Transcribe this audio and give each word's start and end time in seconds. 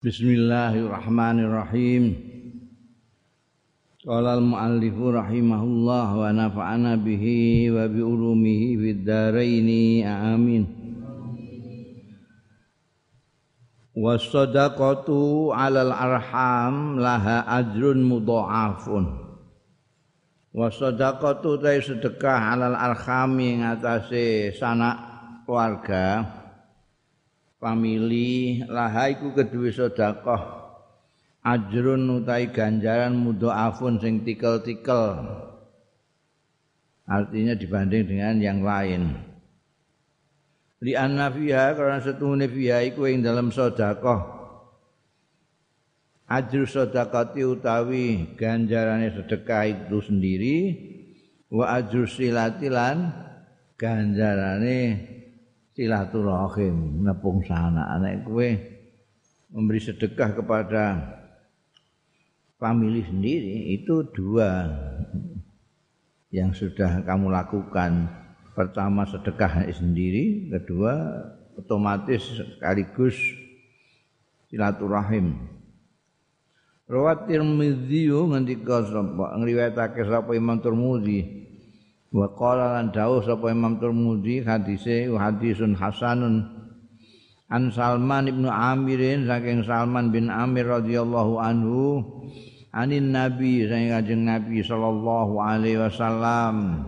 Bismillahirrahmanirrahim. 0.00 2.16
Qala 4.00 4.40
al-muallif 4.40 4.96
rahimahullah 4.96 6.08
wa 6.16 6.24
nafa'ana 6.32 6.96
bihi 6.96 7.68
wa 7.68 7.84
bi 7.84 8.00
ulumihi 8.00 8.80
fid 8.80 9.04
dharain 9.04 9.68
amin. 10.08 10.64
Wasadaqatu 13.92 15.52
'alal 15.52 15.92
arham 15.92 16.96
laha 16.96 17.44
ajrun 17.60 18.00
mudha'afun. 18.00 19.04
Wasadaqatu 20.56 21.60
ta 21.60 21.76
sedekah 21.76 22.56
'alal 22.56 22.72
arham 22.72 23.36
ing 23.36 23.68
atase 23.68 24.56
sanak 24.56 24.96
keluarga 25.44 26.39
famili. 27.60 28.64
Laha 28.64 29.12
iku 29.12 29.36
kedue 29.36 29.70
sedekah. 29.70 30.58
Ajrun 31.44 32.24
utai 32.24 32.48
ganjaran 32.50 33.16
afun 33.52 34.00
sing 34.00 34.24
tikel-tikel. 34.24 35.28
Artinya 37.04 37.54
dibanding 37.54 38.04
dengan 38.08 38.36
yang 38.40 38.60
lain. 38.64 39.14
Li 40.80 40.96
fiha 40.96 41.76
karena 41.76 42.00
setune 42.00 42.48
fiha 42.48 42.80
iku 42.88 43.04
ing 43.04 43.20
dalam 43.20 43.52
sedekah. 43.52 44.40
Ajru 46.30 46.62
sedekati 46.62 47.42
utawi 47.42 48.38
ganjarane 48.38 49.10
sedekah 49.10 49.66
itu 49.66 49.98
sendiri 49.98 50.58
wa 51.50 51.74
ajru 51.74 52.06
silatilan 52.06 53.10
ganjarane 53.74 54.78
silaturahim 55.74 57.04
nepung 57.06 57.42
sana. 57.46 57.94
Anak 57.94 58.26
kue 58.26 58.58
memberi 59.50 59.80
sedekah 59.82 60.30
kepada 60.38 60.84
famili 62.60 63.02
sendiri 63.02 63.74
itu 63.74 64.06
dua 64.12 64.68
yang 66.30 66.54
sudah 66.54 67.02
kamu 67.02 67.30
lakukan. 67.30 68.20
Pertama 68.50 69.06
sedekah 69.06 69.66
sendiri 69.72 70.50
kedua 70.52 70.92
otomatis 71.56 72.20
sekaligus 72.34 73.16
silaturahim. 74.50 75.38
Rawat 76.90 77.30
Tirmidzi 77.30 78.10
ngendika 78.10 78.82
sapa 78.82 79.38
ngriwayatake 79.38 80.02
sapa 80.10 80.34
Imam 80.34 80.58
Tirmidzi 80.58 81.39
Wa 82.10 82.26
qala 82.34 82.74
lan 82.74 82.90
dawuh 82.90 83.22
sapa 83.22 83.54
Imam 83.54 83.78
Tirmidzi 83.78 84.42
hadise 84.42 85.06
hadisun 85.14 85.78
hasanun. 85.78 86.42
An 87.46 87.70
Salman 87.70 88.26
ibnu 88.26 88.50
Amirin 88.50 89.30
saking 89.30 89.62
Salman 89.62 90.10
bin 90.10 90.26
Amir 90.26 90.66
radhiyallahu 90.66 91.38
anhu 91.38 92.02
anin 92.74 93.14
Nabi 93.14 93.66
saking 93.66 93.94
Kanjeng 93.94 94.22
Nabi 94.26 94.58
sallallahu 94.58 95.38
alaihi 95.38 95.78
wasallam. 95.78 96.82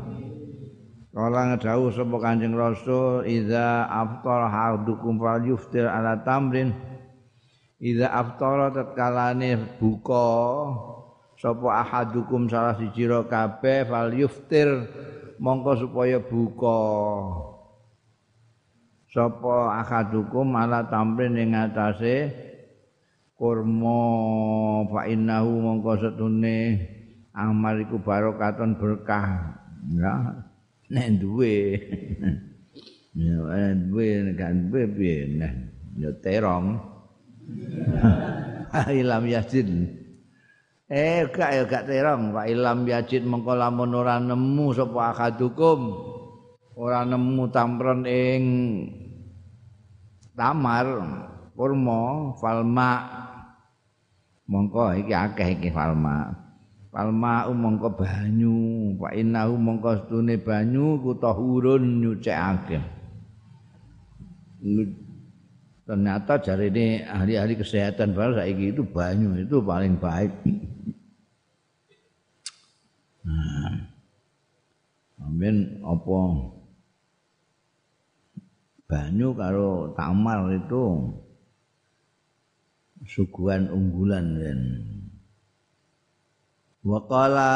Kala 1.15 1.55
ngedawuh 1.55 1.95
sapa 1.95 2.17
Kanjeng 2.19 2.59
Rasul 2.59 3.23
idza 3.23 3.87
aftar 3.87 4.51
hadukum 4.51 5.23
fal 5.23 5.47
yuftir 5.47 5.87
ala 5.87 6.19
tamrin. 6.27 6.75
Idza 7.79 8.11
aftara 8.11 8.75
tatkalane 8.75 9.79
buka 9.79 10.31
sapa 11.39 11.83
ahadukum 11.83 12.47
salah 12.47 12.79
siji 12.79 13.07
kabeh 13.07 13.87
fal 13.87 14.15
yuftir 14.15 14.87
mongko 15.43 15.73
supaya 15.75 16.23
buka. 16.23 16.79
Sapa 19.13 19.83
akadukum 19.83 20.55
ala 20.55 20.87
tamrin 20.87 21.37
ing 21.37 21.59
atase 21.59 22.31
kurma. 23.35 23.99
Fa 24.87 25.11
innahu 25.11 25.51
mongko 25.59 25.93
setune 25.99 26.59
amal 27.35 27.83
iku 27.83 27.99
barokatan 27.99 28.79
berkah. 28.79 29.59
Ya 29.91 30.47
nek 30.89 31.19
duwe. 31.19 31.57
Ya 33.13 33.77
duwe 33.77 34.33
kan 34.41 34.73
duwe 34.73 34.89
piye? 34.89 35.37
Nah 35.37 35.53
ya 36.01 36.17
terong. 36.25 36.81
Ilam 38.89 39.29
yasin 39.29 40.02
Eh 40.93 41.25
gak 41.33 41.51
ya 41.57 41.65
gak 41.65 41.89
terong 41.89 42.37
Pak 42.37 42.53
Ilam 42.53 42.85
Yajid 42.85 43.25
mengko 43.25 43.57
lamun 43.57 43.97
ora 43.97 44.21
nemu 44.21 44.77
sapa 44.77 45.17
akadukum 45.17 45.89
ora 46.77 47.01
nemu 47.09 47.49
tampron 47.49 48.05
ing 48.05 48.45
tamar 50.37 50.85
kurma 51.57 52.37
falma. 52.37 52.93
Mongko 54.45 54.93
iki 55.01 55.17
akeh 55.17 55.57
iki 55.57 55.73
falma. 55.73 56.29
Falma 56.93 57.49
mongko 57.49 57.97
banyu. 57.97 58.93
Pak 59.01 59.17
Inahu 59.17 59.57
mongko 59.57 60.05
stune 60.05 60.37
banyu 60.45 61.01
ku 61.01 61.17
tahurun 61.17 62.05
nyucekake 62.05 62.85
ternyata 65.93 66.41
jari 66.41 66.73
ini 66.73 67.05
ahli-ahli 67.05 67.61
kesehatan 67.61 68.17
baru 68.17 68.41
saiki 68.41 68.73
itu 68.73 68.81
banyu 68.81 69.45
itu 69.45 69.61
paling 69.61 70.01
baik 70.01 70.33
Nah. 73.23 73.93
Amin 75.23 75.79
apa 75.87 76.21
banyu 78.91 79.29
karo 79.39 79.95
tamar 79.95 80.51
itu 80.51 81.15
suguhan 83.07 83.71
unggulan 83.71 84.27
kan. 84.35 84.61
Waqala 86.83 87.55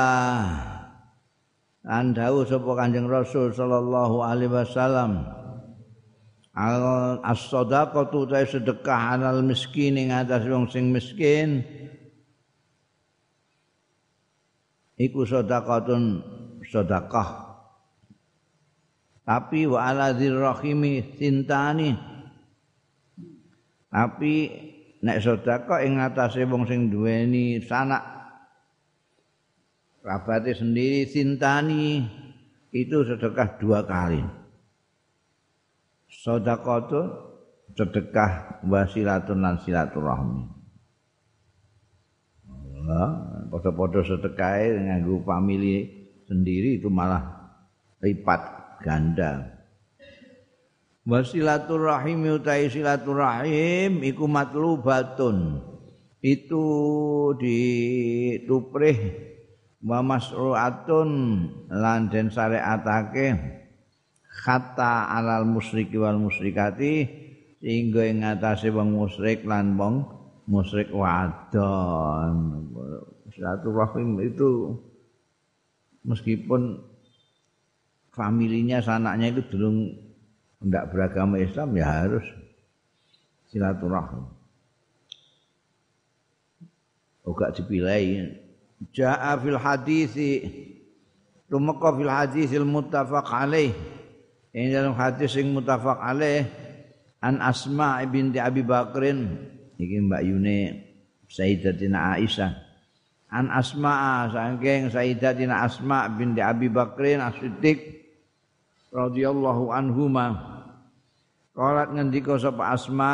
andau 1.83 2.47
sapa 2.47 2.71
Kanjeng 2.79 3.11
Rasul 3.11 3.51
sallallahu 3.51 4.23
alaihi 4.23 4.55
wasallam 4.55 5.27
as-sadaqatu 6.57 8.25
ta 8.33 8.41
sedekah 8.49 9.21
anal 9.21 9.45
miskin 9.45 10.01
ing 10.01 10.09
atas 10.09 10.49
wong 10.49 10.73
sing 10.73 10.89
miskin. 10.89 11.61
Iku 14.97 15.29
sedekahun 15.29 16.25
sedekah 16.65 17.47
tapi 19.27 19.67
wa 19.67 19.91
ala 19.91 20.15
dzirrahimi 20.15 21.19
sintani. 21.19 21.93
Tapi 23.91 24.35
nek 25.03 25.19
sedekah 25.19 25.83
ing 25.83 25.99
atase 25.99 26.47
wong 26.49 26.65
sing 26.65 26.89
duweni 26.89 27.59
sanak 27.61 28.01
rabate 30.07 30.55
sendiri 30.55 31.05
sintani 31.11 32.07
itu 32.71 33.03
sedekah 33.03 33.59
dua 33.59 33.83
kali 33.83 34.23
sedekah 36.27 36.83
itu 36.83 37.03
sedekah 37.79 38.31
wasilatun 38.67 39.39
lan 39.47 39.63
silaturahmi 39.63 40.57
podo-podo 43.51 44.03
sedekahe 44.03 44.75
nganggo 44.75 45.23
famili 45.27 45.87
sendiri 46.27 46.79
itu 46.79 46.91
malah 46.91 47.55
lipat 48.03 48.41
ganda. 48.83 49.55
Wasilaturrahim 51.07 52.43
utai 52.43 52.67
silaturrahim 52.67 54.03
iku 54.03 54.27
matlubatun. 54.27 55.63
Itu 56.19 56.67
dituprih 57.39 58.99
wa 59.87 60.03
masru'atun 60.03 61.11
lan 61.71 62.11
den 62.11 62.27
syariatake 62.35 63.39
khatta 64.37 65.09
alal 65.09 65.49
musyriki 65.49 65.97
wal 65.97 66.21
musyrikati 66.21 67.09
sehingga 67.65 68.05
ing 68.05 68.21
ngatasé 68.21 68.69
wong 68.69 68.93
musyrik 68.93 69.49
lan 69.49 69.75
wong 69.81 70.05
musyrik 70.45 70.93
wadon. 70.93 72.69
Silaturahim 73.33 74.21
itu 74.23 74.77
meskipun 76.05 76.81
familinya 78.13 78.81
sanaknya 78.81 79.35
itu 79.35 79.43
belum 79.51 79.75
tidak 80.63 80.85
beragama 80.93 81.37
Islam 81.41 81.69
ya 81.77 81.87
harus 81.89 82.25
silaturahim. 83.51 84.25
Oga 87.27 87.51
dipilih 87.51 88.39
Ja'a 88.95 89.35
fil 89.43 89.59
hadisi 89.59 90.47
Tumeka 91.51 91.91
fil 91.95 92.11
hadisil 92.11 92.67
muttafaq 92.67 93.27
alaih 93.31 93.75
ini 94.57 94.73
dalam 94.73 94.97
hadis 94.97 95.37
sing 95.37 95.53
mutafak 95.53 96.01
alaih. 96.01 96.49
An 97.21 97.45
Asma 97.45 98.01
binti 98.09 98.41
Abi 98.41 98.65
Bakrin. 98.65 99.29
Iki 99.77 100.09
Mbak 100.09 100.23
Yune 100.25 100.59
Sayyidatina 101.29 102.17
Aisyah. 102.17 102.57
An 103.29 103.53
Asma 103.53 104.25
Sangking 104.33 104.89
Sayyidatina 104.89 105.61
Asma 105.61 106.09
binti 106.09 106.41
Abi 106.41 106.73
Bakrin 106.73 107.21
As-Siddiq 107.21 107.85
radhiyallahu 108.89 109.69
anhuma. 109.77 110.57
Qalat 111.53 111.93
ngendika 111.93 112.41
sapa 112.41 112.73
Asma 112.73 113.13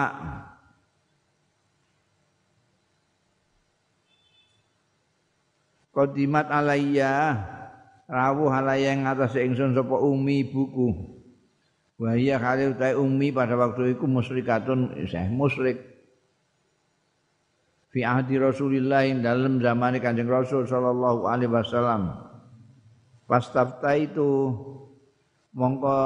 Kodimat 5.91 6.49
alaiya 6.49 7.37
rawuh 8.07 8.49
halayang 8.49 9.05
ing 9.05 9.11
atas 9.11 9.37
ingsun 9.37 9.77
sapa 9.77 9.99
umi 10.01 10.41
buku 10.41 11.22
wa 12.03 12.19
iya 12.19 12.35
khalil 12.43 12.75
ta 12.75 12.99
umi 12.99 13.31
pada 13.31 13.55
waktu 13.55 13.95
itu 13.95 14.11
musyrikatun 14.11 14.99
isih 14.99 15.31
musyrik. 15.31 15.79
Fi 17.95 18.03
ahdi 18.03 18.43
Rasulillah 18.43 19.07
dalam 19.23 19.63
zaman 19.63 20.03
Kanjeng 20.03 20.27
Rasul 20.27 20.67
sallallahu 20.67 21.31
alaihi 21.31 21.53
wasallam. 21.53 22.11
Pastafta 23.31 23.95
itu 23.95 24.51
mongko 25.55 26.01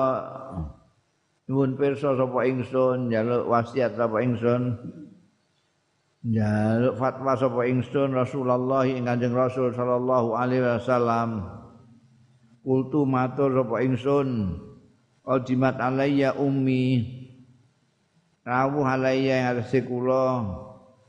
nuwun 1.49 1.79
pirsa 1.79 2.13
sapa 2.19 2.45
ingsun 2.45 3.09
njaluk 3.09 3.47
wasiat 3.49 3.95
sapa 3.95 4.19
ingsun 4.21 4.77
njaluk 6.27 6.99
fatwa 6.99 7.39
sapa 7.39 7.63
ingsun 7.71 8.13
Rasulullah 8.13 8.85
ing 8.85 9.07
Kanjeng 9.07 9.33
Rasul 9.33 9.73
sallallahu 9.73 10.37
alaihi 10.37 10.61
wasallam. 10.61 11.41
Kultu 12.67 13.07
matur 13.07 13.55
sapa 13.55 13.81
ingsun 13.87 14.59
Qadimat 15.27 15.83
alayya 15.83 16.39
ummi. 16.39 17.03
Rawuh 18.47 18.87
alayya 18.87 19.43
yang 19.43 19.59
atase 19.59 19.83
kula. 19.83 20.47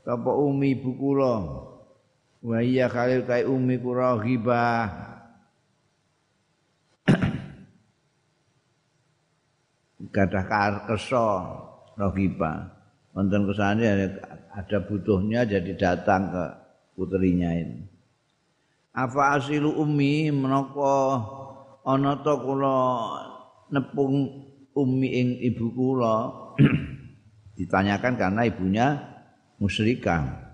Sapa 0.02 0.34
ummi 0.34 0.74
ibu 0.74 0.98
kula. 0.98 1.62
Wa 2.42 2.58
iya 2.58 2.90
khalil 2.90 3.22
kai 3.22 3.46
ummi 3.46 3.78
kula 3.78 4.18
ghibah. 4.18 4.90
Gadah 10.14 10.44
kersa 10.90 11.26
rohiba 11.94 12.78
wonten 13.18 13.50
kesane 13.50 13.82
ada 14.54 14.78
butuhnya 14.86 15.42
jadi 15.42 15.74
datang 15.74 16.30
ke 16.30 16.44
putrinya 16.94 17.50
ini. 17.50 17.82
Apa 18.94 19.38
asilu 19.38 19.74
ummi 19.74 20.30
menapa 20.30 21.18
ana 21.82 22.14
ta 22.22 22.38
kula 22.38 22.78
nepung 23.72 24.46
ummi 24.72 25.08
ing 25.08 25.28
ibu 25.42 25.72
kula. 25.74 26.16
Ditanyakan 27.58 28.14
karena 28.14 28.42
ibunya 28.46 28.86
musyrikah. 29.58 30.46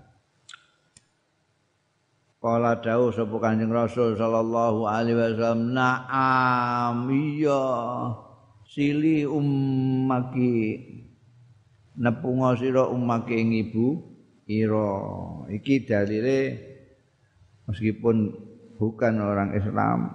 Kala 2.41 2.77
dawuh 2.77 3.09
sapa 3.09 3.41
Kanjeng 3.41 3.73
Rasul 3.73 4.13
sallallahu 4.13 4.85
alaihi 4.85 5.17
wasallam 5.17 5.73
na'am 5.73 7.09
iya 7.09 7.65
sili 8.69 9.25
ummaki. 9.25 10.77
Nepunga 11.95 12.59
sira 12.59 12.85
ummaki 12.85 13.33
ing 13.33 13.49
ibu 13.65 13.97
ira. 14.45 14.93
Iki 15.49 15.89
dalile 15.89 16.39
meskipun 17.65 18.29
bukan 18.77 19.13
orang 19.25 19.57
Islam 19.57 20.13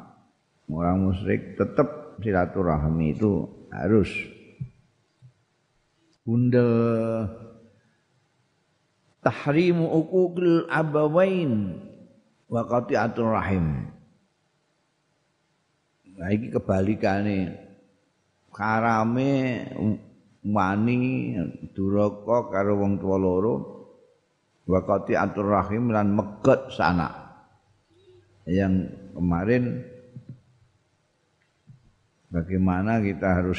orang 0.70 1.02
musyrik 1.02 1.58
tetap 1.58 1.99
silaturahmi 2.20 3.16
itu 3.16 3.48
harus 3.72 4.08
bunda 6.22 6.68
tahrimu 9.24 9.88
uquqil 9.88 10.68
abawain 10.70 11.80
wa 12.46 12.62
qati'atur 12.64 13.34
rahim. 13.34 13.90
Nah 16.20 16.28
iki 16.36 16.52
kebalikane 16.52 17.56
karame 18.52 19.32
wani 20.44 21.36
duraka 21.72 22.52
karo 22.52 22.76
wong 22.80 23.00
tuwa 23.00 23.16
loro 23.16 23.54
waqati 24.70 25.18
atur 25.18 25.50
rahim 25.50 25.90
lan 25.90 26.14
meget 26.14 26.70
sanak. 26.70 27.12
Yang 28.46 28.94
kemarin 29.14 29.64
bagaimana 32.30 33.02
kita 33.02 33.42
harus 33.42 33.58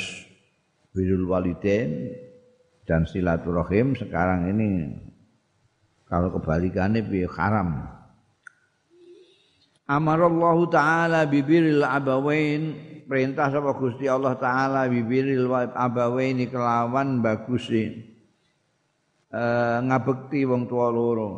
birul 0.95 1.27
walidain 1.27 2.15
dan 2.87 3.05
silaturahim 3.05 3.93
sekarang 3.93 4.49
ini? 4.49 4.71
Kalau 6.07 6.31
kebalikannya 6.35 7.07
bi 7.07 7.23
haram. 7.23 7.87
Amarallahu 9.87 10.67
taala 10.71 11.23
bibiril 11.27 11.83
abawain. 11.83 12.91
Perintah 13.07 13.51
sapa 13.51 13.75
Gusti 13.75 14.07
Allah 14.07 14.35
taala 14.39 14.87
bibiril 14.87 15.47
abawaini 15.51 16.47
kelawan 16.47 17.19
bagusi 17.19 17.91
e, 19.27 19.43
ngabekti 19.83 20.47
wong 20.47 20.67
tua 20.67 20.91
loro. 20.91 21.31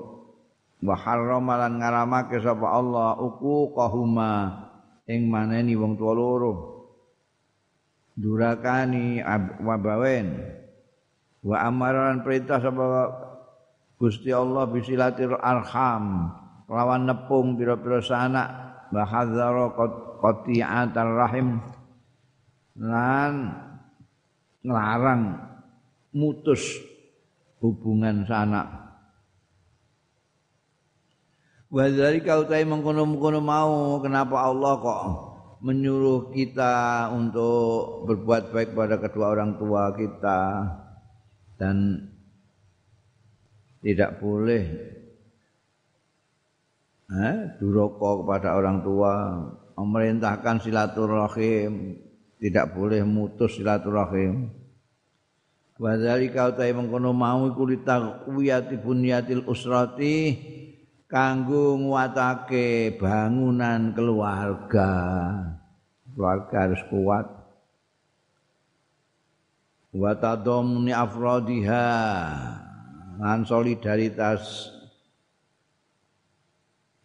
Wa 0.81 0.97
harrama 0.97 1.65
lan 1.65 1.81
ngaramake 1.81 2.41
sapa 2.41 2.65
Allah 2.65 3.18
uquqahuma. 3.21 4.33
Ing 5.06 5.29
maneni 5.29 5.74
wong 5.77 5.97
tua 5.97 6.13
loro 6.18 6.73
durakani 8.18 9.21
wabawen. 9.62 10.38
Wa 11.44 11.68
amaran 11.68 12.24
perintah 12.24 12.62
sapa 12.63 13.12
Gusti 14.00 14.31
Allah 14.31 14.63
bisilatir 14.69 15.36
arham. 15.38 16.31
Lawan 16.71 17.06
nepung 17.10 17.60
pira-pira 17.60 18.00
sanak. 18.00 18.50
Wa 18.94 19.04
hadzara 19.04 19.74
qati'atar 20.24 21.12
rahim. 21.19 21.60
Lan 22.80 23.33
nglarang 24.63 25.38
mutus 26.15 26.80
hubungan 27.60 28.24
sanak. 28.24 28.71
Wa 31.74 31.89
dzalika 31.89 32.38
utai 32.38 32.63
mengkono-mengkono 32.69 33.42
mau 33.42 33.98
kenapa 33.98 34.45
Allah 34.45 34.74
kok 34.77 35.01
menyuruh 35.63 36.36
kita 36.36 37.07
untuk 37.15 38.04
berbuat 38.12 38.51
baik 38.51 38.75
pada 38.75 39.00
kedua 39.00 39.31
orang 39.31 39.56
tua 39.56 39.95
kita. 39.95 40.42
Dan 41.56 42.04
tidak 43.80 44.19
boleh 44.19 44.63
eh, 47.07 47.38
duroko 47.63 48.27
kepada 48.27 48.60
orang 48.60 48.83
tua. 48.83 49.13
Memerintahkan 49.80 50.60
silaturahim. 50.62 51.95
Tidak 52.44 52.75
boleh 52.75 53.07
mutus 53.07 53.56
silaturahim. 53.56 54.51
Wa 55.80 55.98
dzalika 55.98 56.54
utai 56.54 56.75
mengkono 56.75 57.15
mau 57.15 57.50
iku 57.50 57.65
litaqwiyati 57.65 58.77
bunyatil 58.77 59.48
usrati 59.48 60.15
kanggo 61.13 61.77
nguatake 61.77 62.98
bangunan 62.98 63.93
keluarga. 63.93 64.89
Keluarga 66.10 66.55
harus 66.65 66.82
kuat. 66.89 67.27
Wa 69.93 70.17
tadamuni 70.17 70.89
afradiha 70.89 71.86
lan 73.22 73.46
solidaritas 73.46 74.74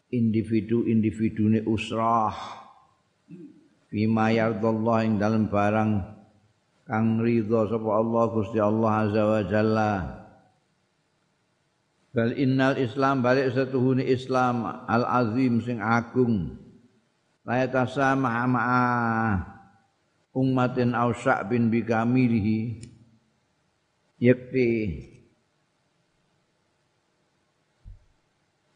individu-individune 0.08 1.68
usrah. 1.68 2.32
Bima 3.92 4.32
yardallah 4.32 5.04
ing 5.04 5.20
dalam 5.20 5.52
barang 5.52 5.92
kang 6.88 7.20
ridha 7.20 7.68
sapa 7.68 7.88
Allah 7.92 8.24
Gusti 8.32 8.56
Allah 8.56 8.92
azza 9.04 9.22
wa 9.24 9.40
jalla 9.44 10.17
bal 12.18 12.34
innal 12.34 12.74
islam 12.74 13.22
balik 13.22 13.54
satuhune 13.54 14.02
islam 14.02 14.66
al 14.66 15.06
azim 15.06 15.62
sing 15.62 15.78
agung 15.78 16.58
la 17.46 17.62
tasama 17.70 18.42
ma'a 18.50 18.90
ummatin 20.34 20.98
aw 20.98 21.14
sya'bin 21.14 21.70
bi 21.70 21.86
kamilihi 21.86 22.82
yakti 24.18 24.70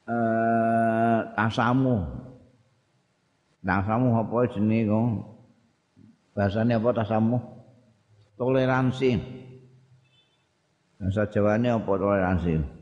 eh 0.06 0.82
tasamu. 1.34 1.96
Tasamu 3.62 4.18
apa 4.18 4.36
jenenge 4.50 4.90
kok? 4.90 5.06
Bahasane 6.34 6.72
apa 6.74 6.88
tasamu? 6.90 7.38
Toleransi. 8.34 9.10
Bahasa 10.98 11.26
Jawane 11.30 11.68
apa 11.70 11.92
toleransi? 11.94 12.81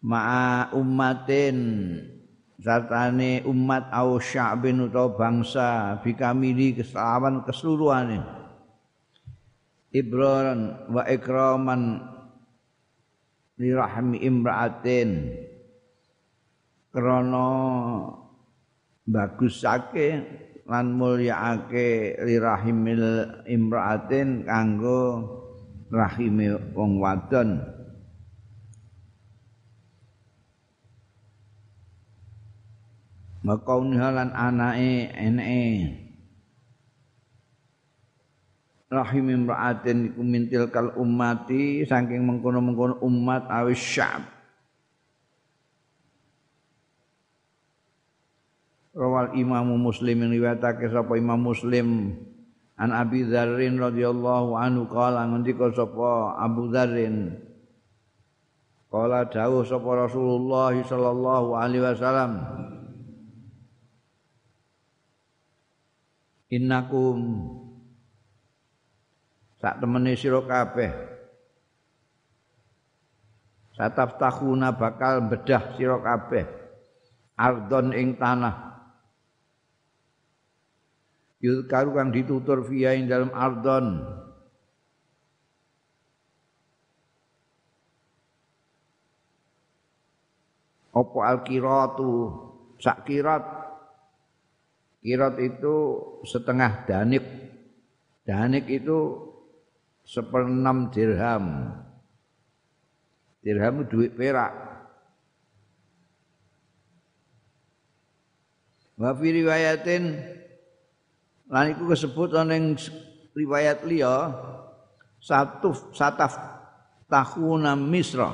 Ma'a 0.00 0.72
ummatin 0.72 1.56
sartane 2.56 3.44
umat 3.44 3.92
au 3.92 4.16
sya'bin 4.16 4.88
utawa 4.88 5.12
bangsa 5.16 6.00
bikamili 6.00 6.72
kesalawan 6.76 7.44
keseluruhane. 7.44 8.20
Ibran 9.92 10.88
wa 10.88 11.02
ikraman 11.04 12.00
li 13.60 13.70
rahmi 13.76 14.24
imra'atin. 14.24 15.36
Krana 16.90 17.48
bagusake 19.06 20.08
lan 20.70 20.94
mulyaake 20.94 22.18
lirahimil 22.22 23.26
imraatin 23.46 24.46
kanggo 24.46 25.02
rahime 25.90 26.54
wong 26.74 27.02
wadon 27.02 27.79
makauniha 33.44 34.08
lan 34.12 34.28
anake 34.32 35.12
eneke. 35.16 36.10
Rahim 38.90 39.30
imra'atin 39.30 40.10
iku 40.10 40.22
mintil 40.26 40.66
kal 40.66 40.90
ummati 40.98 41.86
saking 41.86 42.26
mengkono-mengkono 42.26 42.98
umat 43.06 43.46
awis 43.46 43.78
syab. 43.78 44.26
Rawal 48.90 49.38
Imam 49.38 49.78
Muslim 49.78 50.26
riwayatake 50.26 50.90
sapa 50.90 51.14
Imam 51.14 51.38
Muslim 51.38 52.18
an 52.74 52.90
Abi 52.90 53.22
Dzarrin 53.22 53.78
radhiyallahu 53.78 54.58
anhu 54.58 54.90
kala 54.90 55.30
ngendika 55.30 55.70
sapa 55.70 56.34
Abu 56.42 56.74
Dzarrin 56.74 57.38
kala 58.90 59.30
dawuh 59.30 59.62
sapa 59.62 60.10
Rasulullah 60.10 60.74
sallallahu 60.74 61.54
alaihi 61.54 61.86
wasallam 61.86 62.32
Innakum. 66.50 67.46
Sak 69.62 69.78
temene 69.78 70.18
sira 70.18 70.42
kabeh. 70.42 70.90
Sataftahuna 73.78 74.74
bakal 74.74 75.30
bedah 75.30 75.78
sira 75.78 75.96
kabeh. 76.02 76.44
Ardon 77.38 77.94
ing 77.94 78.18
tanah. 78.18 78.70
Yuzkaru 81.40 81.96
kang 81.96 82.10
ditutur 82.12 82.66
via 82.66 82.98
ing 82.98 83.08
dalam 83.08 83.30
ardon. 83.32 84.04
Apa 90.90 91.18
al-qiratu? 91.30 92.12
Sak 92.82 93.06
kirat 93.06 93.59
kirat 95.00 95.36
itu 95.40 95.76
setengah 96.28 96.84
danik 96.84 97.24
danik 98.24 98.68
itu 98.68 99.30
seperenam 100.10 100.90
dirham. 100.90 101.74
Dirham 103.40 103.88
duit 103.88 104.12
perak. 104.12 104.52
Wa 109.00 109.16
fi 109.16 109.28
riwayatin 109.32 110.04
lan 111.48 111.72
iku 111.72 111.88
ing 112.52 112.76
riwayat 113.32 113.80
liya 113.88 114.28
satu 115.16 115.72
sataf 115.96 116.36
tahuna 117.08 117.72
misra 117.74 118.28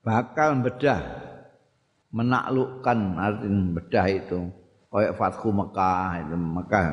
bakal 0.00 0.64
bedah 0.64 1.17
menaklukkan 2.08 2.98
artinya 3.20 3.76
bedah 3.76 4.06
itu 4.08 4.40
kayak 4.88 5.16
Fathu 5.16 5.48
Mekah 5.52 6.10
itu 6.24 6.34
Mekah 6.36 6.84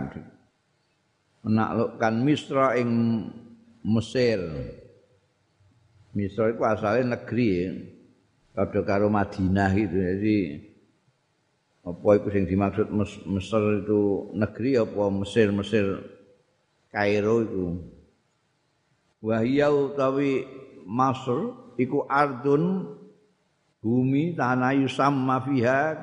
menaklukkan 1.46 2.14
Misra 2.20 2.76
ing 2.76 2.92
Mesir 3.86 4.42
Misra 6.16 6.48
itu 6.48 6.64
asalnya 6.64 7.20
negeri. 7.20 7.52
Kado 8.56 8.88
karo 8.88 9.12
Madinah 9.12 9.76
itu 9.76 10.00
jadi 10.00 10.38
apa 11.84 12.08
itu 12.16 12.28
yang 12.32 12.48
dimaksud 12.48 12.88
Mesir 13.28 13.84
itu 13.84 14.32
negeri 14.32 14.80
apa 14.80 15.04
Mesir 15.12 15.52
Mesir 15.52 15.86
Kairo 16.88 17.44
itu 17.44 17.66
wahiyau 19.20 19.92
utawi 19.92 20.48
Masr 20.88 21.52
iku 21.76 22.08
ardun 22.08 22.96
bumi 23.86 24.34
tanah 24.34 24.74
yusam 24.74 25.14
mafiha 25.14 25.94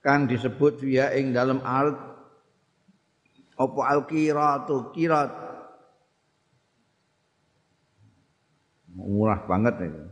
kang 0.00 0.24
disebut 0.24 0.80
via 0.80 1.12
ing 1.12 1.36
dalam 1.36 1.60
art 1.60 2.10
apa 3.60 3.80
al 3.84 4.08
qiratu 4.08 4.88
qirat? 4.96 5.28
Murah 8.96 9.44
banget 9.44 9.84
itu. 9.84 10.04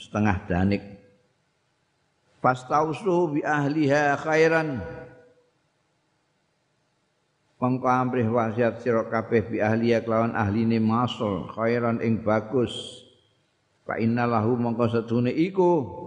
Setengah 0.00 0.48
danik. 0.48 0.82
Fastausu 2.40 3.36
bi 3.36 3.40
ahliha 3.44 4.16
khairan. 4.16 4.80
Mongko 7.60 7.88
amrih 7.88 8.28
wasiat 8.28 8.84
sira 8.84 9.08
kabeh 9.08 9.44
bi 9.48 9.56
ahliya 9.60 10.04
kelawan 10.04 10.36
ahline 10.36 10.80
masal 10.80 11.48
khairan 11.52 12.00
ing 12.00 12.20
bagus. 12.20 12.72
Fa 13.88 14.00
innalahu 14.00 14.56
mongko 14.56 14.84
sedune 14.88 15.32
iku 15.32 16.03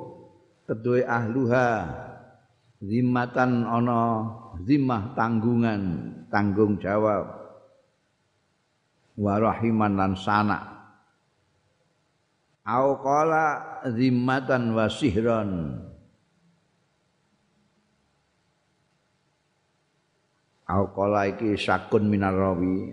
keduwe 0.68 1.08
ahluha. 1.08 1.88
Zimmatan 2.78 3.66
ana 3.66 4.30
zimmah 4.62 5.18
tanggungan 5.18 5.82
tanggung 6.30 6.78
jawab. 6.78 7.26
Wa 9.18 9.42
rahiman 9.42 9.98
lan 9.98 10.14
sana 10.14 10.78
au 12.68 13.00
qala 13.00 13.46
zimmatan 13.88 14.76
wa 14.76 14.92
sihran. 14.92 15.52
Au 20.68 20.84
qala 20.92 21.32
iki 21.32 21.56
sakun 21.56 22.12
minar 22.12 22.36
rawi. 22.36 22.92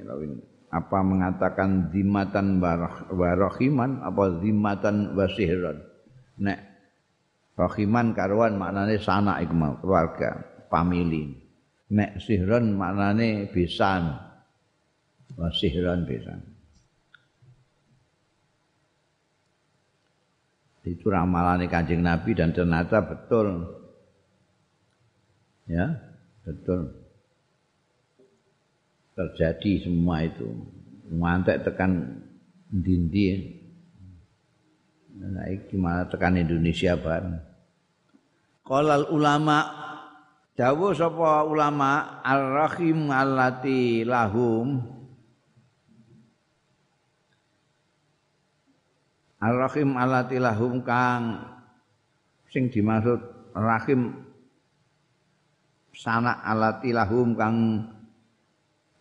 Apa 0.71 1.03
mengatakan 1.03 1.91
zimmatan 1.91 2.63
wa 2.63 3.31
rahiman 3.35 3.99
apa 4.01 4.39
zimmatan 4.39 5.19
wa 5.19 5.27
sihran. 5.27 5.83
Nek 6.39 6.74
Rahiman 7.55 8.19
karuan 8.19 8.59
maknane 8.59 8.99
sanak 8.99 9.47
iku 9.47 9.79
keluarga, 9.79 10.43
famili. 10.67 11.39
Nek 11.95 12.19
sihron 12.19 12.75
maknane 12.75 13.47
besan. 13.55 14.11
Wa 15.39 15.49
sihron 15.55 16.03
besan. 16.03 16.55
Itu 20.85 21.09
ramalan 21.09 21.65
Kanjeng 21.71 22.05
Nabi 22.05 22.37
dan 22.37 22.53
ternyata 22.53 23.01
betul. 23.01 23.65
Ya, 25.65 25.97
betul. 26.45 26.93
Terjadi 29.17 29.89
semua 29.89 30.29
itu. 30.29 30.45
Mantek 31.09 31.65
tekan 31.65 32.21
dindi 32.69 33.63
Nah, 35.15 35.47
iki 35.47 35.79
malah 35.79 36.11
tekan 36.11 36.35
Indonesia 36.35 36.99
bareng. 36.99 37.39
Qalal 38.67 39.07
ulama. 39.15 39.83
Dawuh 40.55 40.95
sapa 40.95 41.43
ulama 41.47 42.23
ar-rahim 42.23 43.11
allati 43.11 44.07
lahum. 44.07 44.83
Ar-rahim 49.43 49.99
allati 49.99 50.39
lahum 50.39 50.79
kang 50.87 51.43
sing 52.55 52.71
dimaksud 52.71 53.19
rahim 53.51 54.15
sanak 55.91 56.39
alati 56.47 56.95
lahum 56.95 57.35
kang 57.35 57.83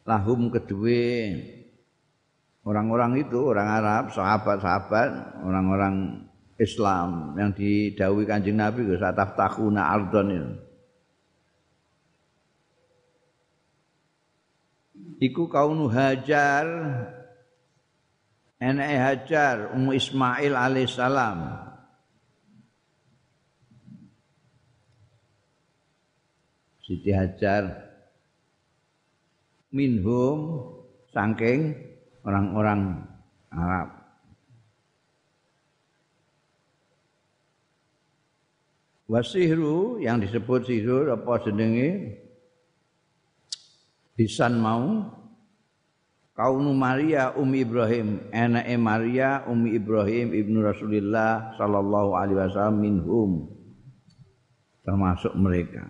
lahum 0.09 0.49
kedue 0.49 1.37
orang-orang 2.63 3.19
itu 3.19 3.39
orang 3.39 3.67
Arab, 3.67 4.03
sahabat-sahabat, 4.15 5.43
orang-orang 5.43 6.25
Islam 6.59 7.35
yang 7.35 7.51
didawi 7.51 8.23
Kanjeng 8.23 8.59
Nabi 8.59 8.87
ke 8.87 8.95
sataf 8.95 9.35
takuna 9.35 9.91
ardon 9.91 10.27
itu. 10.31 10.51
Iku 15.23 15.47
kaunu 15.47 15.87
Hajar 15.87 16.67
Enek 18.59 18.91
Hajar 18.99 19.55
Ummu 19.71 19.95
Ismail 19.95 20.51
alaihissalam 20.51 21.37
Siti 26.83 27.11
Hajar 27.15 27.71
minhum 29.71 30.67
saking 31.15 31.92
orang-orang 32.23 33.03
Arab. 33.53 33.89
Wasihru 39.03 40.01
yang 40.01 40.17
disebut 40.23 40.65
sihru 40.65 41.11
apa 41.11 41.43
jenenge? 41.45 42.17
Bisan 44.17 44.57
mau 44.57 45.05
kaunu 46.33 46.73
Maria 46.73 47.35
Umi 47.37 47.61
Ibrahim 47.61 48.25
enake 48.33 48.73
Maria 48.79 49.45
Umi 49.45 49.77
Ibrahim 49.77 50.33
ibnu 50.33 50.65
Rasulillah 50.65 51.53
sallallahu 51.59 52.17
alaihi 52.17 52.37
wasallam 52.41 52.77
minhum 52.81 53.31
termasuk 54.81 55.35
mereka. 55.37 55.85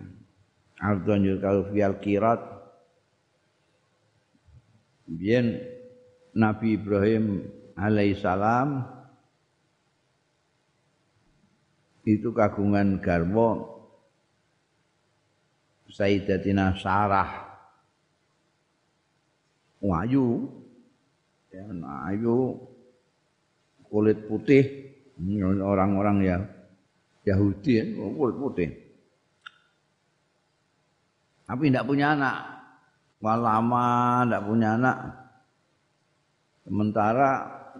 Ardon 0.82 1.22
yukal 1.24 1.70
fiyal 1.72 1.96
kirat 2.02 2.54
Bien 5.04 5.60
Nabi 6.34 6.74
Ibrahim 6.74 7.46
alaihissalam 7.78 8.82
itu 12.04 12.34
kagungan 12.34 12.98
garwa 12.98 13.70
Sayyidatina 15.94 16.74
Sarah. 16.74 17.54
Wayu 19.78 20.48
ya, 21.54 21.70
Ayu 22.10 22.58
kulit 23.86 24.26
putih 24.26 24.90
orang-orang 25.62 26.16
ya 26.24 26.36
Yahudi 27.22 27.72
ya, 27.78 27.84
kulit 27.94 28.36
putih. 28.42 28.70
Tapi 31.46 31.70
tidak 31.70 31.86
punya 31.86 32.18
anak. 32.18 32.36
Lama 33.24 34.20
tidak 34.26 34.42
punya 34.44 34.68
anak 34.76 35.23
sementara 36.64 37.30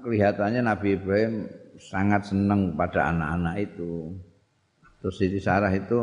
kelihatannya 0.04 0.60
Nabi 0.60 1.00
Ibrahim 1.00 1.48
sangat 1.80 2.30
senang 2.30 2.76
pada 2.76 3.10
anak-anak 3.10 3.56
itu. 3.72 4.14
Terus 5.00 5.16
Siti 5.20 5.40
Sarah 5.40 5.72
itu 5.72 6.00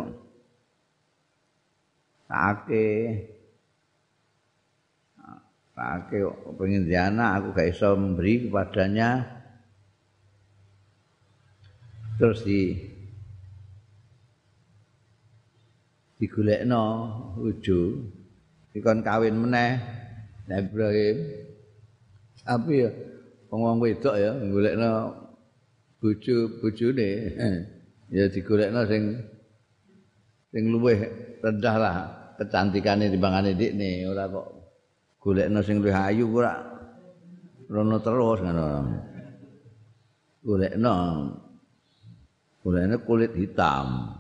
Ake 2.32 2.88
Ake 5.82 6.22
pengen 6.62 6.86
anak 6.94 7.30
aku 7.42 7.48
gak 7.58 7.70
iso 7.74 7.90
memberi 7.98 8.46
kepadanya. 8.46 9.10
Terus 12.22 12.46
di 12.46 12.78
digolekno 16.22 16.86
uju 17.42 17.82
dikon 18.78 19.02
kawin 19.02 19.42
meneh 19.42 19.82
Ibrahim 20.46 21.18
tapi 22.46 22.86
ya. 22.86 22.92
Wong 23.52 23.84
wedok 23.84 24.16
ya 24.16 24.32
golekno 24.48 25.12
bojo 26.00 26.36
bojone. 26.64 27.10
Ya 28.08 28.32
digolekno 28.32 28.88
sing 28.88 29.20
sing 30.56 30.72
luwih 30.72 31.00
rendah 31.44 31.76
lah 31.76 31.96
kecantikane 32.40 33.12
timbangane 33.12 33.52
dikne 33.60 34.08
ora 34.08 34.32
kok 34.32 34.48
golekno 35.20 35.60
sing 35.68 35.84
luwih 35.84 35.92
ayu 35.92 36.32
ora 36.32 36.64
rono 37.68 38.00
terus 38.00 38.40
ngono. 38.40 38.68
Golekno 40.48 40.96
golekno 42.64 42.96
kulit 43.04 43.36
hitam. 43.36 44.16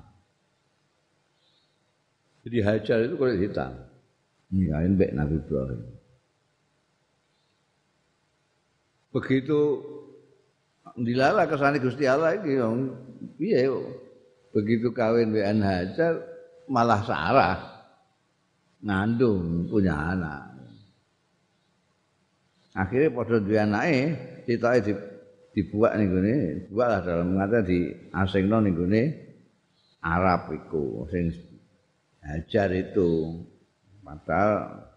Jadi 2.43 2.57
hajar 2.67 2.99
itu 3.07 3.15
kulit 3.15 3.39
hitam. 3.39 3.79
Nikahin 4.51 4.99
mbek 4.99 5.15
Nabi 5.15 5.39
Ibrahim 5.39 6.00
begitu 9.11 9.83
dilala 10.95 11.47
kesane 11.47 11.79
Gusti 11.79 12.07
Allah 12.07 12.35
iki 12.35 12.59
piye 13.37 13.67
begitu 14.51 14.91
kawin 14.91 15.31
mbek 15.31 15.47
Hajar 15.63 16.13
malah 16.67 17.03
Sarah 17.03 17.59
ngandung 18.81 19.69
punya 19.69 19.93
anak. 20.15 20.51
Akhirnya 22.71 23.11
pada 23.11 23.37
dua 23.43 23.67
anake 23.67 23.99
citoke 24.47 24.79
di 24.87 24.93
dibuat 25.51 25.99
ning 25.99 26.07
gone, 26.07 26.35
buat 26.71 26.87
lah 26.87 27.01
dalam 27.03 27.35
ngata 27.35 27.67
di 27.67 27.91
asingno 28.15 28.63
ning 28.63 28.73
gone 28.79 29.03
Arab 29.99 30.55
iku 30.55 31.05
sing 31.11 31.29
Hajar 32.23 32.71
itu. 32.71 33.43
Padahal 34.01 34.87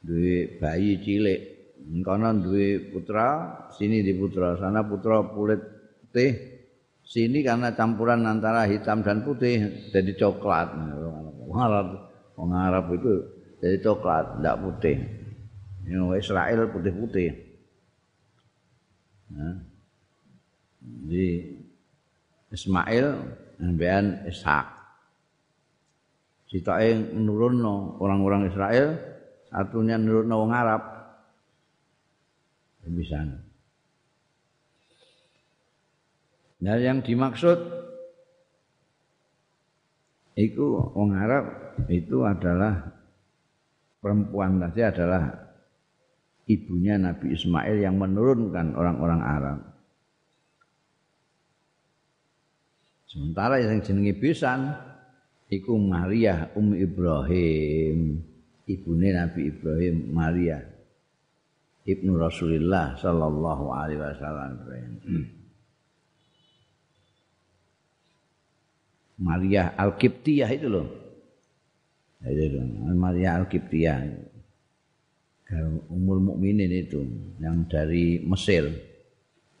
duwe 0.00 0.60
bayi 0.60 0.96
cilik 1.04 1.55
kono 2.02 2.28
duwe 2.42 2.90
putra 2.90 3.54
sini 3.74 4.02
di 4.02 4.12
putra 4.14 4.58
sana 4.58 4.82
putra 4.82 5.22
kulit 5.22 5.62
putih 6.02 6.30
sini 7.06 7.46
karena 7.46 7.70
campuran 7.74 8.26
antara 8.26 8.66
hitam 8.66 9.06
dan 9.06 9.22
putih 9.22 9.86
jadi 9.94 10.12
coklat 10.18 10.74
wong 11.46 11.58
Arab 11.62 11.86
wong 12.34 12.50
itu 12.98 13.14
jadi 13.62 13.76
coklat 13.82 14.42
tidak 14.42 14.56
putih 14.62 14.96
yang 15.86 16.10
Israel 16.18 16.66
putih-putih 16.74 17.30
nah. 19.30 19.56
di 20.82 21.54
Ismail 22.50 23.06
dan 23.62 24.26
Ishak 24.26 24.76
Citae 26.46 26.94
menurun 27.10 27.58
orang-orang 27.98 28.46
Israel, 28.46 28.94
satunya 29.50 29.98
menurun 29.98 30.30
orang 30.30 30.54
Arab. 30.54 30.82
Bisa. 32.86 33.18
Nah 36.56 36.76
yang 36.80 37.02
dimaksud 37.02 37.58
itu 40.36 40.64
orang 40.94 41.12
Arab 41.16 41.44
itu 41.88 42.22
adalah 42.22 42.94
perempuan 43.98 44.62
tadi 44.62 44.80
adalah 44.84 45.32
ibunya 46.46 46.94
Nabi 47.00 47.34
Ismail 47.34 47.76
yang 47.82 47.98
menurunkan 47.98 48.76
orang-orang 48.78 49.22
Arab. 49.24 49.58
Sementara 53.10 53.58
yang 53.60 53.80
jenenge 53.80 54.14
Bisan 54.20 54.76
iku 55.48 55.74
Maria 55.80 56.52
Um 56.52 56.76
Ibrahim 56.76 58.20
ibune 58.68 59.08
Nabi 59.16 59.48
Ibrahim 59.48 59.96
Maria 60.12 60.75
ibnu 61.86 62.18
Rasulullah 62.18 62.98
sallallahu 62.98 63.70
alaihi 63.70 64.02
wasallam. 64.02 64.58
Maria 69.16 69.72
Al-Qibtiyah 69.80 70.50
itu 70.52 70.68
loh. 70.68 70.86
Itu 72.20 72.60
Maria 72.92 73.40
Al-Qibtiyah. 73.40 73.96
Umul 75.88 76.20
mukminin 76.20 76.68
itu 76.74 77.06
yang 77.38 77.64
dari 77.70 78.18
Mesir. 78.20 78.66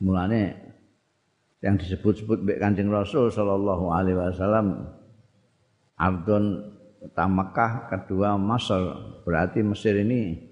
Mulanya 0.02 0.52
yang 1.64 1.80
disebut-sebut 1.80 2.44
baik 2.44 2.60
kancing 2.60 2.92
Rasul 2.92 3.32
Sallallahu 3.32 3.88
Alaihi 3.88 4.18
Wasallam 4.18 4.92
Ardon 5.96 6.74
Mekah, 7.16 7.88
kedua 7.88 8.36
Masar. 8.36 8.98
Berarti 9.24 9.64
Mesir 9.64 9.96
ini 9.96 10.45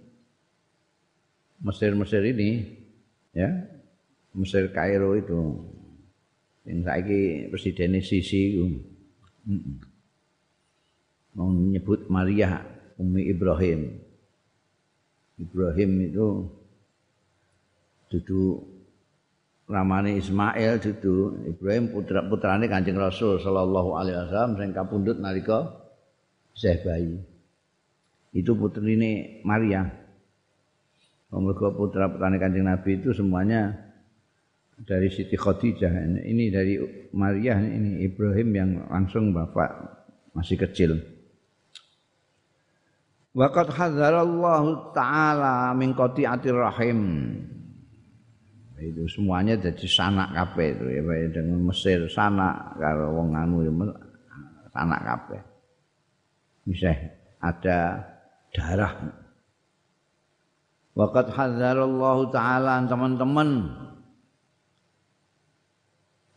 Mesir-Mesir 1.64 2.20
ini 2.20 2.68
ya. 3.32 3.48
Mesir 4.36 4.68
Kairo 4.74 5.16
itu 5.16 5.62
yang 6.68 6.84
saiki 6.84 7.48
presiden 7.48 7.96
Sisi 8.04 8.60
itu. 8.60 8.66
Mau 11.34 11.50
menyebut 11.50 12.06
Maria 12.12 12.62
Umi 13.00 13.26
Ibrahim. 13.26 13.90
Ibrahim 15.34 15.90
itu 16.06 16.26
duduk 18.06 18.70
ramane 19.66 20.20
Ismail 20.20 20.78
dudu 20.78 21.42
Ibrahim 21.48 21.90
putra 21.90 22.22
putrane 22.22 22.70
Kanjeng 22.70 23.00
Rasul 23.00 23.42
sallallahu 23.42 23.98
alaihi 23.98 24.14
wasallam 24.14 24.52
sing 24.60 24.70
kapundhut 24.70 25.18
nalika 25.18 25.74
isih. 26.54 27.18
Itu 28.30 28.54
putrine 28.54 29.42
Maria. 29.42 30.03
Mergo 31.40 31.74
putra 31.74 32.06
putrane 32.06 32.38
Kanjeng 32.38 32.66
Nabi 32.66 33.00
itu 33.00 33.10
semuanya 33.10 33.74
dari 34.82 35.10
Siti 35.10 35.34
Khadijah. 35.34 35.90
Ini 36.22 36.44
dari 36.50 36.74
Maria 37.14 37.58
ini 37.58 38.02
Ibrahim 38.06 38.48
yang 38.54 38.70
langsung 38.90 39.34
bapak 39.34 39.70
masih 40.34 40.58
kecil. 40.58 40.98
Waqad 43.34 43.66
hadzarallahu 43.66 44.94
taala 44.94 45.74
min 45.74 45.90
qati'atir 45.90 46.54
rahim 46.54 47.00
itu 48.84 49.08
semuanya 49.08 49.56
jadi 49.56 49.86
sanak 49.86 50.34
kabeh 50.34 50.76
itu 50.76 50.86
ya 50.92 51.02
dengan 51.32 51.60
Mesir 51.64 52.04
sanak 52.10 52.76
karo 52.76 53.16
wong 53.16 53.32
anu 53.32 53.64
ya 53.64 53.72
sanak 54.74 55.00
kabeh 55.02 55.40
bisa 56.68 56.92
ada 57.40 58.02
darah 58.52 59.23
Waqat 60.94 61.34
hadzarallahu 61.34 62.30
taala 62.30 62.78
teman-teman. 62.86 63.66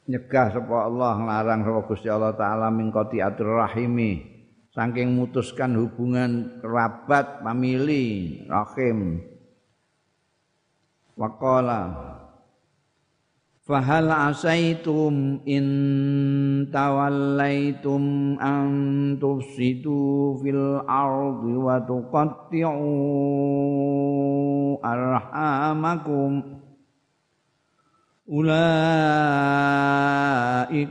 Nyegah 0.10 0.56
sapa 0.56 0.76
Allah 0.90 1.14
nglarang 1.22 1.62
sapa 1.62 1.80
Gusti 1.86 2.10
Allah 2.10 2.34
taala 2.34 2.74
min 2.74 2.90
qati'atur 2.90 3.62
rahimi. 3.62 4.36
Saking 4.74 5.14
mutuskan 5.14 5.78
hubungan 5.78 6.62
kerabat 6.62 7.42
famili 7.42 8.46
rahim. 8.50 9.22
Waqala 11.18 11.82
فهل 13.68 14.12
عسيتم 14.12 15.40
إن 15.48 16.68
توليتم 16.74 18.02
أن 18.42 19.20
تفسدوا 19.22 20.38
في 20.38 20.50
الأرض 20.50 21.44
وتقطعوا 21.44 22.88
أرحامكم؟ 24.94 26.42
أولئك 28.32 28.58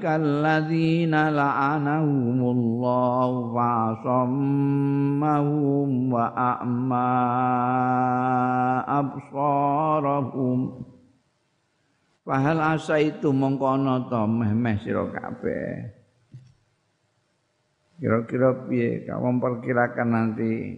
الذين 0.05 1.29
لعنهم 1.29 2.41
الله 2.41 3.55
فَعَصَمَّهُمْ 3.55 6.13
وأعمى 6.13 6.95
أبصارهم 8.89 10.69
ۖ. 10.69 10.71
Fahal 12.27 12.59
asa 12.59 12.99
itu 12.99 13.31
mengkono 13.31 14.11
to 14.11 14.27
meh-meh 14.27 14.83
sira 14.83 15.07
kabeh. 15.07 15.95
Kira-kira 18.03 18.67
piye? 18.67 19.07
Kamu 19.07 19.39
memperkirakan 19.39 20.09
nanti. 20.11 20.75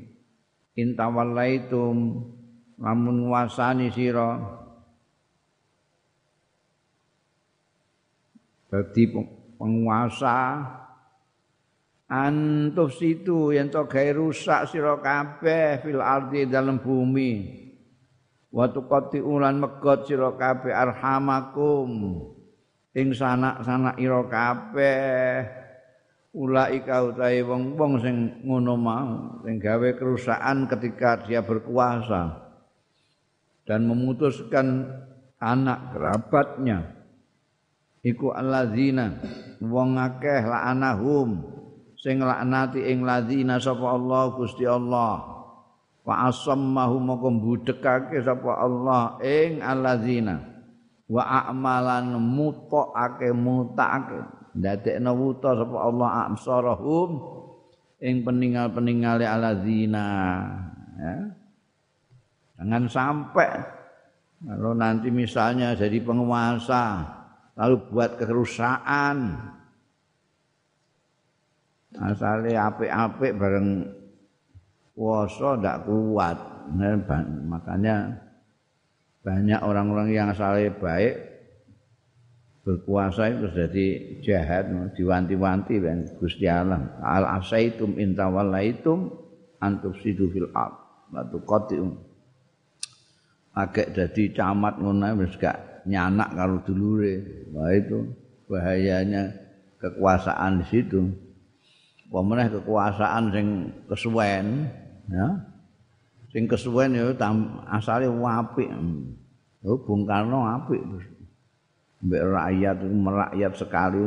Intawallaitum 0.76 1.96
lamun 2.76 3.16
nguasani 3.24 3.88
sira. 3.88 4.37
Dadi 8.68 9.08
penguasa. 9.56 10.68
Antus 12.12 13.00
situ 13.00 13.56
yang 13.56 13.72
to 13.72 13.88
rusak 13.88 14.68
sira 14.68 15.00
kabeh 15.00 15.80
fil 15.80 16.04
ardi 16.04 16.44
dalam 16.44 16.76
bumi 16.76 17.67
wa 18.48 18.66
tuqati 18.68 19.20
ulan 19.20 19.61
megot 19.61 20.08
sira 20.08 20.32
kabeh 20.37 20.72
arhamakum. 20.72 21.90
Ing 22.96 23.14
sanak-sanak 23.14 24.00
ira 24.00 24.22
kabeh. 24.26 25.46
Ulaika 26.38 27.08
utahe 27.08 27.40
wong-wong 27.40 27.98
sing 28.04 28.44
ngono 28.44 28.76
mau 28.76 29.40
sing 29.42 29.56
gawe 29.58 29.90
kerusakan 29.96 30.68
ketika 30.68 31.24
dia 31.24 31.40
berkuasa 31.40 32.52
dan 33.64 33.88
memutuskan 33.88 34.92
anak 35.40 35.96
kerabatnya. 35.96 36.94
Iku 38.04 38.30
alladzina 38.30 39.18
wong 39.58 39.98
akeh 39.98 40.46
la'anahum 40.46 41.42
sing 41.98 42.22
laknati 42.22 42.87
ing 42.87 43.02
ladzina 43.02 43.58
sapa 43.58 43.98
Allah 43.98 44.30
Gusti 44.38 44.62
Allah 44.62 45.38
fa 46.09 46.33
asammahu 46.33 47.05
moko 47.05 47.29
budekake 47.37 48.25
sapa 48.25 48.64
Allah 48.64 49.21
ing 49.21 49.61
allazina. 49.61 50.40
Wa 51.05 51.44
a'malan 51.44 52.16
mutaqake 52.16 53.37
mutake 53.37 54.16
ndadekno 54.57 55.12
wuta 55.12 55.53
sapa 55.53 55.77
Allah 55.77 56.33
absarahum 56.33 57.11
ing 58.01 58.25
peninggal-peningale 58.25 59.29
allazina. 59.29 60.09
Ya. 60.97 61.16
Jangan 62.57 62.85
sampai 62.88 63.53
kalau 64.49 64.73
nanti 64.73 65.12
misalnya 65.12 65.77
jadi 65.77 66.01
penguasa 66.01 67.05
lalu 67.53 67.77
buat 67.92 68.16
kerusakan. 68.16 69.44
Asalnya 71.99 72.71
apik-apik 72.73 73.33
bareng 73.37 73.97
puasa 74.98 75.54
ndak 75.54 75.87
kuat. 75.87 76.38
Nah, 76.74 76.98
makanya 77.46 78.18
banyak 79.22 79.62
orang-orang 79.62 80.11
yang 80.11 80.26
asalnya 80.34 80.74
baik 80.74 81.14
berpuasa 82.66 83.30
itu 83.30 83.46
jadi 83.54 83.87
jahat 84.20 84.68
diwanti-wanti 84.98 85.80
dan 85.80 86.04
Gusti 86.18 86.50
Allah. 86.50 86.98
Al 87.00 87.38
asaitum 87.38 87.96
in 87.96 88.18
antum 88.18 89.92
sidu 90.02 90.28
fil 90.34 90.50
ard. 90.52 90.74
Batu 91.08 91.40
qatiu 91.40 91.88
agak 93.56 93.96
jadi 93.96 94.37
camat 94.37 94.76
ngono 94.76 95.24
wis 95.24 95.34
gak 95.40 95.88
nyanak 95.88 96.37
karo 96.37 96.61
dulure. 96.68 97.48
Wah 97.56 97.72
itu 97.72 98.12
bahayanya 98.44 99.32
kekuasaan 99.80 100.61
di 100.61 100.66
situ. 100.68 101.00
Pemenah 102.12 102.52
kekuasaan 102.52 103.24
sing 103.32 103.46
kesuwen 103.88 104.68
ya. 105.09 105.29
Sing 106.29 106.44
kesuwen 106.44 106.92
ya 106.92 107.12
asale 107.73 108.09
apik. 108.09 108.68
Oh 109.64 109.81
Bung 109.81 110.07
Karno 110.07 110.44
apik 110.44 110.81
mbek 111.99 112.23
rakyat 112.23 112.79
merakyat 112.87 113.53
sekali. 113.59 113.99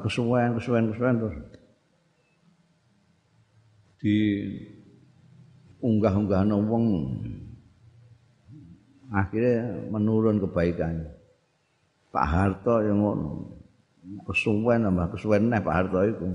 Kesuwen 0.00 0.56
kesuwen 0.56 0.84
kesuwen 0.92 1.14
terus 1.20 1.36
di 4.00 4.16
unggah-unggah 5.80 6.44
wong. 6.48 6.84
Akhirnya 9.14 9.88
menurun 9.92 10.40
kebaikannya. 10.42 11.12
Pak 12.10 12.26
Harto 12.26 12.82
yang 12.82 13.02
ngono. 13.02 13.58
Kesuwen 14.28 14.84
nambah 14.84 15.16
kesuwen 15.16 15.48
nih 15.48 15.60
Pak 15.64 15.74
Harto 15.74 16.00
itu 16.04 16.28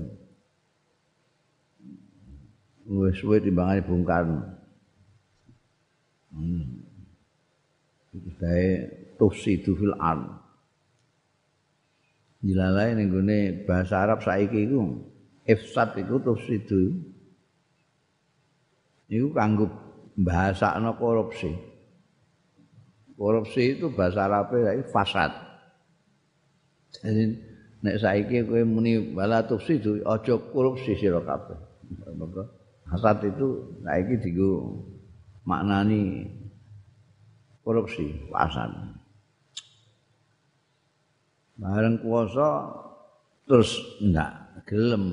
wis 2.90 3.14
suwe 3.22 3.38
timbangane 3.38 3.86
Bung 3.86 4.02
Karno. 4.02 4.42
Hmm. 6.34 6.82
Bae 8.42 8.66
tufsidu 9.14 9.78
fil 9.78 9.94
ard. 9.94 10.26
Dilalai 12.42 12.98
ning 12.98 13.14
gone 13.14 13.38
bahasa 13.62 14.02
Arab 14.02 14.26
saiki 14.26 14.66
iku 14.66 14.98
ifsad 15.46 15.94
iku 16.02 16.18
tufsidu. 16.18 16.98
Iku 19.06 19.30
kanggo 19.30 19.70
bahasakno 20.18 20.98
korupsi. 20.98 21.50
Korupsi 23.14 23.78
itu 23.78 23.86
bahasa 23.94 24.26
Arabnya 24.26 24.74
e 24.74 24.82
fasad. 24.90 25.30
Jadi 26.90 27.38
nek 27.86 27.96
saiki 28.02 28.42
kowe 28.42 28.62
muni 28.66 29.14
wala 29.14 29.46
tufsidu 29.46 30.02
aja 30.02 30.34
korupsi 30.50 30.98
sira 30.98 31.22
kabeh. 31.22 31.70
Hasad 32.90 33.22
itu 33.22 33.78
saiki 33.86 34.18
digo 34.18 34.82
maknani 35.46 36.26
korupsi, 37.62 38.10
hasad. 38.34 38.74
Bareng 41.54 42.02
kuasa 42.02 42.66
terus 43.46 43.78
ndak 44.02 44.64
gelem 44.66 45.04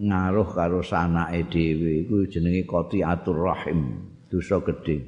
ngaruh 0.00 0.48
karo 0.48 0.80
sanake 0.80 1.44
dhewe 1.52 2.08
iku 2.08 2.24
jenenge 2.24 2.64
qati'atur 2.64 3.36
rahim, 3.36 4.08
dosa 4.32 4.62
gedhe. 4.64 5.04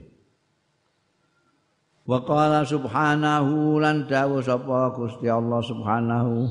Wa 2.02 2.18
qala 2.26 2.66
subhanahu 2.66 3.78
lan 3.78 4.10
dawu 4.10 4.42
sapa 4.42 4.90
Gusti 4.92 5.30
Allah 5.30 5.62
subhanahu 5.62 6.50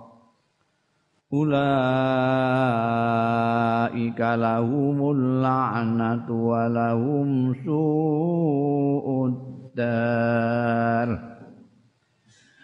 Ulaika 1.31 1.55
lahumul 4.35 5.39
la'natu 5.39 6.35
wa 6.35 6.67
lahum 6.67 7.55
su'ud 7.63 9.51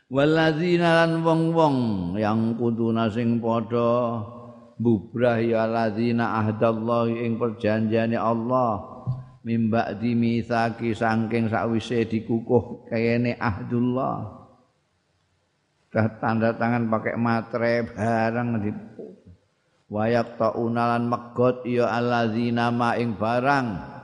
waladzina 0.07 1.03
lan 1.03 1.23
wong-wong 1.23 1.77
yang 2.19 2.55
kuduna 2.55 3.07
sing 3.11 3.39
padha 3.39 4.23
bubrah 4.79 5.39
ya 5.41 5.67
ladzina 5.67 6.43
ahdallahi 6.43 7.27
ing 7.27 7.35
perjanjiane 7.35 8.15
Allah 8.15 8.83
mimba 9.43 9.95
di 9.95 10.15
mitsaki 10.15 10.95
saking 10.95 11.47
sakwise 11.51 12.07
dikukuh 12.07 12.87
kayane 12.91 13.35
ahdullah 13.39 14.46
tanda 16.21 16.53
tangan 16.53 16.85
pakai 16.93 17.15
matre 17.17 17.89
barang 17.89 18.49
di 18.61 18.71
wayak 19.89 20.37
taunalan 20.37 21.07
megot 21.09 21.63
ya 21.65 21.89
alladzina 21.89 22.69
ma 22.69 22.93
ing 22.99 23.15
barang. 23.17 23.97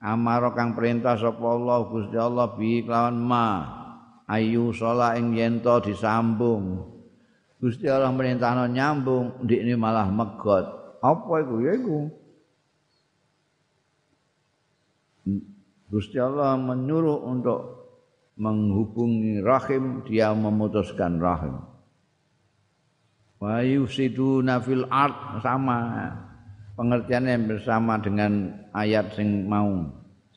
Amaro 0.00 0.56
kang 0.56 0.72
perintah 0.72 1.12
sapa 1.20 1.44
Allah 1.44 1.84
Gusti 1.84 2.16
Allah 2.16 2.48
bi 2.56 2.80
kelawan 2.80 3.20
ma. 3.20 3.46
Ayu 4.30 4.72
sala 4.72 5.18
ing 5.18 5.36
yento 5.36 5.76
disambung. 5.82 6.88
Gusti 7.60 7.84
Allah 7.84 8.08
merintahno 8.08 8.64
nyambung 8.64 9.44
ndikne 9.44 9.76
malah 9.76 10.08
megot. 10.08 10.64
Apa 11.04 11.44
iku? 11.44 11.54
Ya 11.60 11.72
iku. 11.76 11.98
Gusti 15.90 16.16
Allah 16.16 16.56
menyuruh 16.56 17.26
untuk 17.26 17.79
menghubungi 18.40 19.44
rahim 19.44 20.00
dia 20.08 20.32
memutuskan 20.32 21.20
rahim. 21.20 21.60
Wa 23.36 23.60
yusiduna 23.60 24.64
fil 24.64 24.88
ard 24.88 25.44
sama. 25.44 26.08
Pengertiannya 26.80 27.44
bersama 27.44 28.00
dengan 28.00 28.48
ayat 28.72 29.12
sing 29.12 29.44
mau 29.44 29.84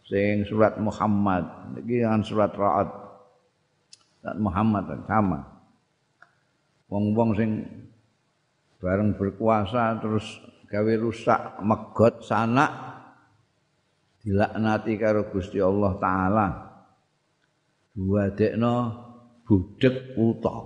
sing 0.03 0.43
surat 0.43 0.75
Muhammad. 0.75 1.47
Iki 1.79 2.03
kan 2.03 2.19
surat 2.19 2.51
Ra'ad 2.51 2.91
surat 4.19 4.37
Muhammad 4.43 4.83
sama. 5.07 5.39
Wong-wong 6.91 7.31
sing 7.39 7.63
bareng 8.83 9.15
berkuasa 9.15 10.03
terus 10.03 10.27
gawe 10.67 10.93
rusak 10.99 11.63
megot 11.63 12.19
sanak 12.27 12.67
dilaknati 14.19 14.99
karo 14.99 15.31
Gusti 15.31 15.63
Allah 15.63 15.95
taala 16.03 16.72
dua 17.93 18.33
dekno 18.33 18.75
budek 19.45 20.17
uta 20.17 20.57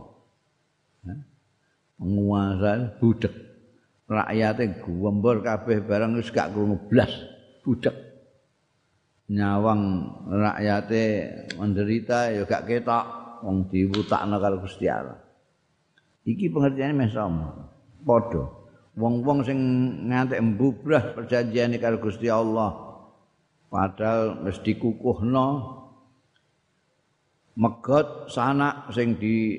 penguasa 1.99 2.97
budek 3.03 3.33
rakyate 4.07 4.79
guwembur 4.81 5.43
kabeh 5.43 5.83
barang 5.83 6.15
wis 6.15 6.31
gak 6.31 6.55
krungu 6.55 6.79
blas 6.87 7.11
budek 7.67 7.95
nyawang 9.27 10.07
rakyate 10.31 11.03
menderita 11.59 12.31
ya 12.31 12.47
gak 12.47 12.63
ketok 12.63 13.05
wong 13.43 13.69
diwutakno 13.69 14.41
karo 14.41 14.63
Gusti 14.63 14.89
Allah. 14.89 15.19
Iki 16.25 16.51
pengertiane 16.51 16.93
meh 16.95 17.09
sama 17.11 17.69
padha. 18.03 18.49
Wong-wong 18.97 19.45
sing 19.45 19.59
ngantek 20.09 20.41
mbubrah 20.41 21.13
perjanjiane 21.13 21.77
karo 21.77 22.01
Gusti 22.01 22.33
Allah 22.33 22.73
padahal 23.69 24.41
mesti 24.41 24.73
kukuhno 24.79 25.45
megot 27.57 28.29
sanak 28.29 28.93
sing 28.93 29.17
di 29.17 29.57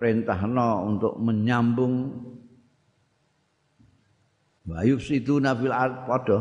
perintahno 0.00 0.88
untuk 0.88 1.20
menyambung 1.20 2.24
Bayub 4.64 4.96
situ 4.96 5.36
nafil 5.36 5.76
podo. 6.08 6.40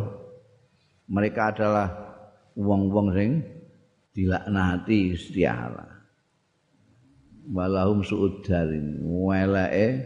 Mereka 1.12 1.52
adalah 1.52 1.92
wong-wong 2.56 3.12
sing 3.12 3.44
dilaknati 4.16 5.12
istiala. 5.12 5.84
Walahum 7.52 8.00
suudarin 8.08 9.04
welae 9.04 10.00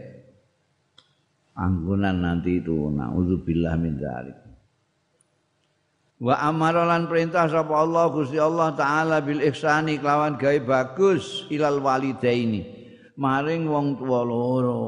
anggunan 1.54 2.18
nanti 2.18 2.58
itu 2.58 2.90
naudzubillah 2.90 3.78
min 3.78 3.94
dzalik. 3.94 4.47
Wa 6.18 6.34
amarolan 6.50 7.06
perintah 7.06 7.46
sapa 7.46 7.70
Allah 7.78 8.10
Gusti 8.10 8.42
Allah 8.42 8.74
taala 8.74 9.22
bil 9.22 9.38
ihsani 9.38 10.02
kelawan 10.02 10.34
gawe 10.34 10.58
bagus 10.66 11.46
ilal 11.46 11.78
walidaini. 11.78 12.66
Maring 13.14 13.70
wong 13.70 14.02
tuwa 14.02 14.26
loro. 14.26 14.82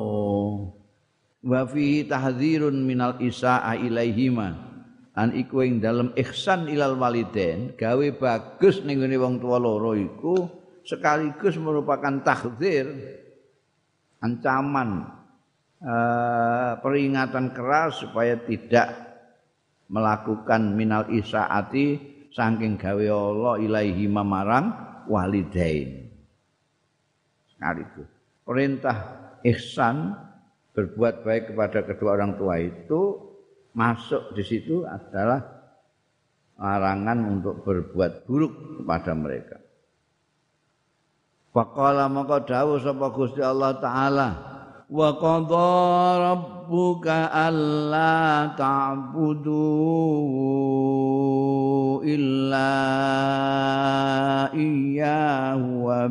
Wa 1.47 1.63
fi 1.71 2.03
tahdzirun 2.03 2.83
minal 2.83 3.23
isaa 3.23 3.79
ilaihima. 3.79 4.71
An 5.15 5.31
iku 5.35 5.63
ing 5.63 5.79
dalem 5.79 6.11
ihsan 6.19 6.67
ilal 6.67 6.99
walidain 6.99 7.79
gawe 7.79 8.07
bagus 8.19 8.83
ning 8.83 8.99
wong 8.99 9.39
tuwa 9.39 9.59
loro 9.63 9.95
iku 9.95 10.61
sekaligus 10.83 11.55
merupakan 11.63 12.23
tahdzir 12.27 12.91
ancaman 14.19 15.07
uh, 15.83 16.79
peringatan 16.83 17.55
keras 17.55 18.03
supaya 18.03 18.35
tidak 18.43 19.10
melakukan 19.91 20.79
minal 20.79 21.11
isaati 21.11 21.99
saking 22.31 22.79
gawe 22.79 23.07
Allah 23.11 23.55
ilaihi 23.59 24.07
marang 24.07 24.71
walidain 25.11 26.07
sekaligus 27.51 28.09
perintah 28.47 28.97
ihsan 29.43 30.15
berbuat 30.71 31.27
baik 31.27 31.53
kepada 31.53 31.83
kedua 31.83 32.15
orang 32.15 32.39
tua 32.39 32.63
itu 32.63 33.19
masuk 33.75 34.35
di 34.35 34.43
situ 34.47 34.87
adalah 34.87 35.43
larangan 36.61 37.19
untuk 37.25 37.65
berbuat 37.65 38.29
buruk 38.29 38.85
kepada 38.85 39.13
mereka. 39.17 39.57
Faqala 41.51 42.07
maka 42.07 42.47
dawuh 42.47 42.79
sapa 42.79 43.11
Gusti 43.11 43.43
Allah 43.43 43.75
taala 43.83 44.29
wa 44.91 45.15
qadha 45.15 46.19
rabbuka 46.19 47.31
alla 47.31 48.51
ta'budu 48.59 49.71
illa 52.03 52.75
iyyahu 54.51 55.87
wa 55.87 56.11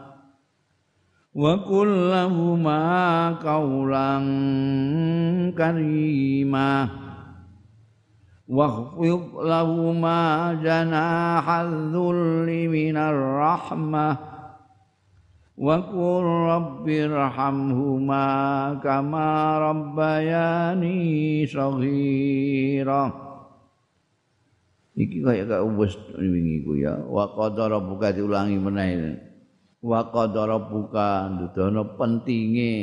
وقل 1.36 1.88
لهما 2.10 2.82
قولا 3.44 4.10
كريما 5.52 6.88
واخفض 8.48 9.22
لهما 9.44 10.20
جناح 10.64 11.44
الذل 11.50 12.48
من 12.68 12.96
الرحمه 12.96 14.16
وقل 15.58 16.22
رب 16.24 16.88
ارحمهما 16.88 18.26
كما 18.84 19.28
ربياني 19.58 21.00
صغيرا 21.46 23.04
iki 24.96 25.20
kaya 25.20 25.44
gak 25.44 25.60
wis 25.76 25.92
wingi 26.16 26.64
ku 26.64 26.72
ya 26.80 26.96
wa 27.04 27.28
qadara 27.28 27.76
buka 27.76 28.16
diulangi 28.16 28.56
meneh 28.56 29.20
wa 29.81 30.13
qadara 30.13 30.61
buka 30.61 31.25
ndudono 31.27 31.97
pentinge 31.97 32.73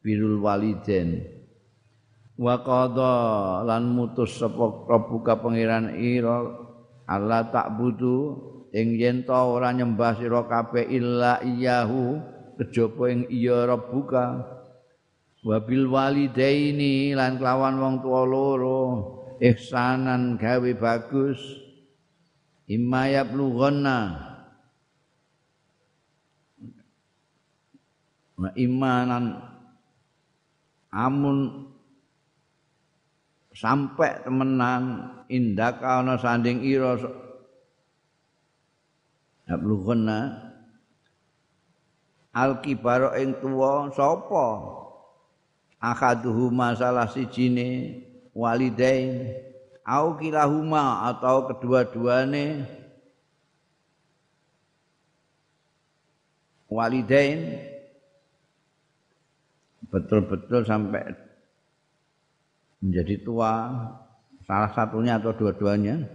birul 0.00 0.40
waliden. 0.40 1.20
Wa 2.36 2.60
qada 2.60 3.14
lan 3.64 3.92
mutus 3.96 4.36
sapa 4.36 4.84
buka 5.08 5.40
pangeran 5.40 5.96
ira 5.96 6.44
Allah 7.08 7.48
tak 7.48 7.80
butuh 7.80 8.36
ing 8.76 8.98
yen 8.98 9.24
to 9.24 9.32
ora 9.32 9.72
nyembah 9.72 10.20
sira 10.20 10.44
kabeh 10.44 10.84
illa 10.90 11.40
iyahu 11.40 12.20
kejaba 12.60 13.04
ing 13.12 13.20
iya 13.32 13.64
rabbuka. 13.68 14.52
Wabil 15.46 15.86
walidaini 15.86 17.14
lan 17.14 17.38
kelawan 17.38 17.78
wong 17.78 17.94
tuwa 18.02 18.22
loro 18.26 18.82
ihsanan 19.38 20.36
gawe 20.36 20.70
bagus. 20.74 21.38
Imma 22.66 23.06
yablughanna 23.06 24.34
wa 28.36 28.52
imanan 28.52 29.40
amun 30.92 31.68
sampai 33.56 34.20
temenan 34.20 35.08
indaka 35.32 36.04
ana 36.04 36.20
sanding 36.20 36.60
ira 36.60 37.00
Ablughana 39.46 40.42
al 42.34 42.58
kibaro 42.60 43.14
ing 43.14 43.38
tuwa 43.38 43.88
sapa? 43.94 44.46
Akaduhuma 45.78 46.74
salah 46.74 47.06
sijine 47.06 48.02
walidain. 48.34 49.38
Au 49.86 50.18
kilahuma 50.18 51.06
atau 51.06 51.46
kedua-duane? 51.46 52.66
Walidain 56.66 57.62
betul-betul 59.90 60.66
sampai 60.66 61.04
menjadi 62.82 63.22
tua 63.24 63.72
salah 64.46 64.70
satunya 64.72 65.18
atau 65.18 65.34
dua-duanya. 65.34 66.06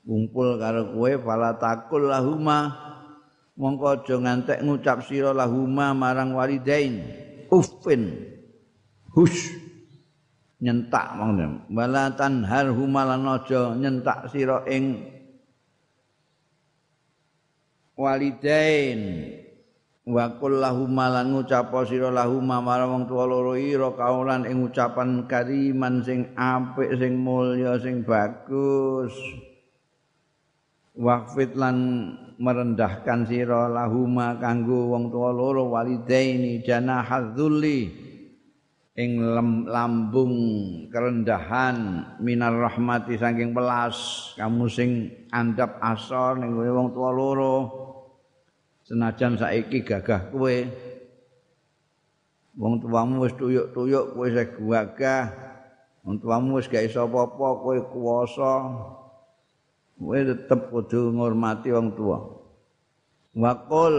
Kumpul 0.00 0.56
karo 0.56 0.96
kowe 0.96 1.12
fala 1.22 1.54
takul 1.60 2.08
lahuma 2.08 2.72
mongko 3.54 4.00
aja 4.00 4.16
ngantek 4.16 4.64
ngucap 4.64 5.04
sira 5.04 5.30
lahuma 5.36 5.92
marang 5.92 6.32
walidain. 6.32 7.04
Uffin 7.52 8.14
hus 9.12 9.52
nyentak 10.60 11.16
monggo 11.16 11.68
wala 11.72 12.12
tanhar 12.16 12.72
humalan 12.72 13.26
aja 13.28 13.74
nyentak 13.76 14.28
sira 14.32 14.64
ing 14.68 15.08
walidain 17.96 19.00
wa 20.10 20.26
qul 20.36 20.58
lahum 20.58 20.98
lan 20.98 21.30
ngucap 21.30 21.70
sira 21.86 22.10
lahum 22.10 22.42
marang 22.42 22.90
wong 22.90 23.04
tuwa 23.06 23.24
loro 23.30 23.54
ira 23.54 23.94
kaulan 23.94 24.42
ing 24.44 24.66
ucapan 24.66 25.30
kariman 25.30 26.02
sing 26.02 26.34
apik 26.34 26.98
sing 26.98 27.14
mulya 27.22 27.78
sing 27.78 28.02
bagus. 28.02 29.14
Waqfit 30.98 31.54
lan 31.54 31.76
merendahkan 32.36 33.24
sira 33.24 33.70
lahuma 33.70 34.36
kanggo 34.36 34.90
wong 34.90 35.08
tuwa 35.08 35.30
loro 35.30 35.70
walidaini 35.70 36.60
janahadzulli 36.66 38.10
ing 39.00 39.22
lambung 39.64 40.36
kerendahan 40.92 42.04
minar 42.20 42.52
rahmati 42.52 43.16
saking 43.16 43.56
pelas 43.56 43.96
kamu 44.36 44.68
sing 44.68 44.90
andap 45.32 45.80
asor 45.80 46.36
ning 46.36 46.52
wong 46.52 46.92
tua 46.92 47.08
loro 47.08 47.79
senajan 48.90 49.38
saiki 49.38 49.86
gagah 49.86 50.34
kowe. 50.34 50.56
Wong 52.58 52.82
tuamu 52.82 53.22
wis 53.22 53.38
tuyuk-tuyuk 53.38 54.18
kowe 54.18 54.26
wis 54.26 54.34
gagah. 54.34 55.30
Wong 56.02 56.18
tuamu 56.18 56.58
wis 56.58 56.66
gak 56.66 56.90
iso 56.90 57.06
apa-apa 57.06 57.46
kowe 57.62 57.78
kuwasa. 57.94 58.54
Kowe 59.94 60.18
tetep 60.18 60.74
kudu 60.74 61.14
ngurmati 61.14 61.70
wong 61.70 61.94
tua 61.94 62.40
wakul 63.36 63.94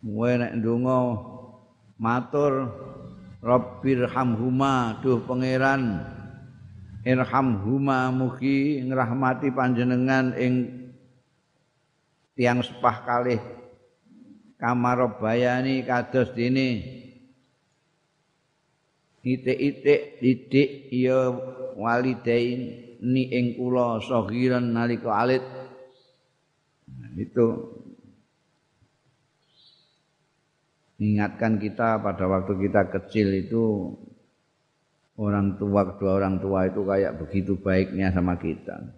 kowe 0.00 0.30
nek 0.32 0.56
ndonga 0.56 0.96
matur 2.00 2.72
Rabbirhamhuma 3.44 5.04
duh 5.04 5.20
pangeran 5.28 6.00
irhamhuma 7.04 8.08
mugi 8.08 8.80
ngrahmati 8.80 9.52
panjenengan 9.52 10.32
ing 10.40 10.54
tiang 12.32 12.64
sepah 12.64 12.96
kalih 13.04 13.40
kamar 14.58 15.18
bayani 15.18 15.82
kados 15.82 16.32
dene. 16.34 17.02
Itik-itik 19.24 20.20
didik 20.20 20.92
ya 20.92 21.32
walidain 21.80 22.60
ni 23.00 23.24
ing 23.32 23.56
kula 23.56 23.96
sagiran 24.04 24.76
nalika 24.76 25.16
alit. 25.16 25.44
Nah, 26.92 27.10
itu. 27.16 27.46
Mengingatkan 30.94 31.58
kita 31.58 31.98
pada 32.04 32.24
waktu 32.30 32.52
kita 32.68 32.86
kecil 32.92 33.28
itu 33.34 33.64
orang 35.18 35.58
tua 35.58 35.90
kedua 35.90 36.22
orang 36.22 36.38
tua 36.38 36.70
itu 36.70 36.86
kayak 36.86 37.18
begitu 37.18 37.58
baiknya 37.58 38.14
sama 38.14 38.38
kita. 38.38 38.92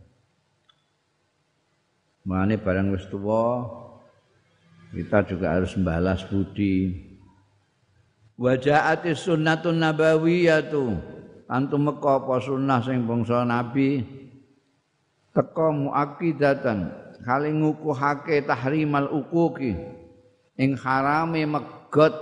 Mengenai 2.26 2.58
barang 2.58 2.92
wis 2.92 3.06
tua 3.08 3.85
kita 4.96 5.28
juga 5.28 5.52
harus 5.52 5.76
membalas 5.76 6.24
budi. 6.24 7.04
Wajaati 8.40 9.12
sunnatun 9.12 9.76
nabawiyatu. 9.76 10.96
Antum 11.46 11.86
meka 11.86 12.24
apa 12.24 12.40
sunnah 12.40 12.80
sing 12.80 13.04
bangsa 13.04 13.44
nabi? 13.44 14.00
Teka 15.36 15.68
muakidatan. 15.68 16.90
Kali 17.20 17.52
ngukuhake 17.52 18.48
tahrimal 18.48 19.12
ukuki 19.12 19.76
ing 20.56 20.78
harame 20.78 21.44
megot 21.44 22.14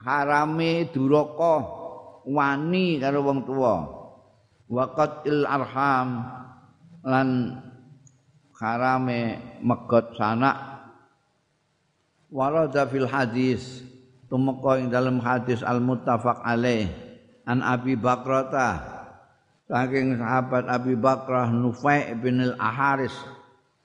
harame 0.00 0.88
duraka 0.94 1.64
wani 2.24 2.96
karo 2.98 3.20
wong 3.20 3.38
tuwa. 3.44 3.76
Waqatil 4.72 5.44
arham. 5.44 6.08
Lan 7.04 7.28
harame 8.56 9.20
megot 9.60 10.16
sanak 10.16 10.73
warada 12.34 12.82
fil 12.90 13.06
hadis 13.06 13.86
tumeka 14.26 14.82
ing 14.82 14.90
dalam 14.90 15.22
hadis 15.22 15.62
al 15.62 15.78
muttafaq 15.78 16.42
alaih 16.42 16.90
an 17.46 17.62
Abi 17.62 17.94
Bakrata 17.94 18.82
saking 19.70 20.18
sahabat 20.18 20.66
Abi 20.66 20.98
Bakrah 20.98 21.54
Nufai 21.54 22.18
bin 22.18 22.42
al 22.42 22.58
Aharis. 22.58 23.14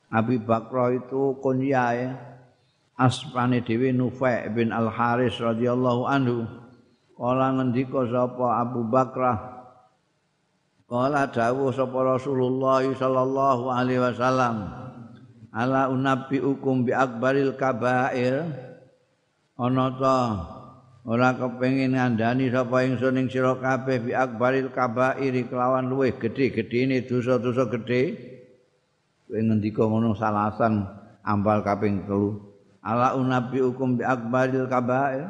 Abi 0.09 0.41
Bakrah 0.41 0.89
itu 0.89 1.38
kunyah 1.38 2.17
aspane 2.97 3.62
dhewe 3.62 3.93
Nufai 3.93 4.49
bin 4.49 4.73
Al 4.73 4.89
Haris 4.89 5.38
radhiyallahu 5.38 6.09
anhu. 6.09 6.49
Kala 7.13 7.53
ngendika 7.53 8.09
sapa 8.09 8.65
Abu 8.65 8.89
Bakrah 8.89 9.59
kala 10.89 11.29
dawuh 11.29 11.69
sapa 11.69 12.17
Rasulullah 12.17 12.81
sallallahu 12.81 13.69
alaihi 13.69 14.01
wasallam 14.01 14.88
ala 15.53 15.89
unabbi 15.89 16.41
ukum 16.41 16.85
bi 16.85 16.93
akbaril 16.93 17.57
kabair. 17.57 18.45
Ana 19.59 19.91
ta 19.99 20.17
ora 21.03 21.35
kepengin 21.35 21.99
ngandani 21.99 22.47
sapa 22.47 22.88
ingsun 22.88 23.19
ing 23.19 23.27
sira 23.27 23.59
kabeh 23.59 23.99
bi 24.07 24.12
akbaril 24.15 24.71
kabair 24.71 25.35
kelawan 25.51 25.91
luweh 25.91 26.15
gedhe-gedhene 26.15 27.03
dosa-dosa 27.03 27.67
gedhe. 27.67 28.15
Kowe 29.27 29.38
ngendika 29.38 29.83
ngono 29.83 30.15
salasan 30.15 30.88
ambal 31.21 31.62
kaping 31.62 32.07
3 32.07 32.49
ala 32.79 33.19
unabi 33.19 33.59
hukum 33.59 33.99
bi 33.99 34.03
akbaril 34.07 34.65
kabair. 34.71 35.27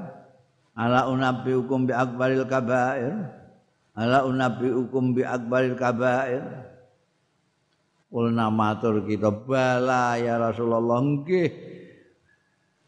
Ala 0.80 1.12
unabi 1.12 1.52
hukum 1.58 1.90
bi 1.90 1.92
akbaril 1.92 2.46
kabair. 2.48 3.36
Ala 3.98 4.24
unabi 4.24 4.72
hukum 4.72 5.12
bi 5.18 5.26
akbaril 5.26 5.76
kabair 5.76 6.69
Kulna 8.10 8.50
matur 8.50 9.06
kita 9.06 9.30
bala 9.30 10.18
ya 10.18 10.42
Rasulullah 10.42 10.98
nggih. 10.98 11.50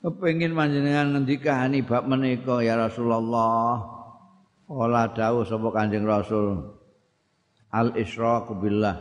Kepengin 0.02 0.58
panjenengan 0.58 1.14
ngendikani 1.14 1.86
bab 1.86 2.10
menika 2.10 2.58
ya 2.66 2.74
Rasulullah 2.74 4.02
Ola 4.72 5.12
dawuh 5.14 5.46
sapa 5.46 5.68
Kanjeng 5.70 6.08
Rasul. 6.10 6.58
Al 7.76 7.94
Israqu 7.94 8.56
billah. 8.58 8.98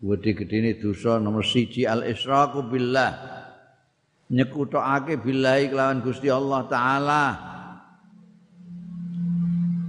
Gede-gedene 0.00 0.80
dosa 0.80 1.18
nomor 1.20 1.42
siji 1.42 1.84
Al 1.84 2.06
Israqu 2.06 2.64
billah. 2.64 3.36
Nyekutokake 4.32 5.18
billahi 5.20 5.70
kelawan 5.70 6.00
Gusti 6.00 6.32
Allah 6.32 6.62
taala. 6.72 7.24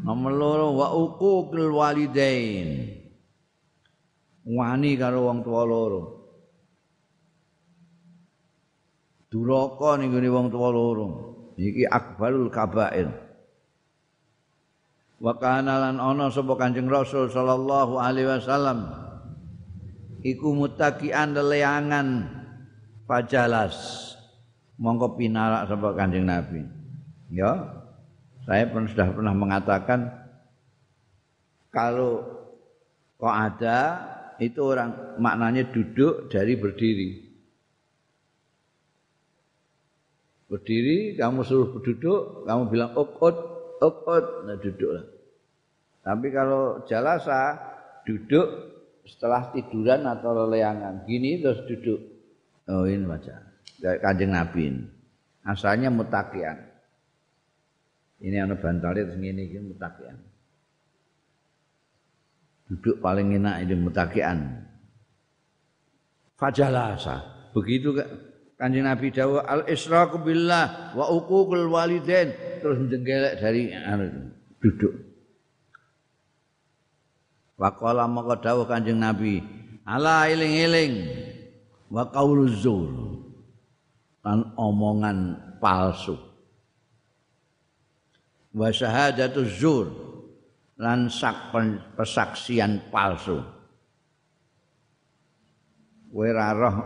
Nomor 0.04 0.34
loro 0.36 0.68
wa 0.76 0.88
uquqil 1.00 1.70
walidain 1.72 2.98
wani 4.48 4.96
karo 4.96 5.28
wong 5.28 5.44
tua 5.44 5.64
loro 5.68 6.02
duraka 9.28 10.00
ning 10.00 10.16
wong 10.16 10.48
tua 10.48 10.70
loro 10.72 11.08
iki 11.60 11.84
akbarul 11.84 12.48
kabair 12.48 13.12
wa 15.20 15.34
kana 15.36 15.84
lan 15.84 15.98
ana 16.00 16.32
sapa 16.32 16.56
Kanjeng 16.56 16.88
Rasul 16.88 17.28
sallallahu 17.28 18.00
alaihi 18.00 18.30
wasallam 18.32 18.88
iku 20.24 20.56
mutakian 20.56 21.36
leleangan 21.36 22.24
pajalas 23.10 23.76
mongko 24.78 25.18
pinarak 25.18 25.68
sapa 25.68 25.94
Kanjeng 25.98 26.30
Nabi. 26.30 26.62
Ya. 27.34 27.84
Saya 28.48 28.64
pernah 28.72 28.88
sudah 28.88 29.10
pernah 29.12 29.36
mengatakan 29.36 30.08
kalau 31.68 32.24
kok 33.20 33.36
ada 33.36 33.80
itu 34.38 34.60
orang 34.62 35.18
maknanya 35.18 35.70
duduk 35.70 36.30
dari 36.30 36.54
berdiri. 36.58 37.10
Berdiri, 40.48 41.20
kamu 41.20 41.44
suruh 41.44 41.76
berduduk, 41.76 42.48
kamu 42.48 42.64
bilang 42.72 42.92
ukut, 42.96 43.36
ukut, 43.84 44.26
nah 44.48 44.56
duduklah. 44.56 45.06
Tapi 46.08 46.28
kalau 46.32 46.88
jalasa 46.88 47.60
duduk 48.08 48.48
setelah 49.04 49.52
tiduran 49.52 50.08
atau 50.08 50.32
leleangan, 50.32 51.04
gini 51.04 51.44
terus 51.44 51.68
duduk. 51.68 52.00
Oh 52.72 52.88
ini 52.88 53.04
macam. 53.04 53.36
Kanjeng 53.80 54.32
Nabi 54.32 54.62
ini. 54.72 54.84
Asalnya 55.44 55.92
mutakian. 55.92 56.60
Ini 58.18 58.44
anu 58.44 58.58
bantale 58.58 59.04
terus 59.04 59.20
ngene 59.20 59.52
iki 59.52 59.60
mutakian. 59.62 60.16
Duduk 62.68 63.00
paling 63.00 63.36
enak 63.40 63.64
ini 63.64 63.76
mutakian. 63.80 64.68
Fajalasa. 66.36 67.50
Begitu 67.56 67.96
Kanjeng 68.58 68.86
Nabi 68.86 69.14
dawuh 69.14 69.42
al 69.46 69.66
israqu 69.70 70.20
billah 70.22 70.94
wa 70.98 71.06
uququl 71.14 71.70
walidain 71.70 72.34
terus 72.60 72.82
jenggelek 72.90 73.38
dari 73.40 73.72
anu 73.74 74.34
duduk. 74.60 74.94
Waqala 77.58 78.06
maka 78.06 78.38
dawuh 78.42 78.70
Kanjeng 78.70 79.02
Nabi, 79.02 79.42
ala 79.86 80.30
iling-iling 80.30 81.10
wa 81.90 82.06
qauluz 82.10 82.62
zur. 82.62 83.08
lan 84.28 84.52
omongan 84.60 85.40
palsu 85.64 86.20
wa 88.52 88.68
syahadatu 88.68 89.48
zur 89.48 89.88
lan 90.78 91.10
sak 91.10 91.54
persaksian 91.98 92.94
palsu. 92.94 93.42
Kowe 96.14 96.30
roh 96.34 96.78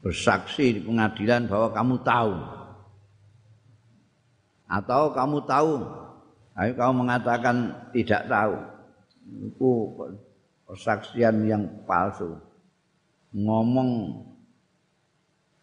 bersaksi 0.00 0.78
di 0.78 0.80
pengadilan 0.80 1.48
bahwa 1.50 1.68
kamu 1.74 1.94
tahu. 2.00 2.34
Atau 4.68 5.12
kamu 5.16 5.38
tahu 5.48 5.72
ayo 6.56 6.72
kamu 6.76 6.92
mengatakan 7.04 7.56
tidak 7.92 8.28
tahu. 8.28 8.56
Itu 9.52 9.70
persaksian 10.68 11.44
yang 11.48 11.64
palsu. 11.84 12.36
Ngomong 13.32 14.24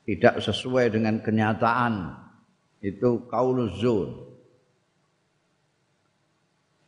tidak 0.06 0.38
sesuai 0.42 0.94
dengan 0.94 1.22
kenyataan. 1.22 2.14
Itu 2.86 3.26
kauluz 3.26 3.82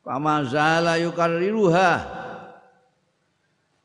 zur 0.07 0.13
Kama 0.15 0.47
zala 0.47 0.95
yukarriruha 0.95 2.15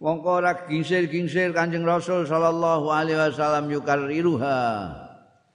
Wong 0.02 0.18
ora 0.26 0.66
gingsir-gingsir 0.66 1.54
Kanjeng 1.54 1.86
Rasul 1.86 2.26
sallallahu 2.26 2.90
alaihi 2.90 3.18
wasallam 3.22 3.70
yukarriruha 3.70 4.58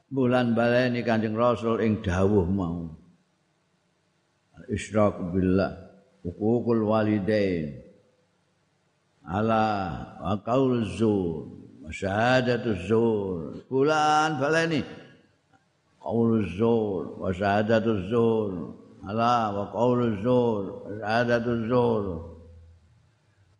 bulan 0.08 0.56
baleni 0.56 1.04
Kanjeng 1.04 1.36
Rasul 1.36 1.84
ing 1.84 2.00
dawuh 2.00 2.48
mau. 2.48 2.88
Isyrak 4.72 5.20
billah, 5.36 5.76
hukukul 6.24 6.88
walidain. 6.88 7.76
Ala 9.28 10.40
qaul 10.48 10.88
zur, 10.96 11.52
syahadatuz 11.92 12.88
zur. 12.88 13.68
Bulan 13.68 14.40
baleni 14.40 14.80
qaul 16.00 16.48
zur 16.56 17.20
syahadatuz 17.36 18.08
zur. 18.08 18.87
Ala 19.08 19.56
wa 19.56 19.66
qaul 19.72 20.20
zur, 20.20 20.84
wa 20.84 20.92
syahadatuz 21.00 21.62
zur. 21.72 22.06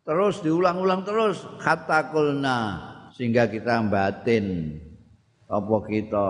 Terus 0.04 0.40
diulang-ulang 0.44 1.04
terus 1.04 1.44
kata 1.60 2.12
kulna 2.12 2.58
sehingga 3.16 3.48
kita 3.48 3.80
batin. 3.88 4.76
Apa 5.48 5.76
kita? 5.88 6.28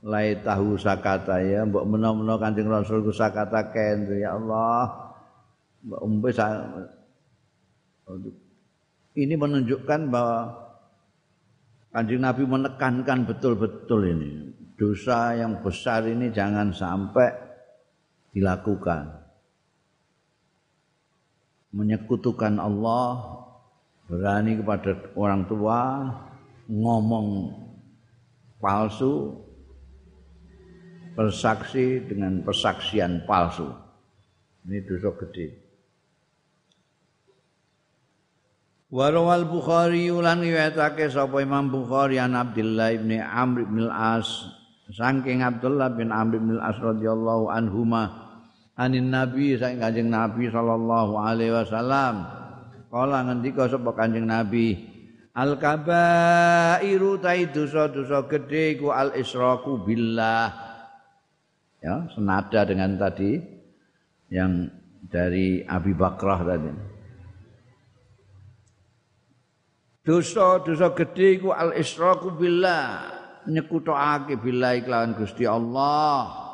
Lai 0.00 0.38
tahu 0.40 0.80
sakata 0.80 1.42
ya. 1.44 1.62
Mbok 1.66 1.84
menawa-menawa 1.86 2.38
Kanjeng 2.40 2.70
Rasul 2.70 3.04
ku 3.06 3.12
sakata 3.12 3.70
ken 3.70 4.08
ya 4.14 4.34
Allah. 4.34 5.10
Mbok 5.86 6.00
umbe 6.02 6.30
ini 9.18 9.34
menunjukkan 9.34 10.00
bahwa 10.10 10.54
Kanjeng 11.90 12.22
Nabi 12.22 12.42
menekankan 12.46 13.26
betul-betul 13.26 14.00
ini. 14.06 14.30
Dosa 14.78 15.34
yang 15.34 15.60
besar 15.60 16.06
ini 16.06 16.30
jangan 16.30 16.70
sampai 16.70 17.49
dilakukan. 18.34 19.20
Menyekutukan 21.70 22.58
Allah 22.58 23.38
berani 24.10 24.58
kepada 24.58 24.98
orang 25.14 25.46
tua 25.46 26.10
ngomong 26.66 27.54
palsu 28.58 29.38
bersaksi 31.14 32.02
dengan 32.06 32.42
persaksian 32.42 33.22
palsu. 33.22 33.70
Ini 34.66 34.82
dosa 34.82 35.14
gede. 35.14 35.70
Warawal 38.90 39.46
Bukhari 39.46 40.10
ulan 40.10 40.42
riwayatake 40.42 41.06
sapa 41.14 41.38
Imam 41.38 41.70
Bukhari 41.70 42.18
an 42.18 42.34
Abdullah 42.34 42.90
bin 42.98 43.22
Amr 43.22 43.62
bin 43.70 43.86
Al-As 43.86 44.50
saking 44.90 45.46
Abdullah 45.46 45.94
bin 45.94 46.10
Amr 46.10 46.38
bin 46.42 46.58
Al-As 46.58 46.78
radhiyallahu 46.82 47.50
anhuma 47.50 48.30
anin 48.74 49.10
Nabi 49.10 49.56
saking 49.56 49.80
Kanjeng 49.80 50.10
Nabi 50.10 50.50
sallallahu 50.50 51.18
alaihi 51.18 51.54
wasallam 51.54 52.26
kala 52.90 53.26
ngendika 53.26 53.70
sapa 53.70 53.94
Kanjeng 53.94 54.26
Nabi 54.26 54.90
Al 55.30 55.62
kabairu 55.62 57.22
tai 57.22 57.46
dosa-dosa 57.54 58.26
gede 58.26 58.74
iku 58.74 58.90
al 58.90 59.14
israku 59.14 59.78
billah. 59.78 60.50
Ya, 61.80 62.10
senada 62.10 62.66
dengan 62.66 62.98
tadi 62.98 63.38
yang 64.28 64.66
dari 65.06 65.62
Abi 65.62 65.94
Bakrah 65.94 66.42
tadi. 66.42 66.70
Dosa-dosa 70.02 70.90
gede 70.98 71.38
iku 71.38 71.54
al 71.54 71.78
israku 71.78 72.34
billah, 72.34 73.19
nyekutake 73.48 74.36
billah 74.36 74.76
iklan 74.76 75.16
Gusti 75.16 75.48
Allah. 75.48 76.48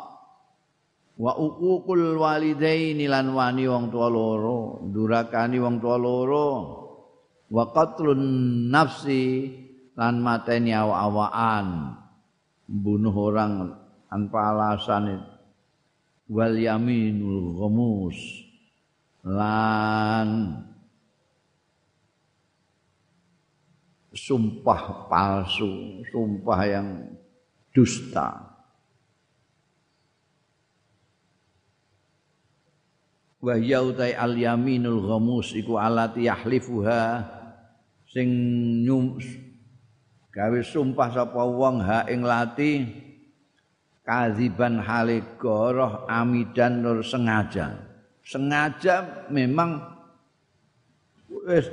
Wa 1.16 1.32
uququl 1.32 2.20
walidaini 2.20 3.08
lan 3.08 3.32
wani 3.32 3.64
wong 3.64 3.88
tua 3.88 4.12
loro, 4.12 4.84
durakani 4.92 5.56
wong 5.56 5.80
tua 5.80 5.96
loro. 5.96 6.86
wa 7.46 7.70
qatlun 7.70 8.22
nafsi 8.70 9.54
lan 9.94 10.18
mateni 10.18 10.74
awak-awakan 10.74 11.94
bunuh 12.66 13.14
orang 13.14 13.52
tanpa 14.10 14.50
alasan 14.50 15.22
wal 16.26 16.54
yaminul 16.58 17.54
ghamus 17.54 18.18
lan 19.22 20.58
sumpah 24.16 25.06
palsu 25.06 26.02
sumpah 26.08 26.60
yang 26.64 26.88
dusta. 27.70 28.56
Wa 33.44 33.54
yautai 33.54 34.16
al 34.16 34.34
yaminul 34.34 35.04
ghamus 35.04 35.52
iku 35.54 35.76
alati 35.76 36.26
yahlifuha 36.26 37.22
sing 38.08 38.26
nyum 38.82 39.20
gawe 40.32 40.60
sumpah 40.64 41.12
sapa 41.12 41.44
wong 41.44 41.84
ha 41.84 42.08
ing 42.08 42.24
lati 42.24 42.82
kaziban 44.02 44.80
hale 44.80 45.36
goroh 45.36 46.08
amidan 46.08 46.80
nur 46.80 47.04
sengaja. 47.04 47.76
Sengaja 48.26 49.28
memang 49.30 49.78
wis 51.46 51.70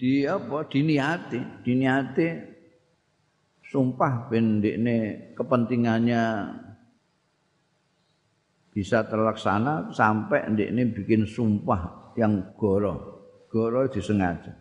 di 0.00 0.24
apa? 0.24 0.64
Diniati. 0.64 1.60
Diniati 1.60 2.28
sumpah 3.60 4.32
ben 4.32 4.64
kepentingannya 5.36 6.24
bisa 8.72 9.04
terlaksana 9.04 9.92
sampai 9.92 10.48
ndekne 10.48 10.88
bikin 10.96 11.28
sumpah 11.28 12.14
yang 12.16 12.56
goroh 12.56 13.20
goro 13.50 13.90
disengaja. 13.90 14.54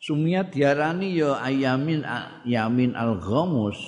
Sumia 0.00 0.42
diarani 0.42 1.12
ya 1.14 1.38
ayamin 1.38 2.02
yamin 2.44 2.98
al 2.98 3.20
ghamus 3.20 3.78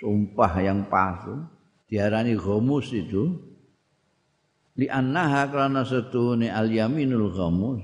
sumpah 0.00 0.56
yang 0.62 0.88
palsu 0.88 1.42
diarani 1.90 2.38
ghamus 2.38 2.94
itu 2.96 3.49
li 4.78 4.86
annaha 4.86 5.50
karena 5.50 5.82
setune 5.82 6.46
al 6.50 6.70
yaminul 6.70 7.30
ghamus 7.34 7.82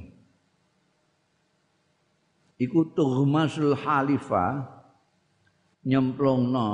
iku 2.56 2.92
tuhmasul 2.96 3.74
halifa 3.76 4.64
nyemplungno 5.86 6.68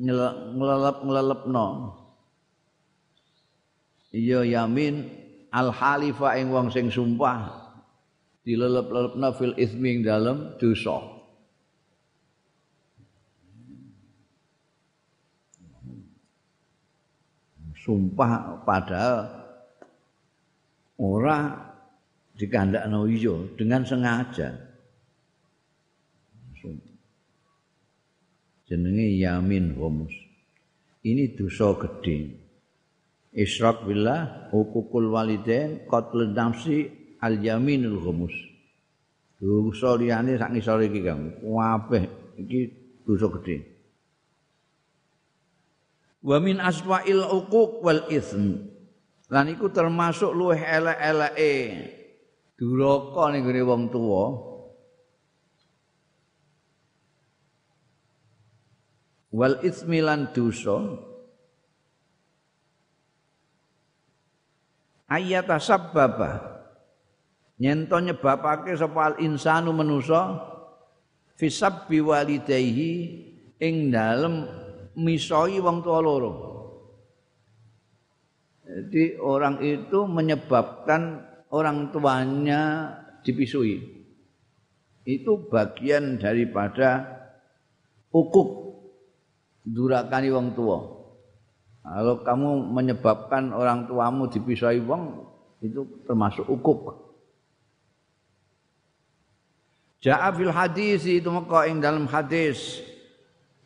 ngelelep-ngelepno 0.00 1.66
iya 4.10 4.42
yamin 4.42 5.06
al 5.54 5.70
halifa 5.70 6.34
ing 6.34 6.50
wong 6.50 6.68
sing 6.74 6.90
sumpah 6.90 7.64
dilelep-lelepna 8.42 9.28
fil 9.38 9.54
ismi 9.54 10.02
dalem 10.02 10.58
dosa 10.58 11.13
sumpah 17.84 18.64
padahal 18.64 19.28
ora 20.96 21.52
dikandakno 22.40 23.04
iya 23.04 23.36
dengan 23.60 23.84
sengaja 23.84 24.56
jenenge 28.64 29.06
yamin 29.20 29.76
humus 29.76 30.14
ini 31.04 31.36
dosa 31.36 31.76
gede 31.76 32.40
israk 33.36 33.84
billah 33.84 34.48
hukukul 34.48 35.12
walidain 35.12 35.84
qatlun 35.90 36.32
nafsi 36.32 37.04
al 37.24 37.40
yaminul 37.40 37.98
ghumus. 38.04 38.34
Dosa 39.40 39.98
liyane 39.98 40.36
sak 40.36 40.52
ngisor 40.52 40.84
iki 40.84 41.00
Kang. 41.00 41.34
Kabeh 41.42 42.04
iki 42.38 42.60
dosa 43.02 43.26
gedhe. 43.40 43.73
Wa 46.24 46.40
min 46.40 46.56
aswa'il 46.56 47.20
uquq 47.20 47.84
wal 47.84 48.08
ism. 48.08 48.56
Lan 49.28 49.52
iku 49.52 49.68
termasuk 49.68 50.32
luweh 50.32 50.56
elek-eleke 50.56 51.54
duraka 52.56 53.24
ning 53.28 53.44
gone 53.44 53.62
wong 53.68 53.82
tuwa. 53.92 54.24
Wal 59.34 59.60
ismi 59.66 59.98
lan 60.00 60.30
dosa 60.30 60.78
ayata 65.10 65.58
sabbaba 65.58 66.62
nyento 67.58 67.98
nyebabake 68.02 68.74
sapa 68.74 69.14
al 69.14 69.16
insanu 69.22 69.70
manusa 69.70 70.42
fisab 71.38 71.86
biwalidayhi 71.86 72.92
ing 73.62 73.94
dalem 73.94 74.46
misoi 74.98 75.58
wong 75.58 75.82
tua 75.82 75.98
loro. 76.02 76.32
Jadi 78.64 79.20
orang 79.20 79.60
itu 79.60 80.08
menyebabkan 80.08 81.22
orang 81.52 81.92
tuanya 81.92 82.90
dipisui. 83.22 83.78
Itu 85.04 85.46
bagian 85.52 86.16
daripada 86.16 87.04
ukuk 88.08 88.80
durakani 89.62 90.32
wong 90.32 90.56
tua. 90.56 90.78
Kalau 91.84 92.24
kamu 92.24 92.50
menyebabkan 92.72 93.52
orang 93.52 93.84
tuamu 93.84 94.32
dipisui 94.32 94.80
wong 94.80 95.28
itu 95.60 95.84
termasuk 96.08 96.48
ukuk. 96.48 97.04
Ja'a 100.00 100.32
fil 100.36 100.52
hadis 100.52 101.04
itu 101.08 101.28
maka 101.32 101.64
ing 101.64 101.80
dalam 101.80 102.04
hadis 102.08 102.84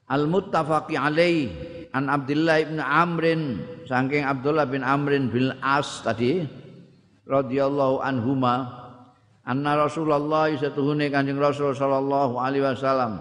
al 0.08 0.24
muttafaqi 0.28 0.96
alaih 0.96 1.52
an 1.92 2.08
Abdullah 2.08 2.64
bin 2.64 2.80
Amrin 2.80 3.42
saking 3.84 4.24
Abdullah 4.24 4.66
bin 4.68 4.84
Amrin 4.84 5.28
bin 5.28 5.52
As 5.60 6.04
tadi 6.04 6.44
radhiyallahu 7.28 8.00
anhuma 8.00 8.68
anna 9.44 9.76
Rasulullah 9.76 10.48
satuhune 10.56 11.12
Kanjeng 11.12 11.40
Rasul 11.40 11.72
sallallahu 11.76 12.40
alaihi 12.40 12.64
wasallam. 12.64 13.20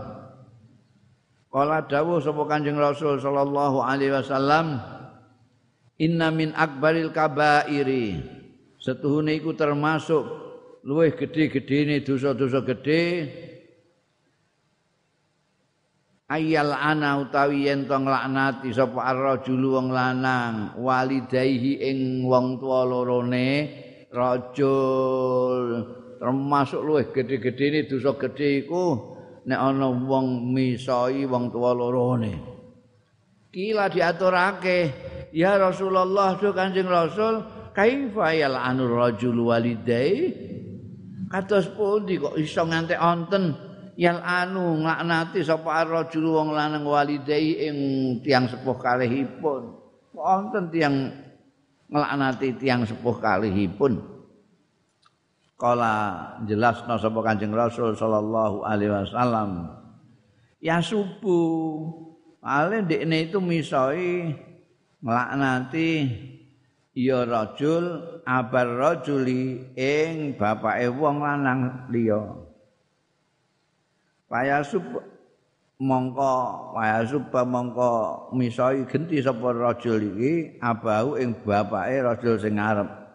Kala 1.47 1.83
dawuh 1.88 2.19
sapa 2.19 2.43
Kanjeng 2.47 2.75
Rasul 2.75 3.19
sallallahu 3.19 3.79
alaihi 3.79 4.11
wasallam 4.11 4.97
Inna 5.97 6.29
min 6.29 6.53
akbaril 6.53 7.09
kabairi. 7.09 8.21
Setuhune 8.77 9.33
iku 9.33 9.57
termasuk 9.57 10.23
luwih 10.85 11.17
gedhe-gedhene 11.17 12.05
dosa-dosa 12.05 12.61
gedhe 12.61 13.03
ayal 16.28 16.75
ana 16.75 17.23
utawi 17.23 17.71
yen 17.71 17.88
to 17.88 17.95
nglaknati 17.95 18.75
sapa 18.75 19.15
ar-rajulu 19.15 19.80
wong 19.80 19.88
lanang 19.95 20.75
walidayhi 20.75 21.80
ing 21.80 22.28
wong 22.28 22.59
tuwa 22.59 22.84
lorone 22.84 23.47
rajul. 24.11 25.88
Termasuk 26.17 26.82
luwih 26.82 27.13
gedhe-gedhene 27.13 27.86
dosa 27.86 28.17
gedhe 28.17 28.65
iku 28.65 28.86
nek 29.47 29.59
ana 29.59 29.88
wong 29.88 30.51
misoi 30.51 31.23
wong 31.23 31.53
tuwa 31.53 31.71
lorone. 31.71 32.34
Kila 33.53 33.88
diaturake 33.88 34.80
ya 35.32 35.55
Rasulullah 35.55 36.36
do 36.36 36.51
Kanjeng 36.51 36.89
Rasul 36.89 37.41
kaifa 37.71 38.36
yal 38.36 38.57
anur 38.57 38.99
rajul 38.99 39.47
walidayhi 39.47 40.25
kados 41.32 41.71
pundi 41.75 42.19
kok 42.19 42.36
iso 42.39 42.63
ngantek 42.65 42.99
onten 42.99 43.66
yal 43.98 44.22
anu 44.22 44.86
nglaknati 44.86 45.41
sapa 45.41 45.82
rajul 45.84 46.38
wong 46.38 46.54
lanang 46.54 46.86
walidai 46.86 47.66
ing 47.66 47.78
tiang 48.22 48.45
sepuh 48.45 48.78
kalihipun. 48.78 49.74
Wonten 50.14 50.70
tiang 50.70 51.10
nglaknati 51.89 52.62
tiang 52.62 52.86
sepuh 52.86 53.18
kalihipun. 53.18 53.98
Kala 55.58 55.93
jelasna 56.45 57.02
sapa 57.02 57.20
Kanjeng 57.26 57.50
Rasul 57.50 57.98
sallallahu 57.98 58.62
alaihi 58.62 58.93
wasallam 58.93 59.74
ya 60.62 60.78
subuh 60.78 61.89
ale 62.45 62.86
ndekne 62.86 63.26
itu 63.26 63.41
misoi 63.41 64.38
nglaknati 65.02 65.89
ya 66.93 67.26
rajul 67.26 68.22
abar 68.22 68.70
rajuli 68.70 69.74
ing 69.74 70.38
bapake 70.38 70.93
wong 70.93 71.26
lanang 71.26 71.89
liya 71.89 72.47
kaya 74.28 74.59
sub 74.63 74.84
mongko 75.80 76.36
kaya 76.75 77.07
sub 77.07 77.32
mongko 77.32 77.91
misoi 78.36 78.84
genti 78.86 79.23
sapa 79.23 79.55
rajul 79.55 80.03
iki 80.03 80.59
abahu 80.59 81.15
ing 81.19 81.32
bapake 81.43 82.03
rajul 82.03 82.36
sing 82.39 82.59
ngarep. 82.59 83.07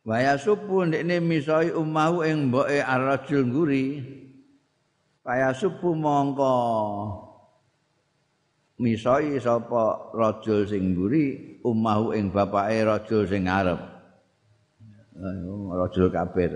Waya 0.00 0.40
supu 0.40 0.88
ndekne 0.88 1.20
misoi 1.20 1.76
umahu 1.76 2.24
ing 2.24 2.48
mboke 2.48 2.80
ar-rajul 2.80 3.44
nguri. 3.44 4.00
Kaya 5.20 5.52
supu 5.52 5.92
mongko 5.92 6.54
misoi 8.80 9.36
sapa 9.36 10.10
rajul 10.16 10.64
sing 10.64 10.96
mburi 10.96 11.60
umahu 11.60 12.16
ing 12.16 12.32
bapake 12.32 12.80
rajul 12.80 13.28
sing 13.28 13.44
ngarep. 13.44 13.80
Rajul 15.78 16.08
kafir 16.08 16.52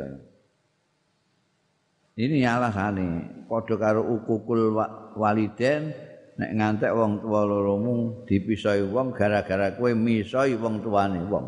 ini 2.15 2.47
alasane 2.47 3.45
padha 3.51 3.75
karo 3.79 4.03
ukukul 4.07 4.75
waliden 5.19 5.91
nek 6.35 6.51
ngantek 6.55 6.91
wong 6.95 7.23
tuwa 7.23 7.47
loromu 7.47 8.27
dipisoi 8.27 8.83
wong 8.91 9.15
gara-gara 9.15 9.75
kowe 9.79 9.95
misoi 9.95 10.59
wong 10.59 10.83
tuane 10.83 11.23
wong 11.31 11.47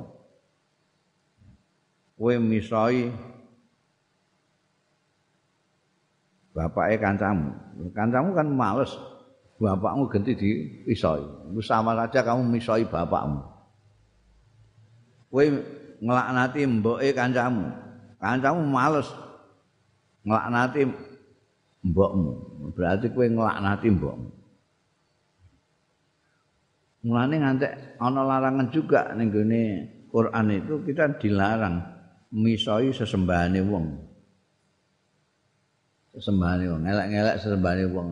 kowe 2.14 2.34
misoi 2.38 3.10
bapake 6.54 6.96
kancamu 7.02 7.50
kancamu 7.90 8.30
kan 8.32 8.48
males 8.48 8.94
bapakmu 9.60 10.08
ganti 10.12 10.32
dipisoi. 10.36 11.24
Sama 11.64 11.96
saja 11.96 12.20
kamu 12.24 12.44
misoi 12.52 12.84
bapakmu. 12.84 13.40
Kowe 15.32 15.44
nglaknati 16.00 16.60
mboke 16.68 17.08
kancamu. 17.16 17.72
Kancamu 18.20 18.62
males 18.68 19.08
nglaknati 20.26 20.82
mbokmu. 21.86 22.32
Berarti 22.74 23.06
kowe 23.14 23.26
nglaknati 23.30 23.86
mbokmu. 23.94 24.28
Mulane 27.06 27.34
ngantek 27.38 27.72
ana 28.02 28.20
larangan 28.26 28.66
juga 28.74 29.14
ning 29.14 29.30
gone 29.30 29.62
Quran 30.10 30.46
itu 30.50 30.82
kita 30.82 31.22
dilarang 31.22 31.78
misoi 32.34 32.90
sesembahane 32.90 33.62
wong. 33.62 33.86
Sesembahane 36.18 36.66
wong, 36.66 36.82
ngelek-ngelek 36.82 37.36
sesembahane 37.38 37.86
wong. 37.94 38.08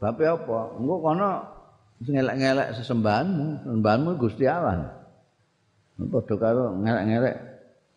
Bape 0.00 0.24
apa? 0.24 0.78
Engko 0.80 0.96
kono 1.02 1.30
ngelek-ngelek 2.00 2.68
sesembahanmu, 2.78 3.46
sesembahanmu 3.66 4.10
Gusti 4.16 4.46
Allah. 4.46 4.94
Padha 5.98 6.34
karo 6.38 6.78
ngelek-ngelek 6.80 7.36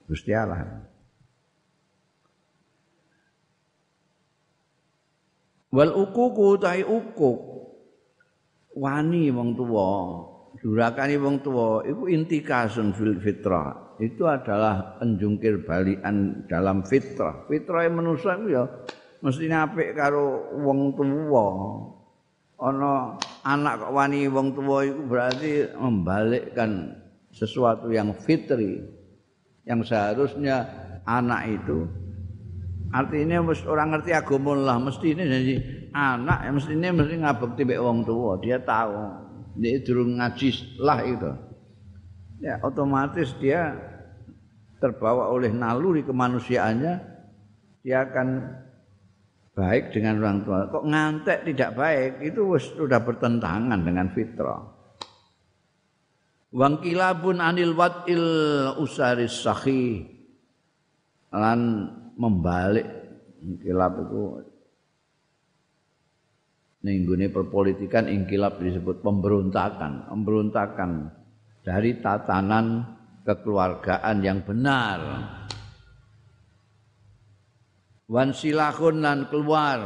Gusti 0.09 0.33
Allah. 0.33 0.90
Wal 5.71 5.95
ukuku 5.95 6.59
tai 6.59 6.83
ukuk 6.83 7.39
wani 8.75 9.31
wong 9.31 9.55
tuwa, 9.55 9.87
durakani 10.59 11.15
wong 11.15 11.39
tuwa 11.39 11.79
iku 11.87 12.11
intikasun 12.11 12.91
fil 12.91 13.15
fitrah. 13.23 13.95
Itu 13.95 14.27
adalah 14.27 14.99
penjungkir 14.99 15.63
balikan 15.63 16.43
dalam 16.51 16.83
fitrah. 16.83 17.47
Fitrah 17.47 17.87
manusia 17.87 18.35
itu 18.35 18.47
ya 18.51 18.63
mesti 19.23 19.47
apik 19.47 19.95
karo 19.95 20.51
wong 20.59 20.91
tuwa. 20.99 21.47
Ana 22.61 23.17
anak 23.41 23.87
kok 23.87 23.93
wani 23.95 24.27
wong 24.27 24.51
tuwa 24.51 24.83
iku 24.83 25.01
berarti 25.07 25.71
membalikkan 25.79 26.99
sesuatu 27.31 27.89
yang 27.89 28.11
fitri 28.11 28.83
yang 29.63 29.81
seharusnya 29.87 30.67
anak 31.07 31.47
itu 31.47 31.87
artinya 32.91 33.39
mesti 33.41 33.65
orang 33.67 33.95
ngerti 33.95 34.11
agama 34.11 34.51
lah 34.55 34.77
mesti 34.79 35.05
ini 35.15 35.23
jadi 35.23 35.55
anak 35.95 36.39
ya 36.43 36.49
mesti 36.51 36.71
ini 36.75 36.87
mesti 36.91 37.15
ngabekti 37.23 37.61
mbek 37.63 37.81
wong 37.81 37.99
tua 38.03 38.39
dia 38.43 38.59
tahu 38.59 38.95
dia 39.59 39.79
durung 39.83 40.19
ngaji 40.19 40.49
lah 40.79 40.99
itu 41.03 41.31
ya 42.43 42.59
otomatis 42.63 43.31
dia 43.39 43.75
terbawa 44.81 45.29
oleh 45.29 45.53
naluri 45.53 46.03
kemanusiaannya 46.03 46.93
dia 47.81 47.97
akan 48.05 48.27
baik 49.51 49.91
dengan 49.91 50.21
orang 50.23 50.39
tua. 50.47 50.59
Kok 50.71 50.85
ngantek 50.87 51.39
tidak 51.53 51.77
baik 51.77 52.11
itu 52.23 52.41
sudah 52.57 52.99
bertentangan 53.03 53.79
dengan 53.83 54.07
fitrah. 54.13 54.63
Wang 56.51 56.83
kilabun 56.83 57.39
anil 57.39 57.71
watil 57.77 58.27
usaris 58.75 59.39
sahi 59.39 60.03
lan 61.31 61.87
membalik 62.15 62.87
kilab 63.61 63.93
itu. 64.07 64.23
Ninggune 66.81 67.29
perpolitikan 67.29 68.09
ingkilab 68.09 68.57
disebut 68.57 69.05
pemberontakan, 69.05 70.09
pemberontakan 70.09 71.13
dari 71.61 72.01
tatanan 72.01 72.97
kekeluargaan 73.21 74.17
yang 74.25 74.41
benar. 74.41 74.99
wan 78.11 78.35
silahun 78.35 78.97
lan 78.99 79.19
keluar. 79.31 79.79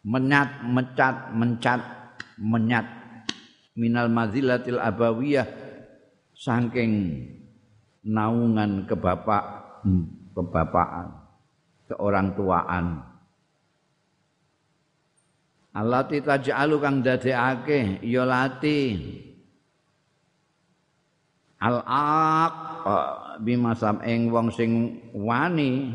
Menyat 0.00 0.64
mecat 0.64 1.36
mencat 1.36 1.80
menyat. 2.40 2.86
Minal 3.76 4.08
mazilatil 4.08 4.80
abawiyah 4.80 5.69
saking 6.40 7.20
naungan 8.00 8.88
kebapak 8.88 9.44
hmm, 9.84 10.32
kebapaan 10.32 11.12
keorang 11.92 12.32
tuaan. 12.32 12.86
Allati 15.76 16.24
taj'alu 16.24 16.76
kang 16.80 17.04
dadekake 17.04 18.00
ya 18.02 18.24
lati. 18.24 18.80
Al-aq 21.60 22.54
bimasam 23.44 24.00
ing 24.08 24.32
wong 24.32 24.48
sing 24.48 24.98
wani. 25.12 25.92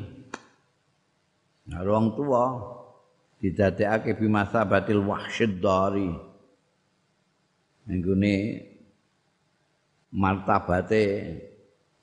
Wong 1.65 2.05
tuwa 2.13 2.45
didadekake 3.41 4.13
bimasabatil 4.21 5.01
wahsyid 5.01 5.57
dari 5.57 6.13
nggone 7.85 8.35
martabate 10.16 11.36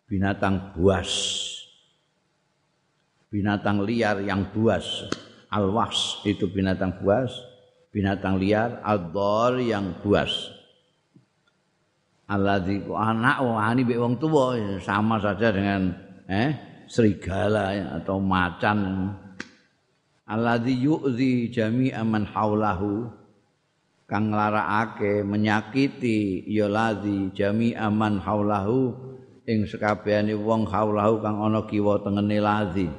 binatang 0.05 0.77
buas 0.77 1.09
binatang 3.33 3.81
liar 3.81 4.21
yang 4.21 4.53
buas. 4.53 5.09
Al-wahs 5.49 6.21
itu 6.29 6.45
binatang 6.53 7.01
buas 7.01 7.33
binatang 7.89 8.37
liar. 8.37 8.85
Ad 8.85 9.17
yang 9.65 9.97
buas. 10.05 10.53
Alladzi 12.29 12.85
anak 12.89 13.45
wani 13.45 13.85
mbek 13.85 14.01
wong 14.01 14.15
tuwa 14.17 14.57
sama 14.81 15.21
saja 15.21 15.53
dengan 15.53 15.93
eh 16.29 16.57
serigala 16.89 17.77
ya, 17.77 17.85
atau 18.01 18.17
macan. 18.21 19.13
Alladzi 20.25 20.73
yu'zi 20.81 21.53
jami'a 21.53 22.01
man 22.01 22.25
haulahu 22.25 23.13
kang 24.13 24.29
nglarakake 24.29 25.25
menyakiti 25.25 26.45
ya 26.45 26.69
ladzi 26.69 27.33
jami'a 27.33 27.89
man 27.89 28.21
haulahu 28.21 28.93
ing 29.49 29.65
sekabehane 29.65 30.37
wong 30.37 30.69
haulahu 30.69 31.25
kang 31.25 31.41
ana 31.41 31.65
kiwa 31.65 32.05
tengene 32.05 32.37
ladzi 32.37 32.93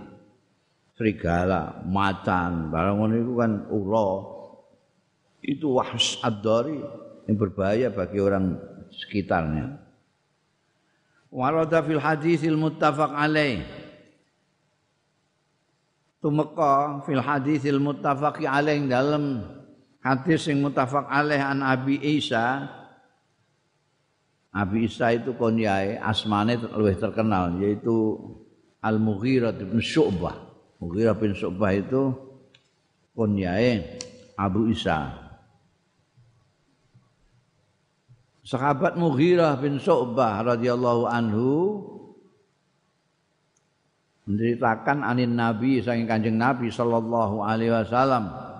serigala 0.97 1.85
macan 1.85 2.73
barang 2.73 2.97
ngono 2.97 3.13
iku 3.13 3.33
kan 3.37 3.51
ula 3.69 4.09
itu 5.43 5.75
wahs 5.75 6.17
ad-dari 6.23 6.81
yang 7.27 7.35
berbahaya 7.35 7.91
bagi 7.91 8.19
orang 8.19 8.55
sekitarnya. 8.91 9.79
Warada 11.27 11.83
fil 11.83 11.99
hadisil 11.99 12.55
muttafaq 12.55 13.11
alaih. 13.11 13.65
Tumeka 16.23 17.03
fil 17.03 17.19
hadisil 17.19 17.81
muttafaq 17.83 18.39
alaih 18.47 18.79
dalam 18.87 19.43
hadis 20.03 20.51
yang 20.51 20.61
muttafaq 20.61 21.07
alaih 21.07 21.39
an 21.39 21.63
Abi 21.63 21.97
Isa. 21.97 22.67
Abi 24.53 24.85
Isa 24.85 25.15
itu 25.15 25.33
konyai 25.33 25.97
asmane 25.97 26.61
lebih 26.61 27.01
terkenal 27.01 27.57
yaitu 27.57 28.19
Al-Mughirah 28.83 29.55
bin 29.57 29.81
Syu'bah. 29.81 30.37
Mughirah 30.77 31.17
bin 31.17 31.33
Syu'bah 31.33 31.71
itu 31.73 32.13
konyai 33.17 33.81
Abu 34.37 34.69
Isa. 34.69 35.23
sahabat 38.43 38.99
Mughirah 38.99 39.57
bin 39.57 39.79
Su'bah 39.79 40.43
radhiyallahu 40.43 41.03
anhu 41.07 41.51
menceritakan 44.27 45.03
anin 45.03 45.35
Nabi 45.35 45.79
saking 45.79 46.07
Kanjeng 46.07 46.37
Nabi 46.37 46.69
sallallahu 46.69 47.43
alaihi 47.43 47.71
wasallam. 47.71 48.52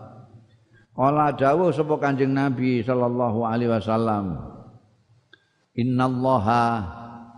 Kala 0.94 1.34
dawuh 1.34 1.74
sapa 1.74 1.98
Kanjeng 1.98 2.38
Nabi 2.38 2.86
sallallahu 2.86 3.42
alaihi 3.50 3.74
wasallam. 3.74 4.38
Innallaha 5.74 6.86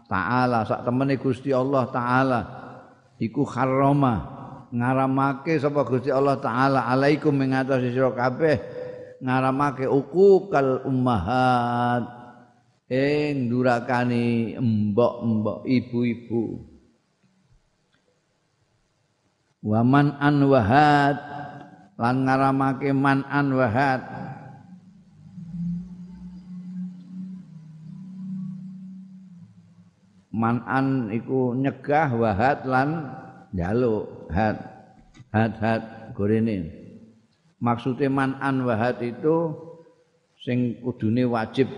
ta'ala 0.05 0.67
sak 0.67 0.83
temene 0.83 1.15
Gusti 1.17 1.49
Allah 1.55 1.87
taala 1.89 2.41
iku 3.17 3.47
harrama 3.47 4.15
ngaramake 4.69 5.57
sapa 5.57 5.87
Gusti 5.87 6.11
Allah 6.11 6.37
taala 6.43 6.85
alaikum 6.85 7.33
ing 7.41 7.55
atase 7.55 7.95
sira 7.95 8.13
kabeh 8.13 8.59
ngaramake 9.23 9.87
ukukal 9.89 10.83
ummahat 10.85 12.05
ing 12.91 13.49
durakani 13.49 14.53
mbok-mbok 14.59 15.65
ibu-ibu 15.65 16.43
waman 19.65 20.13
an 20.21 20.35
wahad 20.45 21.17
lan 21.95 22.27
ngaramake 22.27 22.91
man 22.91 23.23
an 23.31 23.47
wahad 23.55 24.01
man 30.35 30.59
an 30.67 31.07
iku 31.15 31.55
nyegah 31.55 32.11
wahad 32.11 32.67
lan 32.67 32.89
njaluk 33.55 34.27
had 34.27 34.59
had 35.31 35.55
had 35.63 35.81
gorene. 36.11 36.71
Maksude 37.63 38.11
man 38.11 38.35
an 38.43 38.67
wahad 38.67 38.99
itu 38.99 39.55
sing 40.43 40.83
kudune 40.83 41.23
wajib 41.23 41.71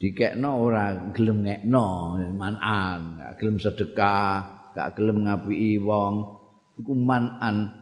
dikekno 0.00 0.64
ora 0.64 1.12
gelem 1.12 1.44
ngekno 1.44 2.16
manan 2.32 3.20
gak 3.20 3.32
gelem 3.36 3.56
sedekah 3.60 4.72
gak 4.72 4.96
gelem 4.96 5.28
ngapiki 5.28 5.76
wong. 5.84 6.40
Iku 6.80 6.94
manan 6.94 7.77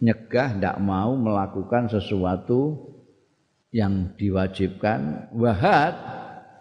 nyegah 0.00 0.56
ndak 0.56 0.76
mau 0.80 1.12
melakukan 1.14 1.92
sesuatu 1.92 2.90
yang 3.70 4.16
diwajibkan. 4.16 5.30
Wahad 5.36 5.94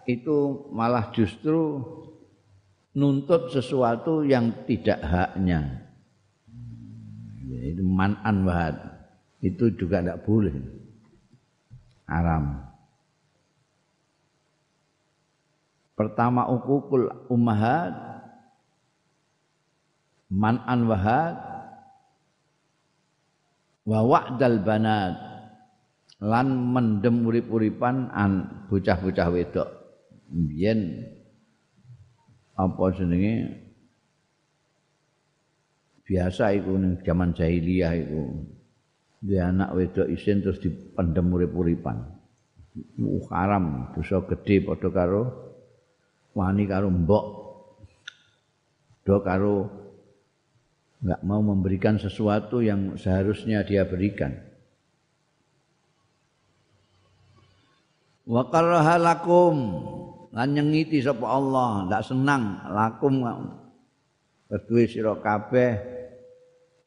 itu 0.05 0.69
malah 0.69 1.09
justru 1.15 1.81
nuntut 2.93 3.49
sesuatu 3.49 4.27
yang 4.27 4.51
tidak 4.67 4.99
haknya. 5.01 5.87
Itu 7.49 7.81
manan 7.81 8.45
wahad. 8.45 8.75
Itu 9.39 9.71
juga 9.73 10.03
tidak 10.03 10.27
boleh. 10.27 10.53
Haram. 12.05 12.69
Pertama 15.95 16.47
ukukul 16.47 17.11
ummahat 17.27 17.91
man'an 20.31 20.87
wahad 20.87 21.58
wa 23.89 24.05
wa'dal 24.05 24.61
banat. 24.61 25.13
Lan 26.21 26.51
mendem 26.75 27.25
urip-uripan 27.25 28.13
an 28.13 28.31
bocah-bocah 28.69 29.27
wedok. 29.33 29.69
Biyen 30.29 31.09
apa 32.53 32.83
jenenge? 32.93 33.65
Biasa 36.05 36.53
iku 36.53 36.75
ning 36.75 37.01
zaman 37.01 37.33
jahiliyah 37.33 37.93
iku. 37.97 38.45
Dia 39.23 39.49
anak 39.49 39.73
wedok 39.73 40.07
isin 40.11 40.43
terus 40.43 40.61
dipendem 40.61 41.31
urip-uripan. 41.31 41.97
Uh, 42.99 43.23
haram. 43.31 43.95
Dosa 43.95 44.21
gede 44.27 44.61
padha 44.67 44.89
karo 44.91 45.23
wani 46.35 46.67
karo 46.67 46.91
mbok. 46.91 47.25
Do 49.07 49.23
karo 49.23 49.55
enggak 50.99 51.21
mau 51.23 51.39
memberikan 51.39 51.95
sesuatu 51.95 52.59
yang 52.59 52.99
seharusnya 52.99 53.63
dia 53.63 53.87
berikan. 53.87 54.35
Wa 58.29 58.45
karahalakum 58.51 59.55
lan 60.35 60.47
nyengiti 60.53 61.01
sapa 61.01 61.25
Allah. 61.25 61.89
Ndak 61.89 62.03
senang 62.05 62.43
lakum 62.69 63.25
kedue 64.51 64.85
sira 64.85 65.17
kabeh. 65.17 65.97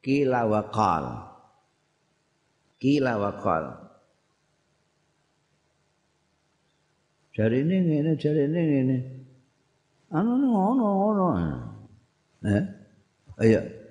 Kila 0.03 0.47
wa 0.47 0.61
qal. 0.71 1.05
Kila 2.79 3.13
wa 3.19 3.31
qal. 3.39 3.65
Jarine 7.33 7.81
ngene 7.81 8.13
jarine 8.13 8.61
ngene 8.61 8.97
anu 10.13 10.37
ngono 10.37 10.85
ngono 10.85 11.27
eh? 12.45 12.63
Ayo 13.41 13.82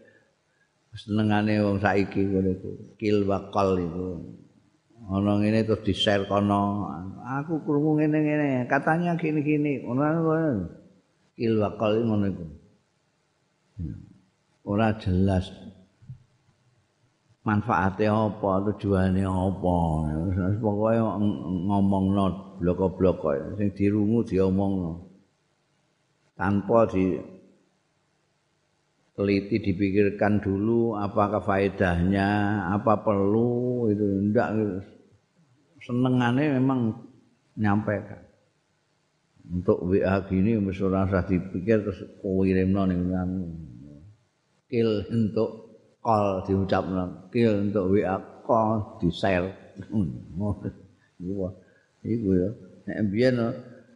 senengane 0.93 1.57
wong 1.64 1.80
saiki 1.80 2.20
ngono 2.28 2.51
iku 2.53 2.70
kil 3.01 3.24
wakal 3.24 3.80
iku. 3.80 4.20
Ana 5.12 5.40
ngene 5.40 5.66
terus 5.66 5.82
di-share 5.82 6.28
kono. 6.30 6.86
Aku 7.26 7.64
krungu 7.66 7.99
ngene-ngene 7.99 8.70
katanya 8.70 9.18
gini-gini. 9.18 9.82
Ngono 9.82 10.05
kil 11.34 11.55
wakal 11.59 11.90
ngono 12.05 12.24
iku. 12.28 12.47
Ora 14.62 14.95
jelas 15.01 15.51
manfaatnya 17.43 18.14
apa 18.14 18.51
tujuannya 18.70 19.26
apa. 19.26 19.76
Pokoknya 20.62 21.03
ngomong 21.66 22.05
not 22.14 22.34
bloko-bloko 22.62 23.59
sing 23.59 23.74
dirungu 23.74 24.22
diomong 24.22 24.72
no. 24.78 24.93
tanpa 26.38 26.86
diteliti 29.23 29.73
dipikirkan 29.73 30.43
dulu 30.43 30.99
apakah 30.99 31.39
faedahnya 31.39 32.29
apa 32.75 32.99
perlu 33.07 33.87
itu 33.95 34.05
ndak 34.35 34.51
senengannya 35.83 36.59
memang 36.59 36.91
nyampaikan 37.55 38.18
untuk 39.47 39.79
WA 39.87 40.23
gini 40.27 40.59
wis 40.59 40.83
ora 40.83 41.07
usah 41.07 41.23
dipikir 41.27 41.83
terus 41.83 42.03
kirimno 42.18 42.83
ning 42.87 43.01
kil 44.66 44.91
untuk 45.11 45.51
call 46.03 46.43
diucapno 46.47 47.31
kil 47.31 47.70
untuk 47.70 47.95
WA 47.95 48.16
call 48.43 48.99
di 49.03 49.09
share 49.11 49.51
iku 51.23 51.47
iku 52.03 52.29
ya. 52.35 52.51
Nek 52.83 52.99
mbiyen 53.07 53.37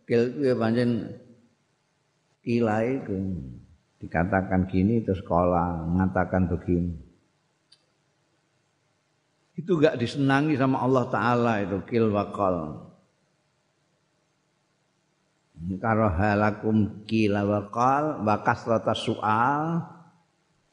kil 0.06 0.22
kuwi 0.34 0.54
pancen 0.54 0.90
kilai 2.46 3.02
dikatakan 4.06 4.70
gini 4.70 5.02
terus 5.02 5.20
sekolah 5.20 5.90
mengatakan 5.90 6.46
begini. 6.46 6.94
Itu 9.58 9.82
gak 9.82 9.98
disenangi 9.98 10.54
sama 10.54 10.84
Allah 10.84 11.04
Ta'ala 11.10 11.52
itu 11.64 11.82
kil 11.88 12.12
wakal 12.14 12.86
karo 15.80 16.12
halakum 16.12 17.02
wakal 17.48 18.22
bakas 18.22 18.68
rata 18.68 18.94
soal 18.94 19.82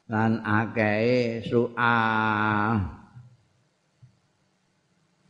dan 0.05 0.43
akei 0.43 1.41
soal 1.47 2.83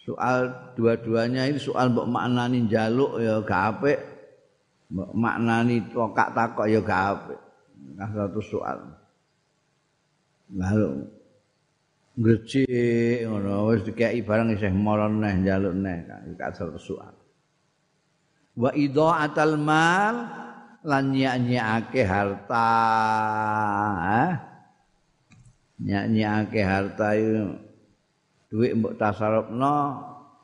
soal 0.03 0.37
dua-duanya 0.75 1.47
ini 1.47 1.61
soal 1.61 1.93
mbok 1.93 2.09
maknani 2.09 2.67
jaluk 2.67 3.21
ya 3.23 3.39
gak 3.45 3.79
apik. 3.79 3.99
Mbok 4.91 5.11
maknani 5.15 5.75
tokak 5.93 6.35
takok 6.35 6.67
ya 6.67 6.81
gak 6.83 7.05
nah 7.95 8.09
satu 8.09 8.39
soal 8.41 8.79
lalu 10.53 11.07
ngrecik 12.17 13.25
ngono 13.25 13.73
wis 13.73 13.81
dikeki 13.85 14.21
barang 14.23 14.53
isih 14.53 14.73
moron 14.73 15.19
neh 15.19 15.33
njaluk 15.41 15.73
neh 15.73 15.97
gak 16.37 16.53
satu 16.53 16.77
soal 16.77 17.13
wa 18.53 18.69
idha'atal 18.71 19.57
mal 19.57 20.15
lan 20.83 21.15
nyanyiake 21.15 22.03
harta 22.05 22.69
eh? 24.03 24.33
nyanyiake 25.83 26.61
harta 26.61 27.07
itu 27.17 27.57
duit 28.53 28.77
mbok 28.77 28.93
tasarrufno 29.01 29.77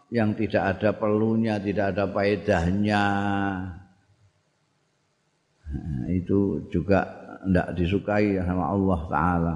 yang 0.10 0.34
tidak 0.34 0.78
ada 0.78 0.90
perlunya, 0.98 1.62
tidak 1.62 1.94
ada 1.94 2.10
faedahnya. 2.10 3.06
Nah, 5.70 6.08
itu 6.10 6.66
juga 6.74 7.19
tidak 7.44 7.68
disukai 7.76 8.36
sama 8.44 8.66
Allah 8.70 9.00
taala. 9.08 9.56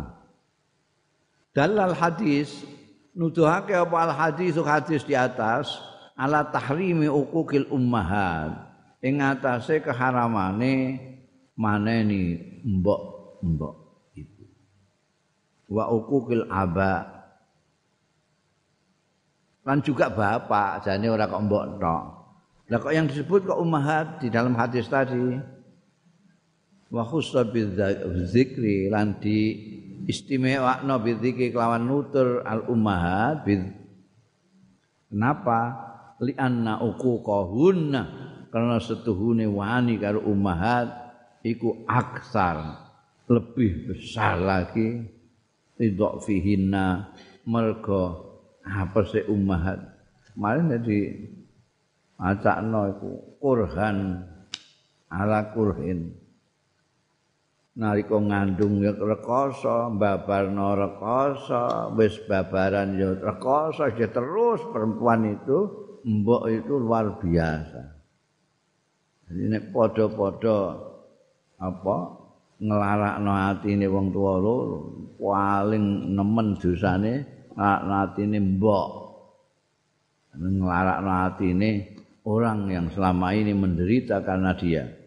Dalal 1.54 1.94
hadis 1.94 2.66
nuduhake 3.14 3.78
apa 3.78 3.96
al 4.10 4.14
hadis 4.14 4.58
hadis 4.58 5.06
di 5.06 5.14
atas 5.14 5.78
ala 6.18 6.48
tahrimi 6.48 7.06
uquqil 7.06 7.70
ummahat. 7.70 8.74
Ing 9.04 9.20
atase 9.20 9.84
keharamane 9.84 10.96
maneni 11.60 12.40
mbok-mbok 12.64 13.76
itu 14.16 14.48
wa 15.68 15.92
uquqil 15.92 16.48
aba. 16.48 17.12
Lan 19.64 19.80
juga 19.80 20.12
bapak 20.12 20.88
jane 20.88 21.08
ora 21.08 21.28
kok 21.28 21.44
mbok 21.44 21.66
tok. 21.80 22.04
Lah 22.72 22.80
kok 22.80 22.96
yang 22.96 23.08
disebut 23.12 23.44
kok 23.44 23.60
ummahat 23.60 24.24
di 24.24 24.32
dalam 24.32 24.56
hadis 24.56 24.88
tadi 24.88 25.40
wa 26.94 27.02
khussa 27.02 27.42
zikri 28.30 28.86
lan 28.94 29.18
di 29.18 29.58
istimewakno 30.06 31.02
bidzikri 31.02 31.50
kelawan 31.50 31.90
nutur 31.90 32.46
al 32.46 32.70
ummahat 32.70 33.42
kenapa? 35.10 35.60
Li 36.22 36.38
anna 36.38 36.80
uquqahunna 36.80 38.02
karena 38.54 38.78
setuhune 38.78 39.50
wani 39.50 39.98
karo 39.98 40.22
ummahat 40.24 40.88
iku 41.42 41.84
aksar 41.90 42.80
lebih 43.28 43.92
besar 43.92 44.38
lagi. 44.40 45.10
Tidak 45.74 46.22
fihinna 46.22 47.12
mergo 47.50 48.38
apa 48.62 49.04
sih 49.10 49.26
ummahat? 49.26 49.82
Kemarin 50.32 50.70
jadi 50.70 51.00
acakno 52.22 52.94
iku 52.94 53.10
kurhan 53.42 54.22
ala 55.10 55.50
kurhin 55.52 56.23
nalika 57.74 58.22
ngandung 58.22 58.86
rekoso 58.86 59.90
babarno 59.98 60.78
rekoso 60.78 61.90
wis 61.98 62.22
babaran 62.30 62.94
ya 63.02 63.18
rekoso 63.18 63.90
ya 63.98 64.08
terus 64.14 64.62
perempuan 64.70 65.34
itu 65.34 65.60
mbok 66.06 66.44
itu 66.54 66.74
luar 66.78 67.18
biasa. 67.18 67.82
Jadi 69.26 69.44
nek 69.50 69.64
padha-padha 69.74 70.58
apa 71.58 71.98
nglarakno 72.62 73.32
atine 73.34 73.90
wong 73.90 74.14
tuwa 74.14 74.34
loro 74.38 74.80
paling 75.18 76.14
nemen 76.14 76.54
dosane 76.62 77.14
atine 77.58 78.38
mbok. 78.38 78.90
Nglarakno 80.38 81.12
atine 81.26 81.70
orang 82.22 82.70
yang 82.70 82.86
selama 82.94 83.34
ini 83.34 83.58
menderita 83.58 84.22
karena 84.22 84.54
dia 84.54 85.03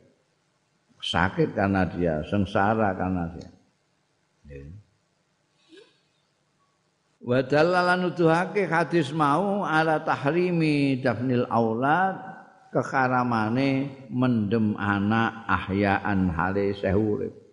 sakit 1.00 1.54
karena 1.54 1.86
dia 1.88 2.22
sengsara 2.26 2.92
karena 2.96 3.30
dia. 3.34 3.48
Wa 7.26 7.42
dalalan 7.42 8.06
nuduhake 8.06 8.70
hadis 8.70 9.10
mau 9.10 9.66
ala 9.66 9.98
tahrimi 10.06 11.02
dafnil 11.02 11.48
aulad 11.50 12.14
kekharamane 12.70 14.06
mendem 14.14 14.78
anak 14.78 15.42
ahyaan 15.50 16.30
hale 16.30 16.70
sehurip 16.78 17.46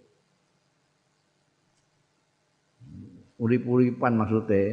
urip-uripan 3.44 4.16
maksude. 4.16 4.64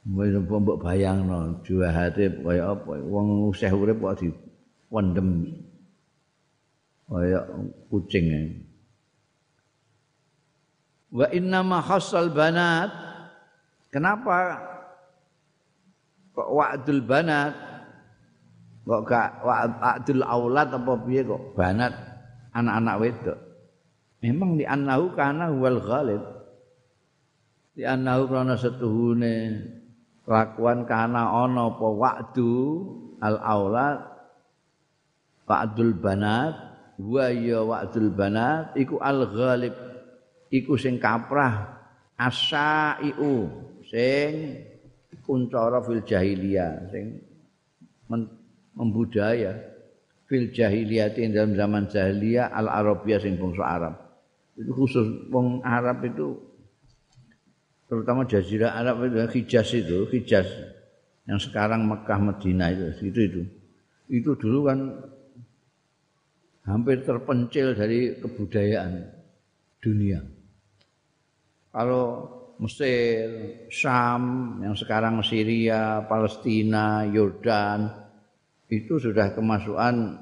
Wis 0.00 0.32
mbok 0.32 0.80
bayangno 0.80 1.60
juahate 1.60 2.40
kaya 2.40 2.72
apa? 2.72 2.96
Wong 3.04 3.52
usah 3.52 3.68
urip 3.68 4.00
kok 4.00 4.24
dipendem 4.24 5.60
kaya 7.10 7.42
kucing 7.90 8.30
wa 11.10 11.26
inna 11.34 11.60
ma 11.66 11.82
khassal 11.82 12.30
banat. 12.30 12.90
Kenapa 13.90 14.62
kok 16.30 16.50
wa'dul 16.54 17.02
banat? 17.02 17.52
Kok 18.86 19.02
gak 19.02 19.42
wa'dul 19.42 20.22
aulad 20.22 20.70
apa 20.70 20.92
piye 21.02 21.26
kok 21.26 21.58
banat 21.58 21.90
anak-anak 22.54 22.96
wedok? 23.02 23.38
Memang 24.22 24.54
di 24.54 24.64
annahu 24.64 25.10
kana 25.18 25.50
wal 25.50 25.82
ghalib. 25.82 26.22
Di 27.74 27.82
anahu 27.82 28.30
krana 28.30 28.54
setuhune 28.54 29.66
kelakuan 30.22 30.86
kana 30.86 31.26
ana 31.26 31.74
apa 31.74 31.86
wa'du 31.86 32.54
al 33.18 33.36
aulad 33.42 33.98
wa'dul 35.50 35.98
banat 35.98 36.69
wa 37.00 37.32
ya 37.32 37.64
wa'dul 37.64 38.12
banat 38.12 38.76
iku 38.76 39.00
al 39.00 39.24
ghalib. 39.28 39.74
Iku 40.50 40.74
sing 40.74 40.98
kaprah 40.98 41.78
asaiu 42.18 43.46
sing 43.86 44.60
kuncara 45.22 45.78
fil 45.86 46.02
jahiliyah 46.02 46.90
sing 46.90 47.22
membudaya 48.74 49.54
fil 50.26 50.50
jahiliyah 50.50 51.14
dalam 51.14 51.54
zaman 51.54 51.82
jahiliyah 51.86 52.50
al 52.50 52.66
arabiyah 52.66 53.22
sing 53.22 53.38
bangsa 53.38 53.62
Arab. 53.62 53.94
Itu 54.58 54.70
khusus 54.74 55.06
wong 55.30 55.62
Arab 55.62 56.02
itu 56.04 56.36
terutama 57.86 58.22
Jazirah 58.22 58.76
Arab 58.76 59.06
itu 59.06 59.18
Hijaz 59.38 59.70
itu 59.74 60.06
Hijaz. 60.10 60.46
Yang 61.30 61.50
sekarang 61.50 61.86
Mekah 61.86 62.18
Medina 62.18 62.74
itu 62.74 62.90
itu 63.06 63.20
itu. 63.22 63.42
Itu 64.10 64.30
dulu 64.34 64.66
kan 64.66 64.78
hampir 66.70 67.02
terpencil 67.02 67.74
dari 67.74 68.14
kebudayaan 68.22 68.92
dunia 69.82 70.22
kalau 71.70 72.36
Mesir, 72.60 73.24
Syam, 73.72 74.58
yang 74.60 74.76
sekarang 74.76 75.24
Syria, 75.24 76.04
Palestina, 76.04 77.08
Yordan 77.08 77.88
itu 78.68 79.00
sudah 79.00 79.32
kemasukan 79.32 80.20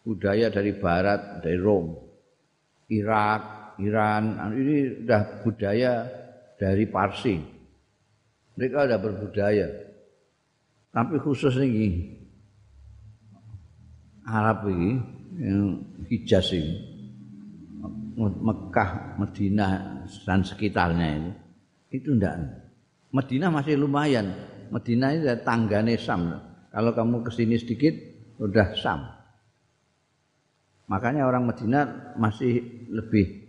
budaya 0.00 0.48
dari 0.48 0.72
barat, 0.72 1.44
dari 1.44 1.60
Rom, 1.60 1.92
Irak, 2.88 3.76
Iran, 3.84 4.40
ini 4.56 5.04
sudah 5.04 5.22
budaya 5.44 5.92
dari 6.56 6.88
Parsi. 6.88 7.36
Mereka 8.56 8.88
ada 8.88 8.96
berbudaya. 8.96 9.68
Tapi 10.96 11.20
khusus 11.20 11.60
ini 11.60 12.08
Arab 14.24 14.64
ini 14.72 14.96
Hijaz 16.06 16.48
ini 16.56 16.96
Mekah, 18.16 19.20
Madinah 19.20 19.72
dan 20.24 20.40
sekitarnya 20.40 21.06
ini 21.20 21.30
itu 21.92 22.16
enggak. 22.16 22.64
Madinah 23.12 23.52
masih 23.52 23.76
lumayan. 23.76 24.32
Madinah 24.72 25.08
ini 25.12 25.28
tanggane 25.44 26.00
Sam. 26.00 26.32
Kalau 26.72 26.96
kamu 26.96 27.28
ke 27.28 27.30
sini 27.30 27.60
sedikit 27.60 27.92
udah 28.40 28.72
Sam. 28.80 29.04
Makanya 30.88 31.28
orang 31.28 31.44
Madinah 31.44 32.16
masih 32.16 32.88
lebih 32.88 33.44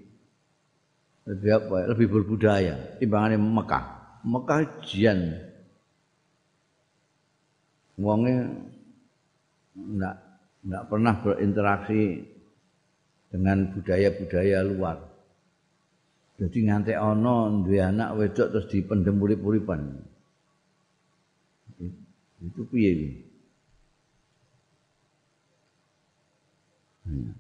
lebih 1.28 1.50
apa 1.60 1.76
ya, 1.84 1.86
lebih 1.96 2.08
berbudaya 2.12 2.76
timbangannya 3.00 3.40
Mekah. 3.40 3.86
Mekah 4.28 4.60
jian. 4.84 5.20
Wongnya 7.96 8.52
enggak 9.80 10.27
enggak 10.68 10.86
pernah 10.92 11.16
berinteraksi 11.24 12.28
dengan 13.32 13.72
budaya-budaya 13.72 14.60
luar. 14.68 15.00
Jadi 16.38 16.58
nganti 16.68 16.94
ana 16.94 17.50
duwe 17.64 17.80
anak 17.82 18.14
wedok 18.20 18.52
terus 18.52 18.70
dipendem 18.70 19.18
urip-uripan. 19.18 19.82
Itu 22.44 22.62
piye 22.70 22.90
iki? 22.94 23.10
Hmm. 27.08 27.32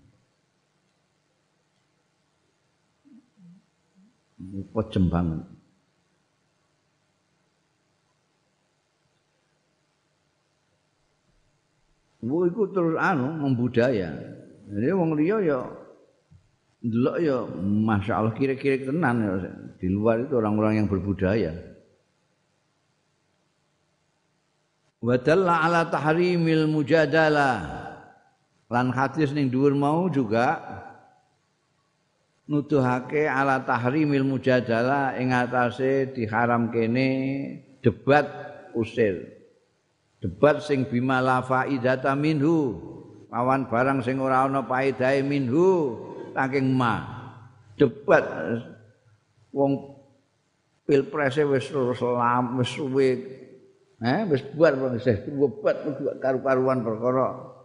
Pojem 4.73 5.11
banget. 5.11 5.56
Wo 12.27 12.43
iku 12.43 12.67
terus 12.69 12.99
anu 12.99 13.31
membudaya. 13.31 14.11
Jadi 14.67 14.87
wong 14.91 15.15
liya 15.15 15.37
ya 15.39 15.59
ndelok 16.83 17.17
ya 17.23 17.37
masyaallah 17.63 18.33
kira-kira 18.35 18.91
tenan 18.91 19.15
ya 19.23 19.33
di 19.79 19.87
luar 19.87 20.27
itu 20.27 20.35
orang-orang 20.35 20.83
yang 20.83 20.87
berbudaya. 20.91 21.55
Wa 24.99 25.15
dalla 25.17 25.63
ala 25.63 25.87
tahrimil 25.87 26.67
mujadalah. 26.67 27.87
Lan 28.67 28.91
hadis 28.91 29.31
ning 29.31 29.47
dhuwur 29.47 29.71
mau 29.71 30.11
juga 30.11 30.59
nuduhake 32.51 33.23
ala 33.23 33.63
tahrimil 33.63 34.27
mujadalah 34.27 35.15
ing 35.15 35.31
atase 35.31 36.11
diharam 36.11 36.67
kene 36.67 37.07
debat 37.79 38.27
usir 38.75 39.36
debat 40.27 40.59
sing 40.59 40.83
bima 40.83 41.23
la 41.23 41.39
faidata 41.39 42.11
minhu. 42.19 42.75
Lawan 43.31 43.71
barang 43.71 44.03
sing 44.03 44.19
ora 44.19 44.43
ana 44.43 44.67
paedahe 44.67 45.23
minhu 45.23 45.95
saking 46.35 46.75
ma. 46.75 47.07
Debat. 47.79 48.23
Wong 49.55 49.95
pilpres 50.83 51.39
wis 51.39 51.71
selam 51.71 52.59
wis 52.59 52.69
suwe. 52.75 53.09
Eh 54.03 54.21
wis 54.27 54.43
buat 54.51 54.75
wis 54.91 55.07
debat 55.07 55.75
karu-karuan 56.19 56.83
perkara. 56.83 57.55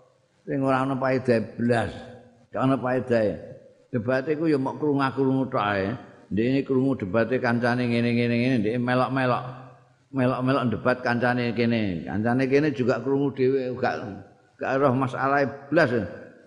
Sing 0.46 0.62
ora 0.62 0.86
ana 0.86 0.94
paedahe 0.94 1.58
blas. 1.58 1.90
Gak 2.54 2.62
ana 2.62 2.78
paedahe 2.78 3.52
debat 3.92 4.24
iku 4.24 4.48
ya 4.48 4.56
mok 4.56 4.78
krungu-krungu 4.78 5.50
tok 5.50 5.66
ae. 5.66 5.90
Ndek 6.32 6.64
krungu 6.64 6.96
debate 6.96 7.36
kancane 7.44 7.92
ngene-ngene 7.92 8.34
ngene, 8.40 8.56
ndek 8.64 8.80
melok-melok. 8.80 9.61
Melok-melok 10.12 10.64
debat 10.76 10.98
kancane 11.00 11.56
kene. 11.56 12.04
Kancane 12.04 12.44
kene 12.44 12.68
juga 12.76 13.00
krungu 13.00 13.32
dhewe 13.32 13.72
gak 13.80 13.96
gak 14.60 14.76
roh 14.76 14.92
masalah 14.92 15.68
blas. 15.72 15.88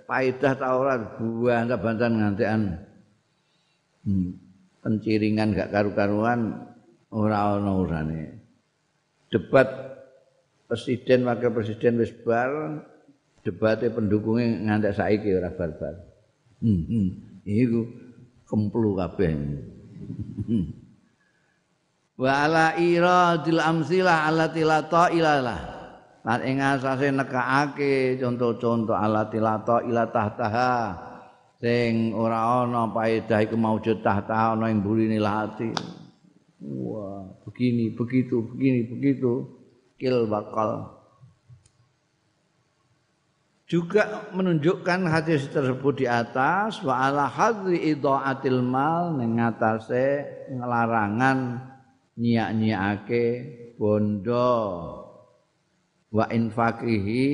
Faedah 0.05 0.53
ta 0.53 0.77
ora 0.77 1.01
bantah-bantahan 1.17 2.13
ngantekan. 2.13 2.61
Hmm. 4.05 4.37
Penciringan 4.85 5.57
gak 5.57 5.73
karu-karuan 5.73 6.69
ora 7.09 7.57
ana 7.57 7.73
urane. 7.73 8.37
Debat 9.33 9.65
presiden 10.69 11.25
wakil 11.25 11.49
presiden 11.49 11.97
wis 11.97 12.13
bar 12.21 12.85
debate 13.41 13.89
pendukungnya 13.89 14.61
ngantek 14.61 14.93
saiki 14.93 15.33
ora 15.33 15.49
bar-bar. 15.49 16.05
Hmm, 16.61 16.81
hmm. 16.85 17.07
iku 17.45 17.81
kemplu 18.45 18.93
kabeh 18.97 19.33
wa 22.15 22.31
ala 22.47 22.65
iradil 22.79 23.59
amsilah 23.59 24.27
allati 24.27 24.63
la 24.63 24.81
ilalah 25.11 25.61
lan 26.25 26.39
ing 26.41 26.57
asase 26.63 27.11
nekake 27.11 28.17
contoh-contoh 28.17 28.95
alati 28.95 29.37
la 29.37 29.61
ila 29.61 30.03
tahtaha 30.09 30.73
sing 31.59 32.15
ora 32.15 32.63
ana 32.63 32.87
paedah 32.89 33.43
iku 33.45 33.59
maujud 33.59 33.99
tahta 33.99 34.55
ana 34.55 34.71
ing 34.71 34.79
burine 34.81 35.19
lati 35.21 35.69
wah 36.63 37.23
begini 37.45 37.93
begitu 37.93 38.41
begini 38.51 38.89
begitu. 38.89 39.55
Kil 39.95 40.27
bakal. 40.27 40.91
Juga 43.65 44.27
menunjukkan 44.35 45.09
hadis 45.09 45.49
tersebut 45.49 46.03
di 46.03 46.05
atas 46.05 46.83
wa 46.85 47.01
ala 47.01 47.25
hadri 47.25 47.95
idaatil 47.95 48.61
mal 48.61 49.17
ngatasé 49.17 50.21
ngelarangan 50.53 51.63
nyiak-nyiake 52.15 53.25
bondo. 53.75 54.63
Wa 56.15 56.25
infaqihi 56.31 57.27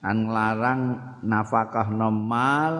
an 0.00 0.16
nglarang 0.28 0.80
nafkah 1.22 1.92
normal 1.92 2.72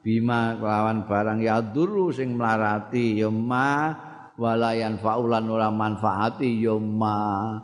bima 0.00 0.56
kelawan 0.56 1.04
barang 1.04 1.38
ya 1.44 1.60
dulu 1.60 2.12
sing 2.12 2.36
melarati 2.36 3.20
ya 3.20 3.28
ma 3.28 3.92
walayan 4.40 4.96
faulan 5.00 5.48
ora 5.48 5.68
manfaati 5.72 6.60
ya 6.60 6.76
ma. 6.76 7.56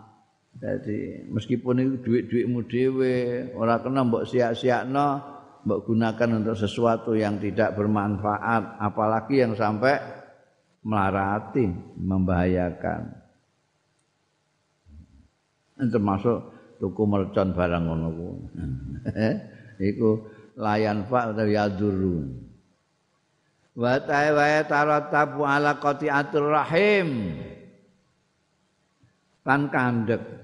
Jadi 0.57 1.28
meskipun 1.28 1.84
itu 1.84 1.94
duit-duitmu 2.01 2.64
dhewe 2.64 3.16
ora 3.53 3.76
kena 3.84 4.09
mbok 4.09 4.24
sia-siakno, 4.24 5.09
mbok 5.68 5.84
gunakan 5.84 6.40
untuk 6.40 6.57
sesuatu 6.57 7.12
yang 7.12 7.36
tidak 7.36 7.76
bermanfaat, 7.76 8.80
apalagi 8.80 9.44
yang 9.44 9.53
sampai 9.53 10.15
melarati, 10.87 11.66
membahayakan. 11.99 13.11
Termasuk 15.76 16.39
tuku 16.78 17.03
mercon 17.05 17.51
barang 17.51 17.84
ngono 17.84 18.09
ku. 18.14 18.28
Iku 19.91 20.11
layan 20.57 21.05
fa 21.11 21.34
utawa 21.34 21.51
yaduru. 21.51 22.22
Wa 23.76 24.01
ta'wa 24.01 24.64
taratabu 24.64 25.45
ala 25.45 25.76
qati'atur 25.76 26.49
rahim. 26.49 27.37
Lan 29.45 29.68
kandek 29.68 30.37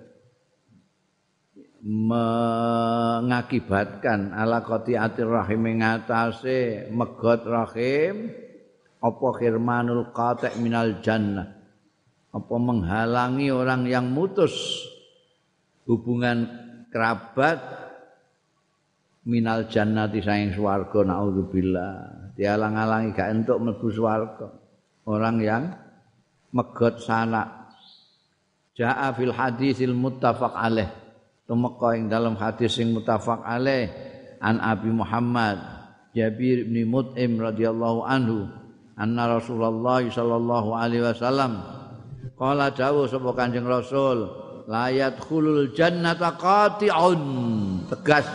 mengakibatkan 1.83 4.31
ala 4.31 4.63
qati'atir 4.63 5.27
rahim 5.27 5.83
ngatasé 5.83 6.87
megot 6.95 7.43
rahim 7.43 8.31
apa 9.03 9.27
khirmanul 9.35 10.15
qati' 10.15 10.63
minal 10.63 11.03
jannah? 11.03 11.51
Apa 12.31 12.55
menghalangi 12.55 13.51
orang 13.51 13.85
yang 13.91 14.09
mutus? 14.15 14.87
Hubungan 15.91 16.47
kerabat 16.95 17.59
minal 19.27 19.67
jannati 19.67 20.23
saing 20.23 20.55
swarga 20.55 21.03
naudzubillah. 21.03 21.95
Dialang-alangi 22.39 23.13
gak 23.13 23.29
entuk 23.35 23.59
mlebu 23.59 23.89
swarga. 23.91 24.49
Orang 25.03 25.43
yang 25.43 25.75
megot 26.55 27.03
sana. 27.03 27.75
Jaa 28.79 29.11
fil 29.19 29.35
hadisil 29.35 29.93
muttafaq 29.93 30.55
alaih. 30.55 30.89
Tumeka 31.45 31.99
ing 31.99 32.07
dalam 32.07 32.39
hadis 32.39 32.79
sing 32.79 32.95
mutafaq 32.95 33.43
alaih. 33.43 33.91
An 34.39 34.63
Abi 34.63 34.95
Muhammad 34.95 35.59
Jabir 36.15 36.65
bin 36.65 36.87
Mut'im 36.89 37.39
radhiyallahu 37.43 38.07
anhu 38.07 38.62
anna 38.97 39.39
Rasulullah 39.39 40.03
sallallahu 40.05 40.77
alaihi 40.77 41.05
wasallam. 41.05 41.63
Qala 42.37 42.75
dawuh 42.75 43.07
sapa 43.07 43.31
Kanjeng 43.37 43.69
Rasul 43.69 44.27
layat 44.67 45.21
khulul 45.23 45.73
jannata 45.73 46.35
qati'un. 46.37 47.23
Tegas. 47.89 48.27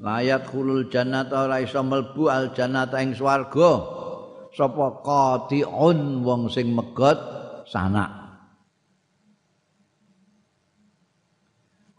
Layat 0.00 0.48
khulul 0.48 0.88
jannata 0.88 1.46
ora 1.46 1.60
iso 1.60 1.80
mlebu 1.84 2.26
al 2.28 2.52
jannata 2.56 2.98
ing 3.04 3.14
swarga. 3.14 3.72
Sapa 4.50 4.86
qati'un 5.04 6.26
wong 6.26 6.50
sing 6.50 6.74
megot 6.74 7.18
sanak. 7.70 8.20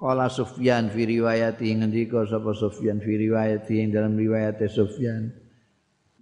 Kala 0.01 0.34
Sufyan 0.34 0.89
fi 0.89 1.05
riwayati 1.05 1.78
ngendika 1.78 2.26
sapa 2.26 2.57
Sufyan 2.57 2.97
fi 3.05 3.22
riwayati 3.22 3.86
ing 3.86 3.93
dalam 3.93 4.18
riwayat 4.18 4.57
Sufyan 4.66 5.30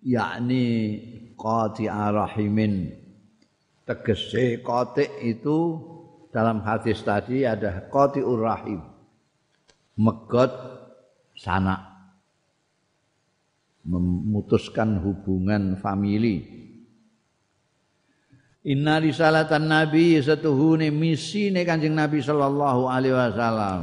yakni 0.03 0.65
qati 1.35 1.87
arahimin 1.91 2.93
tegese 3.83 4.61
qati 4.63 5.25
itu 5.25 5.79
dalam 6.29 6.61
hadis 6.61 7.01
tadi 7.01 7.43
ada 7.43 7.89
qati 7.89 8.21
urrahim 8.21 8.79
megot 9.99 10.51
sanak 11.35 11.89
memutuskan 13.89 15.01
hubungan 15.01 15.79
famili. 15.81 16.45
Inna 18.69 18.99
risalatan 18.99 19.71
nabi 19.71 20.19
setuhune 20.19 20.91
misine 20.91 21.63
Kanjeng 21.63 21.95
Nabi 21.95 22.19
sallallahu 22.19 22.91
alaihi 22.91 23.15
wasallam. 23.15 23.81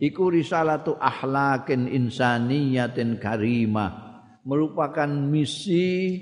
Iku 0.00 0.32
risalatu 0.32 0.98
ahlakin 0.98 1.86
insaniyatin 1.86 3.20
karimah 3.20 4.03
merupakan 4.44 5.08
misi 5.08 6.20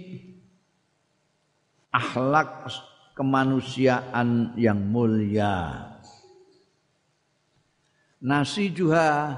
akhlak 1.90 2.70
kemanusiaan 3.12 4.56
yang 4.56 4.80
mulia. 4.80 5.90
Nasi 8.22 8.70
juga 8.70 9.34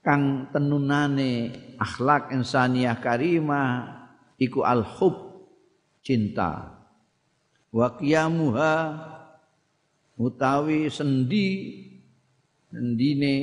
kang 0.00 0.48
tenunane 0.50 1.52
akhlak 1.76 2.32
insaniyah 2.32 2.98
karimah 2.98 3.70
iku 4.40 4.64
al 4.64 4.82
hub 4.82 5.46
cinta. 6.02 6.82
Wa 7.72 7.96
qiyamuha 8.00 8.74
utawi 10.16 10.88
sendi 10.88 11.48
sendine 12.72 13.34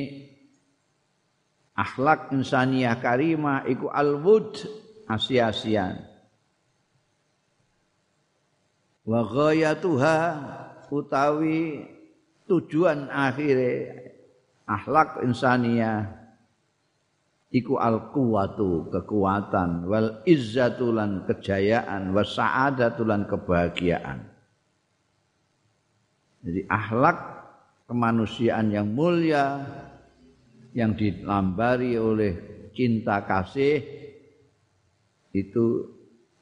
akhlak 1.79 2.35
insaniyah 2.35 2.99
karimah 2.99 3.63
iku 3.63 3.87
alwud 3.87 4.59
asia-asian. 5.07 6.03
Wa 9.07 9.23
ghayatuha 9.23 10.17
utawi 10.91 11.87
tujuan 12.51 13.07
akhire 13.07 13.95
akhlak 14.67 15.23
insaniyah 15.23 16.19
iku 17.49 17.79
al 17.79 18.11
kuwatu 18.13 18.91
kekuatan 18.91 19.87
wal 19.87 20.21
izzatulan 20.27 21.25
kejayaan 21.25 22.11
was 22.11 22.35
sa'adatulan 22.35 23.25
kebahagiaan. 23.25 24.27
Jadi 26.45 26.61
akhlak 26.69 27.17
kemanusiaan 27.89 28.69
yang 28.69 28.87
mulia 28.93 29.65
yang 30.73 30.93
dilambari 30.93 31.97
oleh 31.97 32.33
cinta 32.73 33.25
kasih 33.25 33.81
itu 35.33 35.65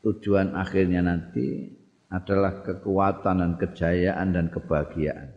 tujuan 0.04 0.56
akhirnya 0.56 1.04
nanti 1.04 1.76
adalah 2.08 2.64
kekuatan 2.64 3.44
dan 3.44 3.52
kejayaan 3.60 4.28
dan 4.32 4.48
kebahagiaan. 4.48 5.36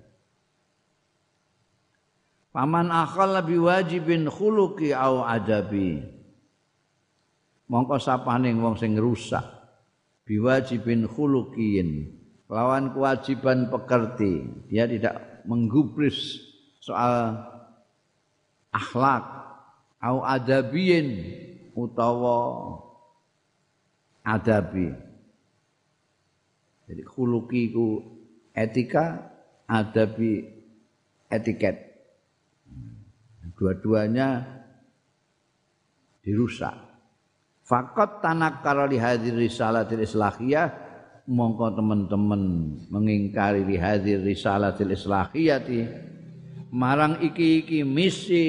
Paman 2.51 2.91
akal 2.91 3.31
lebih 3.31 3.63
wajibin 3.63 4.27
khuluqi 4.27 4.91
au 4.91 5.23
adabi. 5.23 6.03
Mongko 7.71 8.03
sapaning 8.03 8.59
wong 8.59 8.75
sing 8.75 8.99
rusak 8.99 9.61
biwajibin 10.31 11.11
khuluqiyin 11.11 12.07
lawan 12.47 12.95
kewajiban 12.95 13.67
pekerti 13.67 14.47
dia 14.71 14.87
tidak 14.87 15.43
menggubris 15.43 16.39
soal 16.79 17.35
akhlak. 18.75 19.25
Au 20.01 20.25
adabiyin 20.25 21.09
utawa 21.77 22.81
adabi. 24.25 24.89
Jadi 26.89 27.03
khuluki 27.05 27.71
ku 27.71 27.87
etika 28.57 29.31
adabi 29.69 30.43
etiket. 31.29 31.77
Dua-duanya 33.61 34.41
dirusak. 36.25 36.75
Fakot 37.61 38.25
tanak 38.25 38.65
karo 38.65 38.89
hadir 38.89 39.37
risalatil 39.37 40.03
islahiyah 40.03 40.91
mongko 41.31 41.79
teman-teman 41.79 42.43
mengingkari 42.91 43.63
di 43.63 43.79
hadir 43.79 44.19
risalatil 44.25 44.91
islahiyati 44.91 45.81
marang 46.71 47.19
iki-iki 47.23 47.83
misi 47.83 48.47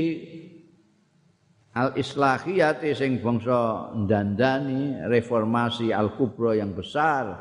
al 1.74 1.98
islahiyati 1.98 2.94
sing 2.94 3.18
bangsa 3.22 3.94
ndandani 3.98 5.02
reformasi 5.10 5.90
al 5.90 6.14
kubra 6.14 6.58
yang 6.58 6.76
besar 6.78 7.34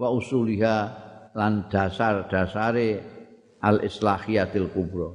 wa 0.00 0.08
usuliha 0.10 0.76
lan 1.34 1.66
dasar-dasare 1.68 3.02
al 3.64 3.82
islahiyatil 3.82 4.70
kubra. 4.70 5.08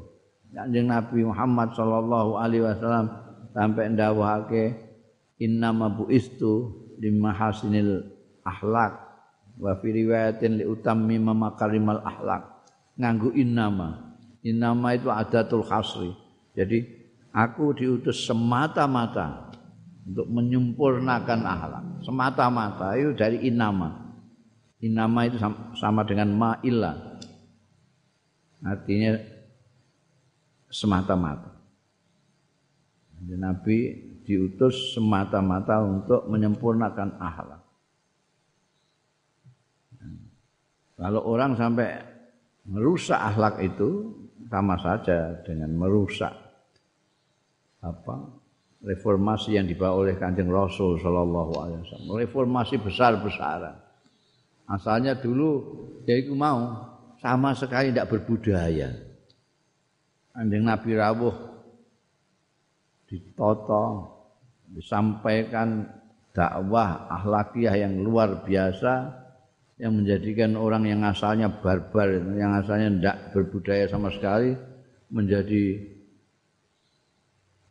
Kanjeng 0.50 0.90
Nabi 0.90 1.22
Muhammad 1.24 1.78
sallallahu 1.78 2.42
alaihi 2.42 2.66
wasallam 2.66 3.06
sampai 3.54 3.94
ndawuhake 3.94 4.64
inna 5.38 5.72
istu 6.10 6.74
limahasinil 7.00 8.04
akhlak 8.44 8.98
wa 9.62 9.78
fi 9.78 9.88
riwayatin 9.94 10.60
li 10.60 10.66
utammi 10.66 11.22
makarimal 11.22 12.02
akhlak 12.02 12.66
nganggo 12.98 13.32
innama 13.38 14.09
innama 14.46 14.96
itu 14.96 15.12
adatul 15.12 15.64
khasri. 15.64 16.12
Jadi 16.56 16.84
aku 17.32 17.76
diutus 17.76 18.26
semata-mata 18.26 19.52
untuk 20.08 20.28
menyempurnakan 20.30 21.40
akhlak. 21.46 21.84
Semata-mata 22.04 22.96
itu 22.98 23.12
dari 23.16 23.46
innama 23.46 24.10
innama 24.80 25.28
itu 25.28 25.38
sama 25.76 26.08
dengan 26.08 26.32
ma'illa 26.36 27.20
artinya 28.64 29.16
semata-mata. 30.72 31.52
Nabi 33.20 33.78
diutus 34.24 34.96
semata-mata 34.96 35.84
untuk 35.84 36.24
menyempurnakan 36.32 37.20
akhlak. 37.20 37.62
Kalau 41.00 41.22
orang 41.24 41.56
sampai 41.56 42.00
merusak 42.68 43.16
akhlak 43.16 43.60
itu 43.64 44.12
sama 44.50 44.76
saja 44.82 45.38
dengan 45.46 45.70
merusak 45.78 46.34
apa 47.80 48.16
reformasi 48.84 49.56
yang 49.56 49.68
dibawa 49.68 50.08
oleh 50.08 50.16
Kanjeng 50.18 50.50
Rasul 50.50 51.00
Shallallahu 51.00 51.54
Alaihi 51.60 51.80
Wasallam. 51.84 52.10
Reformasi 52.16 52.76
besar-besaran. 52.80 53.76
Asalnya 54.70 55.18
dulu 55.18 55.64
ya 56.08 56.16
itu 56.16 56.32
mau 56.34 56.88
sama 57.20 57.52
sekali 57.54 57.92
tidak 57.92 58.10
berbudaya. 58.10 58.90
Kanjeng 60.32 60.64
Nabi 60.64 60.92
rawuh 60.96 61.36
ditoto, 63.10 63.86
disampaikan 64.70 65.90
dakwah 66.32 67.10
akhlakiah 67.10 67.76
yang 67.84 68.00
luar 68.00 68.46
biasa 68.46 69.19
yang 69.80 69.96
menjadikan 69.96 70.60
orang 70.60 70.84
yang 70.92 71.02
asalnya 71.08 71.48
barbar, 71.48 72.12
yang 72.36 72.52
asalnya 72.60 73.00
tidak 73.00 73.18
berbudaya 73.32 73.88
sama 73.88 74.12
sekali, 74.12 74.52
menjadi 75.08 75.80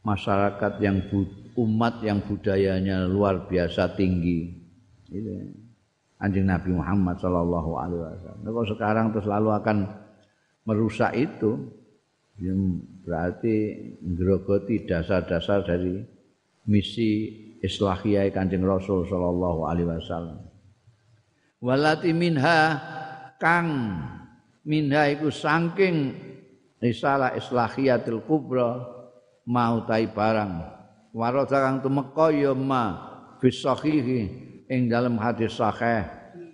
masyarakat 0.00 0.80
yang 0.80 1.04
umat 1.52 2.00
yang 2.00 2.24
budayanya 2.24 3.04
luar 3.04 3.44
biasa 3.44 3.92
tinggi. 3.92 4.56
Itu 5.12 5.52
anjing 6.16 6.48
Nabi 6.48 6.72
Muhammad 6.72 7.20
Shallallahu 7.20 7.70
Alaihi 7.76 8.00
Wasallam. 8.00 8.40
Nah, 8.40 8.50
kalau 8.56 8.68
sekarang 8.72 9.06
terus 9.12 9.28
lalu 9.28 9.50
akan 9.52 9.78
merusak 10.64 11.12
itu, 11.12 11.76
yang 12.40 12.80
berarti 13.04 13.76
menggerogoti 14.00 14.88
dasar-dasar 14.88 15.61
dari 15.61 16.00
misi 16.64 17.36
islahiyah 17.61 18.32
kanjeng 18.32 18.64
Rasul 18.64 19.04
Shallallahu 19.04 19.68
Alaihi 19.68 19.92
Wasallam 19.92 20.47
walati 21.59 22.14
minha 22.14 22.78
kang 23.38 23.98
minha 24.62 25.11
iku 25.11 25.30
saking 25.30 26.14
risalah 26.78 27.34
islahiyatil 27.34 28.22
kubra 28.26 28.84
mau 29.48 29.82
tai 29.88 30.06
barang. 30.06 30.76
Warata 31.16 31.59
kang 31.64 31.80
tumeka 31.80 32.30
ya 32.30 32.52
ma 32.52 32.84
fi 33.40 33.48
sahihi 33.48 34.20
ing 34.68 34.92
dalam 34.92 35.16
hadis 35.16 35.56
sahih 35.56 36.04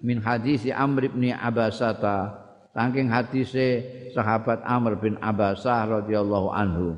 min 0.00 0.22
hadis 0.22 0.64
Amr 0.70 1.10
bin 1.10 1.34
Abasata 1.34 2.38
saking 2.70 3.10
hadise 3.10 3.82
sahabat 4.14 4.62
Amr 4.62 4.94
bin 4.96 5.18
Abasah 5.18 6.00
radhiyallahu 6.00 6.48
anhu. 6.54 6.96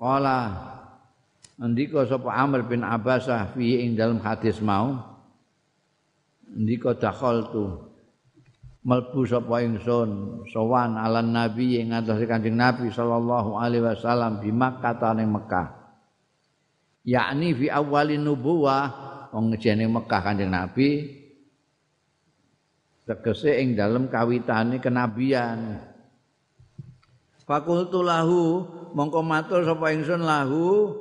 Qala 0.00 0.56
ndika 1.60 2.08
sapa 2.08 2.32
Amr 2.32 2.64
bin 2.64 2.80
Abasah 2.80 3.52
fi 3.52 3.84
ing 3.84 3.92
dalam 3.94 4.18
hadis 4.24 4.56
mau 4.64 5.17
ndika 6.54 6.96
dakhaltu. 6.96 7.88
Melbu 8.88 9.26
sapa 9.28 9.60
ingsun 9.60 10.42
sowan 10.48 10.96
alan 10.96 11.34
nabi 11.34 11.76
ing 11.76 11.92
atase 11.92 12.24
kanjeng 12.24 12.56
nabi 12.56 12.88
sallallahu 12.88 13.60
alaihi 13.60 13.84
wasallam 13.84 14.40
di 14.40 14.48
Makkah 14.48 15.12
ning 15.12 15.28
Mekah. 15.28 15.68
Yakni 17.04 17.52
fi 17.52 17.66
awalin 17.68 18.24
nubuwah 18.24 18.86
wong 19.34 19.52
ngejene 19.52 19.84
Mekah 19.92 20.20
kanjeng 20.24 20.48
nabi 20.48 21.04
tegese 23.04 23.60
ing 23.60 23.76
dalem 23.76 24.08
kawitane 24.08 24.80
kenabian. 24.80 25.84
Fakultu 27.44 28.04
lahu 28.04 28.68
mongko 28.92 29.20
matur 29.24 29.64
sapa 29.64 29.92
ingsun 29.96 30.20
lahu 30.20 30.92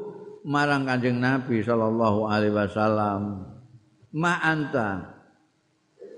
marang 0.48 0.88
kanjeng 0.88 1.20
nabi 1.20 1.60
sallallahu 1.60 2.28
alaihi 2.32 2.56
wasallam. 2.56 3.48
Ma 4.16 4.40
anta 4.40 5.17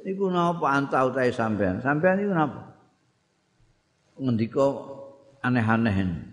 niku 0.03 0.31
napa 0.31 0.65
antau 0.75 1.11
utahe 1.11 1.31
sampean? 1.31 1.83
Sampean 1.83 2.19
niku 2.19 2.33
napa? 2.35 2.75
Ngendika 4.19 4.67
aneh-aneh. 5.43 6.27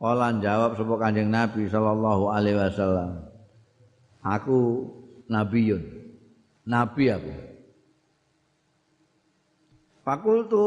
Kala 0.00 0.32
jawab 0.40 0.80
sapa 0.80 0.94
Kanjeng 0.96 1.28
Nabi 1.28 1.68
sallallahu 1.68 2.32
alaihi 2.32 2.56
wasallam. 2.56 3.20
Aku 4.24 4.88
nabiyun. 5.28 5.84
Nabi 6.64 7.12
aku. 7.12 7.32
Fakultu 10.00 10.64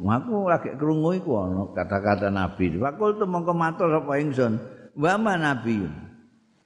aku 0.00 0.48
lagi 0.48 0.72
krungu 0.80 1.12
iku 1.20 1.44
ana 1.44 1.68
kata-kata 1.76 2.32
nabi. 2.32 2.72
Fakultu 2.80 3.28
mongko 3.28 3.52
matur 3.52 3.92
sapa 3.92 4.16
ingsun, 4.16 4.56
"Wa 4.96 5.20
ma 5.20 5.36
nabiyun?" 5.36 5.92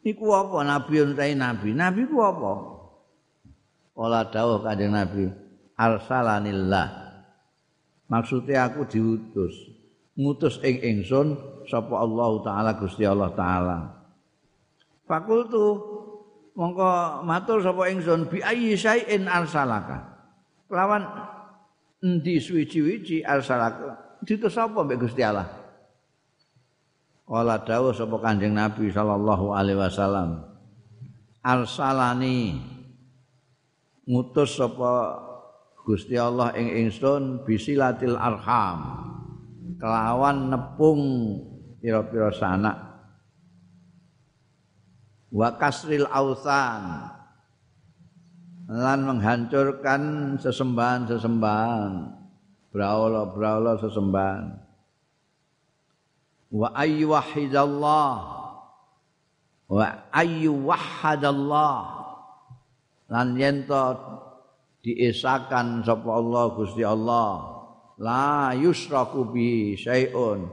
Iku 0.06 0.30
apa 0.30 0.62
nabiyun 0.62 1.18
ta 1.18 1.26
nabi? 1.26 1.74
Nabi 1.74 2.06
ku 2.06 2.22
apa? 2.22 2.75
Kala 3.96 4.28
dawuh 4.28 4.60
Kanjeng 4.60 4.92
Nabi, 4.92 5.24
"Arsalanillah." 5.72 7.06
Maksudnya 8.12 8.68
aku 8.68 8.84
diutus. 8.84 9.56
Ngutus 10.16 10.60
ing 10.60 10.84
ingsun 10.84 11.36
sapa 11.64 11.96
Allah 11.96 12.30
taala 12.44 12.70
Gusti 12.76 13.08
Allah 13.08 13.32
taala. 13.32 13.78
Fakultu 15.08 15.80
mongko 16.56 17.24
matur 17.24 17.64
sapa 17.64 17.88
ingsun 17.88 18.28
bi 18.28 18.44
ayyi 18.44 18.76
syai'in 18.76 19.28
arsalaka. 19.28 20.12
Lawan 20.68 21.04
endi 22.04 22.36
suwi-wiji 22.36 23.24
arsalaka? 23.24 24.20
Ditus 24.24 24.54
sapa 24.54 24.84
mbek 24.84 25.08
Gusti 25.08 25.24
Allah? 25.24 25.48
Kala 27.26 27.58
dawuh 27.64 27.90
sapa 27.90 28.16
Kanjeng 28.22 28.54
Nabi 28.54 28.92
sallallahu 28.92 29.50
alaihi 29.56 29.82
wasallam. 29.82 30.46
Arsalani 31.42 32.75
ngutus 34.06 34.56
sapa 34.56 35.22
Gusti 35.86 36.18
Allah 36.18 36.50
ing 36.58 36.86
ingsun 36.86 37.46
bisilatil 37.46 38.18
arham. 38.18 39.06
Kelawan 39.78 40.50
nepung 40.50 41.02
pira-pira 41.78 42.34
sanak. 42.34 42.74
Wa 45.30 45.54
kasril 45.54 46.10
ausan. 46.10 47.06
Lan 48.66 48.98
menghancurkan 49.06 50.34
sesembahan-sesembahan. 50.42 52.18
Braula-braula 52.74 53.78
sesembahan. 53.78 54.58
Wa 56.50 56.74
ayyu 56.74 57.14
wahidallah 57.14 58.36
wa 59.66 59.86
ayyu 60.14 60.54
wahadallah 60.62 62.05
lan 63.10 63.38
yen 63.38 63.66
diesakan 64.82 65.82
sapa 65.82 66.10
Allah 66.10 66.44
Gusti 66.54 66.82
Allah 66.86 67.56
la 67.98 68.52
yusraku 68.54 69.32
bi 69.32 69.74
syai'un. 69.74 70.46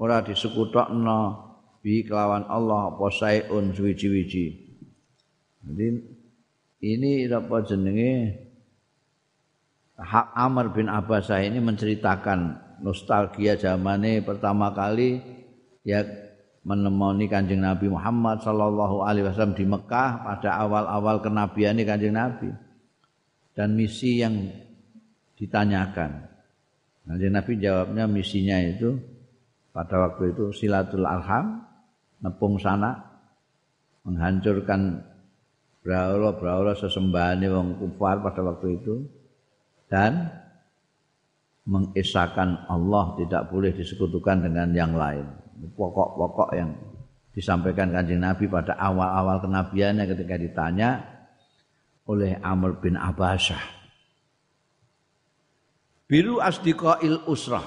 Ora 0.00 0.24
disekutokno 0.24 1.20
bi 1.84 2.04
kelawan 2.04 2.48
Allah 2.48 2.92
apa 2.92 3.06
syai'un 3.12 3.72
suwi-wiji 3.76 4.70
jadi 5.60 5.88
ini 6.80 7.28
apa 7.28 7.56
jenenge? 7.64 8.14
Hak 10.00 10.32
Amr 10.32 10.72
bin 10.72 10.88
Abbasah 10.88 11.44
ini 11.44 11.60
menceritakan 11.60 12.56
nostalgia 12.80 13.60
zamane 13.60 14.24
pertama 14.24 14.72
kali 14.72 15.20
ya 15.84 16.00
menemani 16.60 17.24
Kanjeng 17.26 17.64
Nabi 17.64 17.88
Muhammad 17.88 18.44
sallallahu 18.44 19.04
alaihi 19.04 19.24
wasallam 19.24 19.56
di 19.56 19.64
Mekah 19.64 20.10
pada 20.24 20.60
awal-awal 20.60 21.24
kenabian 21.24 21.80
Kanjeng 21.80 22.16
Nabi 22.16 22.50
dan 23.56 23.72
misi 23.76 24.20
yang 24.20 24.48
ditanyakan. 25.40 26.28
Nanti 27.08 27.26
Nabi 27.32 27.52
jawabnya 27.56 28.04
misinya 28.04 28.60
itu 28.60 28.94
pada 29.72 29.96
waktu 30.08 30.36
itu 30.36 30.52
silatul 30.52 31.08
arham, 31.08 31.64
nepung 32.20 32.60
sana, 32.60 32.96
menghancurkan 34.04 35.00
braula-braula 35.80 36.76
sesembahan 36.76 37.40
wong 37.48 37.68
kufar 37.80 38.20
pada 38.20 38.44
waktu 38.44 38.76
itu 38.76 38.94
dan 39.88 40.28
mengisahkan 41.64 42.68
Allah 42.68 43.16
tidak 43.16 43.48
boleh 43.48 43.72
disekutukan 43.72 44.44
dengan 44.44 44.68
yang 44.76 44.92
lain. 44.92 45.24
Pokok-pokok 45.60 46.50
yang 46.56 46.72
disampaikan 47.36 47.92
kanjeng 47.92 48.24
Nabi 48.24 48.48
pada 48.48 48.74
awal-awal 48.80 49.44
kenabiannya 49.44 50.08
ketika 50.08 50.34
ditanya 50.40 51.04
oleh 52.08 52.40
Amr 52.40 52.80
bin 52.80 52.96
Abbasah 52.96 53.80
biru 56.10 56.42
asdiqail 56.42 57.22
usrah. 57.30 57.62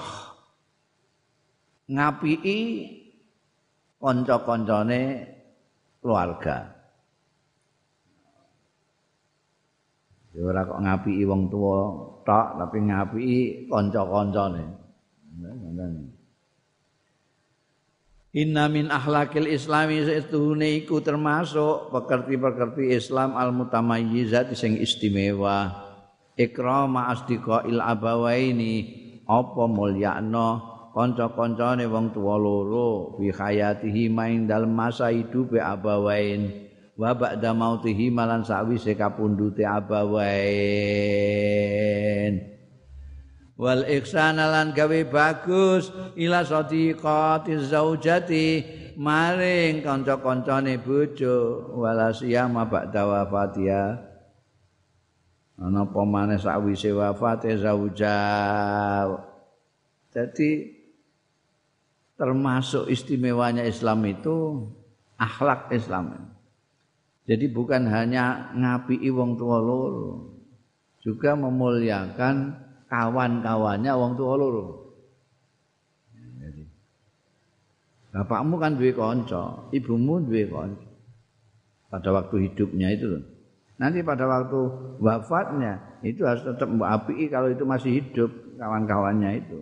Ngapii 1.88 2.60
kanca-kancane 3.96 5.00
keluarga. 6.04 6.76
Ya 10.34 10.42
ora 10.44 10.66
kok 10.66 10.82
ngapii 10.82 11.24
wong 11.24 11.46
tua 11.48 11.78
tok 12.26 12.46
tapi 12.58 12.78
ngapii 12.90 13.70
kanca-kancane 13.70 14.64
Inna 18.34 18.66
min 18.66 18.90
akhlakil 18.90 19.46
islami 19.46 20.02
setuhune 20.02 20.82
iku 20.82 20.98
termasuk 20.98 21.94
pekerti-pekerti 21.94 22.90
Islam 22.90 23.38
al-mutamayyizat 23.38 24.50
sing 24.58 24.74
istimewa. 24.74 25.70
Ikrama 26.34 27.14
asdiqail 27.14 27.78
abawaini 27.78 28.74
apa 29.30 29.70
mulyakno 29.70 30.48
kanca-kancane 30.90 31.86
wong 31.86 32.10
tuwa 32.10 32.34
loro 32.34 33.14
fi 33.22 33.30
hayatihi 33.30 34.10
main 34.10 34.50
dalem 34.50 34.74
masa 34.74 35.14
hidup 35.14 35.54
abawain. 35.54 36.74
Wa 36.98 37.14
ba'da 37.14 37.54
mautihi 37.54 38.10
malan 38.10 38.42
sawise 38.42 38.98
kapundhute 38.98 39.62
abawain 39.62 40.74
wal 43.54 43.86
ihsana 43.86 44.50
lan 44.50 44.74
gawe 44.74 45.00
bagus 45.06 45.94
ila 46.18 46.42
sadiqati 46.42 47.54
zaujati 47.62 48.46
maring 48.98 49.82
kanca-kancane 49.82 50.78
bojo. 50.82 51.70
Wala 51.78 52.10
siyama 52.14 52.66
ba'da 52.66 53.02
wafatiha 53.06 54.14
ana 55.54 55.86
apa 55.86 56.00
maneh 56.02 56.38
sakwise 56.38 56.90
wafate 56.90 57.54
zauja. 57.58 58.18
Jadi 60.10 60.50
termasuk 62.14 62.90
istimewanya 62.90 63.66
Islam 63.66 64.02
itu 64.06 64.66
akhlak 65.18 65.70
Islam. 65.74 66.34
Jadi 67.24 67.48
bukan 67.50 67.88
hanya 67.88 68.52
ngapi 68.52 69.00
wong 69.10 69.40
tua 69.40 69.58
loro 69.58 70.34
juga 71.00 71.36
memuliakan 71.36 72.52
kawan-kawannya 72.88 73.92
wong 73.92 74.12
tua 74.16 74.34
loro 74.36 74.66
bapakmu 78.14 78.54
kan 78.62 78.78
duwe 78.78 78.94
kanca 78.94 79.68
ibumu 79.74 80.22
duwe 80.22 80.46
kanca 80.46 80.88
pada 81.90 82.10
waktu 82.10 82.50
hidupnya 82.50 82.90
itu 82.94 83.34
Nanti 83.74 84.06
pada 84.06 84.30
waktu 84.30 84.60
wafatnya 85.02 85.98
itu 86.06 86.22
harus 86.22 86.46
tetap 86.46 86.70
api 86.70 87.26
kalau 87.26 87.50
itu 87.50 87.66
masih 87.66 87.90
hidup 87.98 88.30
kawan-kawannya 88.54 89.30
itu. 89.42 89.58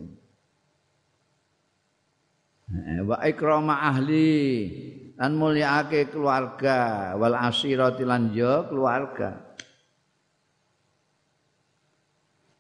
Wa 3.09 3.25
ikrama 3.25 3.89
ahli 3.89 4.69
dan 5.17 5.37
mulyaake 5.37 6.13
keluarga 6.13 7.13
wal 7.17 7.37
asirati 7.37 8.05
lan 8.05 8.33
keluarga. 8.69 9.52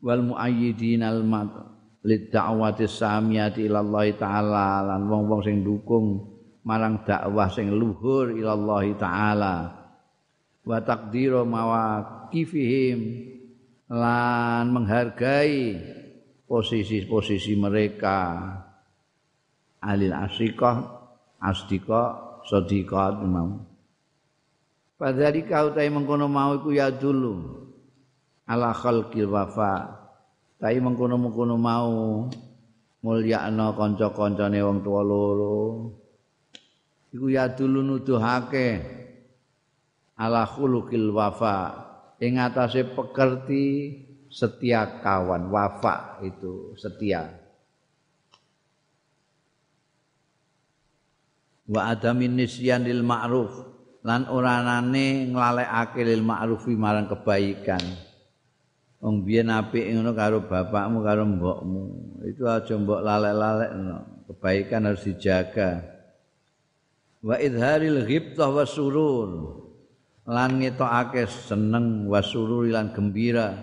Wal 0.03 0.23
muayyidin 0.27 1.07
al 1.07 1.23
mat 1.23 1.51
lid 2.03 2.35
da'wati 2.35 2.91
samiyati 2.91 3.70
ila 3.70 3.87
Allah 3.87 4.07
taala 4.19 4.66
lan 4.83 5.07
wong-wong 5.07 5.47
sing 5.47 5.62
dukung 5.62 6.27
marang 6.66 7.07
dakwah 7.07 7.47
sing 7.47 7.70
luhur 7.70 8.35
ila 8.35 8.59
Allah 8.59 8.85
taala. 8.99 9.55
wa 10.62 10.79
taqdiru 10.79 11.43
mawaqifihim 11.43 12.99
lan 13.91 14.70
menghargai 14.70 15.79
posisi-posisi 16.47 17.59
mereka. 17.59 18.39
Alil 19.83 20.15
asyikah 20.15 20.77
asdika 21.43 22.03
sadiqat 22.47 23.23
imam. 23.27 23.66
Padahal 24.95 25.43
kau 25.43 25.74
mengkono 25.74 26.31
mau 26.31 26.55
iku 26.55 26.70
ya 26.70 26.87
dulu 26.87 27.61
ala 28.47 28.74
khalqil 28.74 29.31
wafa. 29.31 30.02
Tai 30.59 30.78
mengkono 30.78 31.19
mengkono 31.19 31.59
mau 31.59 32.27
mulyakno 33.02 33.74
kanca-kancane 33.74 34.62
wong 34.62 34.78
tuwa 34.86 35.02
loro. 35.02 35.59
Iku 37.12 37.27
ya 37.28 37.51
dulu 37.51 37.82
nuduhake 37.82 38.69
ala 40.16 40.47
khuluqil 40.47 41.10
wafa. 41.10 41.56
Ing 42.23 42.39
atase 42.39 42.86
pekerti 42.86 43.64
setia 44.31 45.02
kawan 45.02 45.51
wafa 45.51 46.23
itu 46.23 46.78
setia. 46.78 47.27
Wa 51.66 51.90
adamin 51.90 52.39
nisyanil 52.39 53.02
ma'ruf. 53.02 53.74
Lan 54.02 54.27
oranane 54.31 55.31
nglalekake 55.31 56.02
lil 56.02 56.27
ma'rufi 56.27 56.74
marang 56.74 57.06
kebaikan 57.06 57.82
wong 59.03 59.27
biyen 59.27 59.51
apik 59.51 59.83
ngono 59.91 60.15
karo 60.15 60.47
bapakmu 60.47 61.03
karo 61.03 61.27
mbokmu. 61.27 61.83
Itu 62.23 62.47
aja 62.47 62.79
mbok 62.79 63.03
lalek-lalek 63.03 63.70
kebaikan 64.31 64.87
harus 64.87 65.03
dijaga. 65.03 65.83
Wa 67.19 67.35
idharil 67.43 68.07
ghibtah 68.07 68.47
wasurur 68.47 69.59
lan 70.23 70.62
ngetokake 70.62 71.27
seneng 71.27 72.07
wasurur 72.07 72.70
lan 72.70 72.95
gembira. 72.95 73.59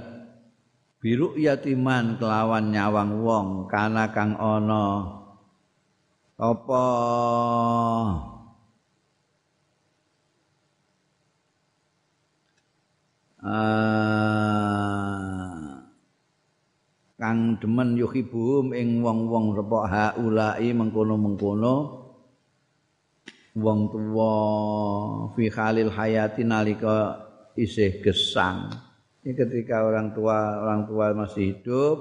Biru 1.00 1.40
yatiman 1.40 2.20
kelawan 2.20 2.76
nyawang 2.76 3.24
wong 3.24 3.48
kana 3.72 4.12
kang 4.12 4.36
ana. 4.36 5.16
Apa? 6.36 6.86
Uh, 13.40 14.69
kang 17.20 17.60
demen 17.60 18.00
yuhibum 18.00 18.72
ing 18.72 19.04
wong-wong 19.04 19.52
repok 19.52 19.92
haulai 19.92 20.72
mengkono-mengkono 20.72 21.76
wong 23.60 23.80
tuwa 23.92 24.34
fi 25.36 25.52
khalil 25.52 25.92
hayati 25.92 26.48
nalika 26.48 27.28
isih 27.60 28.00
gesang 28.00 28.72
Ini 29.20 29.36
ketika 29.36 29.84
orang 29.84 30.16
tua 30.16 30.64
orang 30.64 30.88
tua 30.88 31.12
masih 31.12 31.52
hidup, 31.52 31.96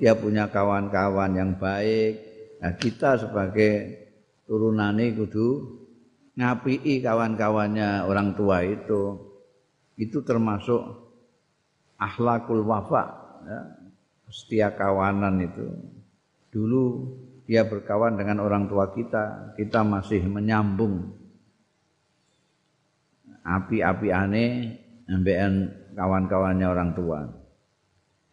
dia 0.00 0.16
punya 0.16 0.48
kawan-kawan 0.48 1.36
yang 1.36 1.52
baik. 1.60 2.16
Nah, 2.64 2.72
kita 2.80 3.20
sebagai 3.20 3.72
turunane 4.48 5.12
kudu 5.12 5.68
ngapii 6.32 7.04
kawan-kawannya 7.04 8.08
orang 8.08 8.32
tua 8.32 8.64
itu. 8.64 9.20
Itu 10.00 10.24
termasuk 10.24 10.80
akhlakul 12.00 12.64
wafa, 12.64 13.04
ya. 13.44 13.81
Setia 14.32 14.72
kawanan 14.72 15.44
itu. 15.44 15.68
Dulu 16.48 16.84
dia 17.44 17.68
berkawan 17.68 18.16
dengan 18.16 18.40
orang 18.40 18.66
tua 18.66 18.90
kita, 18.90 19.54
kita 19.60 19.84
masih 19.84 20.24
menyambung 20.24 21.12
api-api 23.44 24.08
aneh, 24.08 24.80
ambekan 25.04 25.68
kawan-kawannya 25.92 26.66
orang 26.66 26.90
tua. 26.96 27.20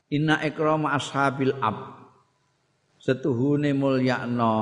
Inna 0.09 0.41
ikrama 0.41 0.97
ashabil 0.97 1.53
ab 1.61 1.99
setuhune 2.99 3.71
mulyakno 3.77 4.55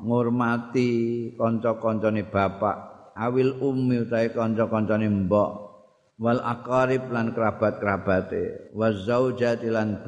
ngurmati 0.00 0.90
kanca-kancane 1.36 2.24
bapak 2.30 2.76
awil 3.18 3.60
ummi 3.60 4.08
utahe 4.08 4.32
kanca-kancane 4.32 5.10
mbok 5.10 5.50
wal 6.16 6.40
aqarib 6.40 7.10
lan 7.12 7.36
kerabat-kerabate 7.36 8.72
wa 8.72 8.94
zaujati 8.94 9.68
lan 9.68 10.00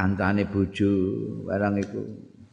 kancane 0.00 0.48
bojo 0.48 0.92
barang 1.44 1.76
iku 1.84 2.00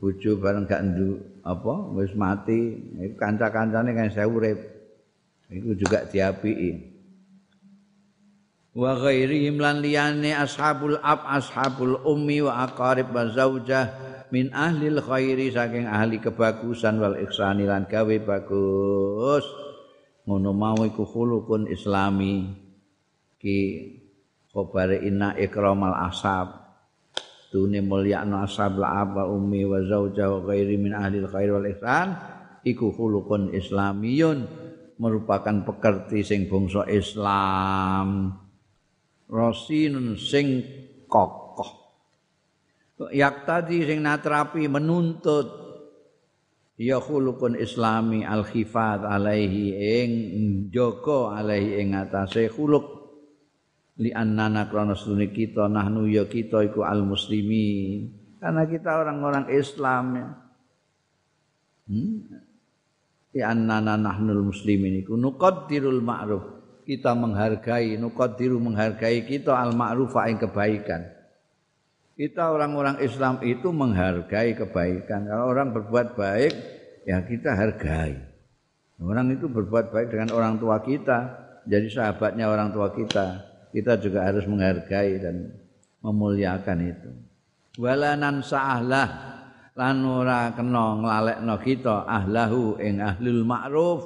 bojo 0.04 0.36
barang 0.44 0.68
gak 0.68 0.84
nduk 0.84 1.48
apa 1.48 1.74
wis 1.96 2.12
mati. 2.12 2.76
Kanca-kancane 3.16 3.96
kan 3.96 4.12
saya 4.12 4.28
urip 4.28 4.60
itu 5.48 5.80
juga 5.80 6.04
diapii 6.04 6.98
wa 8.78 8.94
ghairihim 8.94 9.58
lan 9.58 9.80
liyane 9.80 10.36
ashabul 10.36 11.00
ab 11.02 11.24
ashabul 11.24 11.98
ummi 12.04 12.44
wa 12.44 12.68
aqarib 12.68 13.10
wa 13.10 13.26
zaujah 13.32 13.90
min 14.30 14.54
ahli 14.54 14.92
khairi 15.02 15.50
saking 15.50 15.90
ahli 15.90 16.20
kebagusan 16.20 17.00
wal 17.00 17.16
ihsani 17.16 17.64
lan 17.64 17.88
gawe 17.88 18.16
bagus. 18.22 19.48
Ngono 20.28 20.52
mau 20.52 20.84
iku 20.84 21.08
khuluqun 21.08 21.72
islami. 21.72 22.52
Ki 23.40 23.58
khabare 24.52 25.00
inna 25.00 25.32
ikramal 25.40 25.96
ashab 25.96 26.67
tune 27.50 27.80
mulyakno 27.84 28.44
ashabul 28.44 28.86
ab 28.86 29.16
wa 29.18 29.26
ummi 29.30 29.64
wa 29.64 29.80
zaujah 29.84 30.28
wa 30.28 30.40
ghairi 30.52 30.76
min 30.76 30.92
ahli 30.92 31.24
khairi 31.24 31.52
wal 31.52 31.68
ihsan 31.72 32.16
iku 32.68 32.92
khuluqun 32.92 33.56
islamiyun 33.56 34.68
merupakan 34.98 35.64
pekerti 35.64 36.26
sing 36.26 36.50
bangsa 36.50 36.86
Islam. 36.90 38.34
Rosinun 39.28 40.18
sing 40.18 40.64
kokoh. 41.06 41.72
Yak 43.14 43.46
tadi 43.46 43.86
sing 43.86 44.02
natrapi 44.02 44.66
menuntut 44.66 45.46
ya 46.82 46.98
khulukun 46.98 47.54
islami 47.58 48.26
al 48.26 48.42
khifat 48.42 49.06
alaihi 49.06 49.66
ing 49.78 50.10
joko 50.74 51.30
alaihi 51.30 51.82
ing 51.82 51.94
atase 51.94 52.50
khuluk 52.50 52.97
li 53.98 54.14
annana 54.14 54.70
krana 54.70 54.94
kita 55.30 55.66
nahnu 55.66 56.06
ya 56.06 56.30
kita 56.30 56.62
iku 56.70 56.86
al 56.86 57.02
muslimi 57.02 58.06
karena 58.38 58.64
kita 58.70 58.90
orang-orang 59.02 59.46
Islam 59.50 60.06
ya. 60.14 60.28
Hmm? 61.88 62.16
fi 63.28 63.44
annana 63.44 64.00
nahnul 64.00 64.50
muslimin 64.54 65.04
iku 65.04 65.18
nuqaddirul 65.18 66.02
ma'ruf. 66.02 66.46
Kita 66.88 67.12
menghargai 67.12 68.00
nuqaddiru 68.00 68.56
menghargai 68.64 69.28
kita 69.28 69.52
al 69.52 69.76
ma'ruf 69.76 70.16
ing 70.24 70.40
kebaikan. 70.40 71.04
Kita 72.18 72.50
orang-orang 72.50 72.98
Islam 73.04 73.44
itu 73.46 73.70
menghargai 73.70 74.58
kebaikan. 74.58 75.28
Kalau 75.28 75.54
orang 75.54 75.76
berbuat 75.76 76.18
baik 76.18 76.54
ya 77.06 77.22
kita 77.22 77.54
hargai. 77.54 78.18
Orang 78.98 79.30
itu 79.30 79.46
berbuat 79.46 79.94
baik 79.94 80.10
dengan 80.10 80.34
orang 80.34 80.58
tua 80.58 80.82
kita 80.82 81.46
jadi 81.68 81.86
sahabatnya 81.92 82.50
orang 82.50 82.74
tua 82.74 82.90
kita 82.90 83.46
kita 83.78 84.02
juga 84.02 84.26
harus 84.26 84.50
menghargai 84.50 85.22
dan 85.22 85.54
memuliakan 86.02 86.80
itu. 86.82 87.12
Walanan 87.78 88.42
sa'ahlah 88.42 89.10
lan 89.78 90.02
ora 90.02 90.50
kena 90.58 90.98
nglalekno 90.98 91.56
kita 91.62 92.10
ahlahu 92.10 92.82
ing 92.82 92.98
ahlul 92.98 93.46
ma'ruf. 93.46 94.02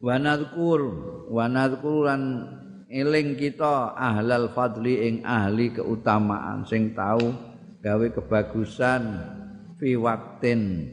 Wa 0.00 0.16
nadhkur 0.16 0.80
wa 1.28 1.44
nadhkur 1.52 2.08
lan 2.08 2.22
eling 2.88 3.36
kita 3.36 3.92
ahlal 3.92 4.48
fadli 4.56 5.04
ing 5.04 5.14
ahli 5.20 5.76
keutamaan 5.76 6.64
sing 6.64 6.96
tahu 6.96 7.28
gawe 7.84 8.06
kebagusan 8.08 9.02
fi 9.76 10.00
waktin 10.00 10.92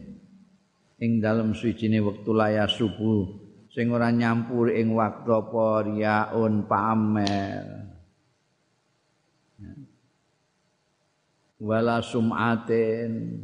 ing 0.99 1.23
dalem 1.23 1.55
suwijine 1.55 2.03
wektu 2.03 2.35
laya 2.35 2.67
subuh 2.67 3.42
sing 3.73 3.89
ora 3.89 4.13
nyampur 4.13 4.69
ing 4.69 4.93
waktu 4.93 5.29
apa 5.33 5.65
riaun 5.89 6.69
pamer 6.69 7.83
wala 11.63 12.03
sum'atin. 12.03 13.39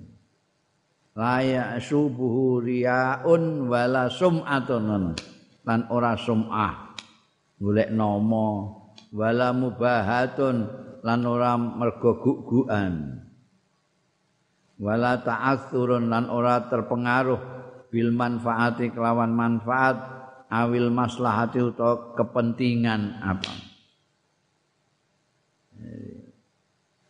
Laya 1.16 1.80
subuhu 1.80 2.64
riaun 2.64 3.68
wala 3.72 4.12
sum'atun. 4.12 5.16
Lan 5.64 5.80
ora 5.88 6.20
sum'ah. 6.20 6.96
Golek 7.60 7.92
nama. 7.96 8.48
Wala 9.16 9.56
mubahatun. 9.56 10.58
Lan 11.00 11.22
ora 11.24 11.56
mergo 11.56 12.20
gugukan 12.20 13.24
wala 14.80 15.20
ta'athurun. 15.24 16.12
Lan 16.12 16.28
ora 16.28 16.68
terpengaruh 16.68 17.40
bil 17.90 18.12
manfaati 18.14 18.94
kelawan 18.94 19.34
manfaat 19.34 20.19
awil 20.50 20.90
maslahati 20.90 21.62
utawa 21.62 22.18
kepentingan 22.18 23.22
apa 23.22 23.70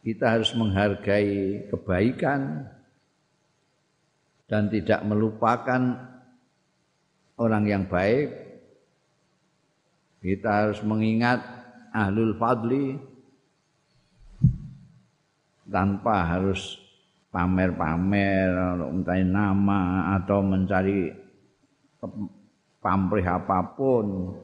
kita 0.10 0.26
harus 0.40 0.52
menghargai 0.56 1.68
kebaikan 1.70 2.72
dan 4.50 4.66
tidak 4.72 5.06
melupakan 5.06 5.82
orang 7.38 7.64
yang 7.70 7.84
baik. 7.86 8.34
Kita 10.20 10.66
harus 10.66 10.82
mengingat 10.84 11.40
ahlul 11.96 12.36
fadli 12.36 12.98
tanpa 15.70 16.26
harus 16.28 16.82
pamer-pamer 17.30 18.50
mencari 18.90 19.24
nama 19.24 20.16
atau 20.18 20.42
mencari 20.42 21.14
pamrih 22.80 23.28
apapun 23.28 24.36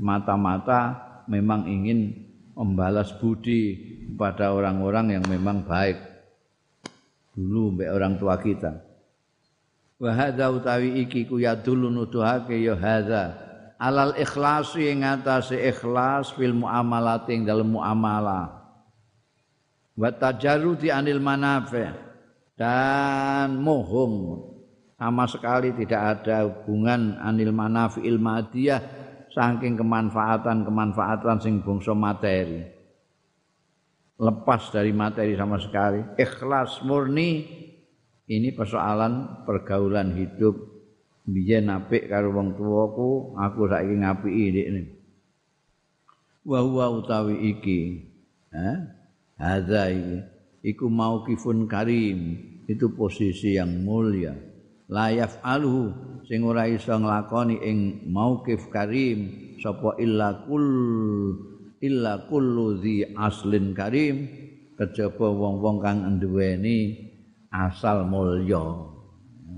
mata-mata 0.00 0.98
memang 1.28 1.68
ingin 1.68 2.12
membalas 2.52 3.14
budi 3.16 3.78
pada 4.16 4.52
orang-orang 4.52 5.16
yang 5.16 5.24
memang 5.24 5.64
baik 5.64 5.96
dulu 7.32 7.76
mbek 7.76 7.90
orang 7.92 8.14
tua 8.20 8.36
kita. 8.36 8.72
Wa 9.96 10.10
hadza 10.12 10.50
utawi 10.52 11.06
iki 11.06 11.24
ku 11.24 11.40
yadullu 11.40 11.88
nuduhake 11.88 12.58
ya 12.60 12.76
hadza 12.76 13.38
alal 13.80 14.12
ikhlasi 14.18 14.92
ing 14.92 15.06
atase 15.06 15.56
ikhlas 15.56 16.34
fil 16.36 16.52
muamalat 16.52 17.24
ing 17.32 17.48
dalem 17.48 17.72
muamalah. 17.72 18.60
Wa 19.96 20.10
tajarrudi 20.12 20.92
anil 20.92 21.22
manafi 21.22 21.88
dan 22.56 23.56
mohong 23.56 24.51
sama 25.02 25.26
sekali 25.26 25.74
tidak 25.74 26.22
ada 26.22 26.46
hubungan 26.46 27.18
anil 27.18 27.50
manafiil 27.50 28.22
madiyah 28.22 28.78
saking 29.34 29.74
kemanfaatan-kemanfaatan 29.74 31.42
sing 31.42 31.58
bangsa 31.58 31.90
materi. 31.90 32.62
Lepas 34.22 34.70
dari 34.70 34.94
materi 34.94 35.34
sama 35.34 35.58
sekali, 35.58 35.98
ikhlas 36.14 36.86
murni 36.86 37.42
ini 38.30 38.54
persoalan 38.54 39.42
pergaulan 39.42 40.14
hidup 40.14 40.54
biyen 41.26 41.66
apik 41.74 42.06
karo 42.06 42.30
wong 42.30 42.54
tuaku, 42.54 43.34
aku 43.34 43.66
saiki 43.66 43.94
ngapiki 43.98 44.44
ndekne. 44.54 44.82
Wa 46.46 46.62
huwa 46.62 46.94
utawi 46.94 47.50
iki, 47.50 47.80
eh? 48.54 48.78
Hadza 49.34 49.90
iki 49.90 50.22
iku 50.62 50.86
mauqifun 50.86 51.66
karim, 51.66 52.38
itu 52.70 52.86
posisi 52.94 53.58
yang 53.58 53.82
mulia. 53.82 54.51
Layaf 54.90 55.38
aluhu 55.44 55.92
sing 56.26 56.42
ora 56.46 56.66
iso 56.66 56.96
nglakoni 56.96 57.60
ing 57.62 58.08
mauqif 58.10 58.70
karim 58.72 59.52
sapa 59.62 59.98
illa 60.02 60.42
kul 60.48 60.66
illa 61.82 62.26
kullu 62.30 62.78
dzi 62.78 63.14
aslin 63.14 63.74
karim 63.74 64.30
kejaba 64.78 65.28
wong-wong 65.30 65.78
kang 65.82 65.98
nduweni 66.16 67.10
asal 67.52 68.08
mulya. 68.08 68.90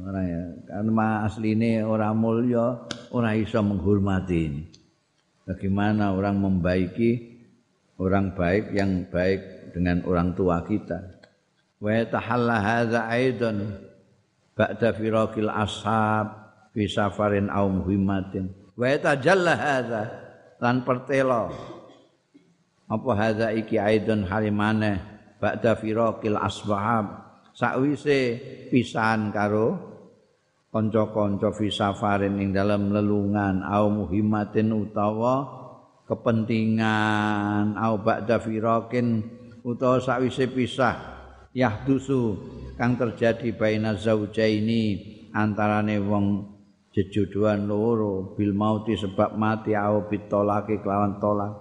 Ora 0.05 0.21
ya 0.21 0.43
kan 0.69 0.91
asline 1.25 1.81
ora 1.87 2.13
mulya 2.13 2.85
ora 3.15 3.33
iso 3.33 3.63
menghormati 3.65 4.69
bagaimana 5.49 6.13
orang 6.13 6.45
membaiki 6.45 7.11
orang 7.97 8.37
baik 8.37 8.75
yang 8.77 9.09
baik 9.09 9.73
dengan 9.73 10.05
orang 10.05 10.37
tua 10.37 10.61
kita? 10.67 11.25
Wa 11.81 12.05
tahalla 12.09 12.57
hadza 12.61 13.01
aidan 13.09 13.84
ba'da 14.55 14.95
firaqil 14.95 15.51
ashab 15.51 16.27
fi 16.71 16.87
safarin 16.87 17.51
aw 17.51 17.67
muhimmatin 17.67 18.51
wa 18.75 18.87
tajalla 18.99 19.55
hadza 19.55 20.03
lan 20.63 20.81
pertelo. 20.87 21.51
Apa 22.85 23.11
hadza 23.17 23.49
iki 23.53 23.77
aidon 23.77 24.25
halimane 24.25 25.03
ba'da 25.43 25.75
firaqil 25.77 26.39
ashab 26.39 27.27
sakwise 27.55 28.39
pisahan 28.71 29.31
karo 29.35 29.95
kanca-kanca 30.75 31.55
fi 31.55 31.71
safarin 31.71 32.39
ing 32.43 32.51
dalam 32.51 32.91
lelungan 32.91 33.63
aw 33.63 33.87
muhimmatin 33.91 34.75
utawa 34.75 35.63
kepentingan. 36.07 37.79
Au 37.79 37.95
ba'da 37.99 38.43
firaqin 38.43 39.23
utawa 39.63 40.03
sakwise 40.03 40.51
pisah 40.51 41.14
yahdusu 41.55 42.37
kang 42.75 42.99
terjadi 42.99 43.55
baina 43.55 43.95
zaujaini 43.95 45.15
antarane 45.31 46.03
wong 46.03 46.55
jejodohan 46.95 47.67
loro 47.67 48.35
bil 48.39 48.55
mauti 48.55 48.95
sebab 48.95 49.35
mati 49.35 49.75
au 49.75 50.07
bitolaki 50.07 50.83
kelawan 50.83 51.19
tolak. 51.19 51.55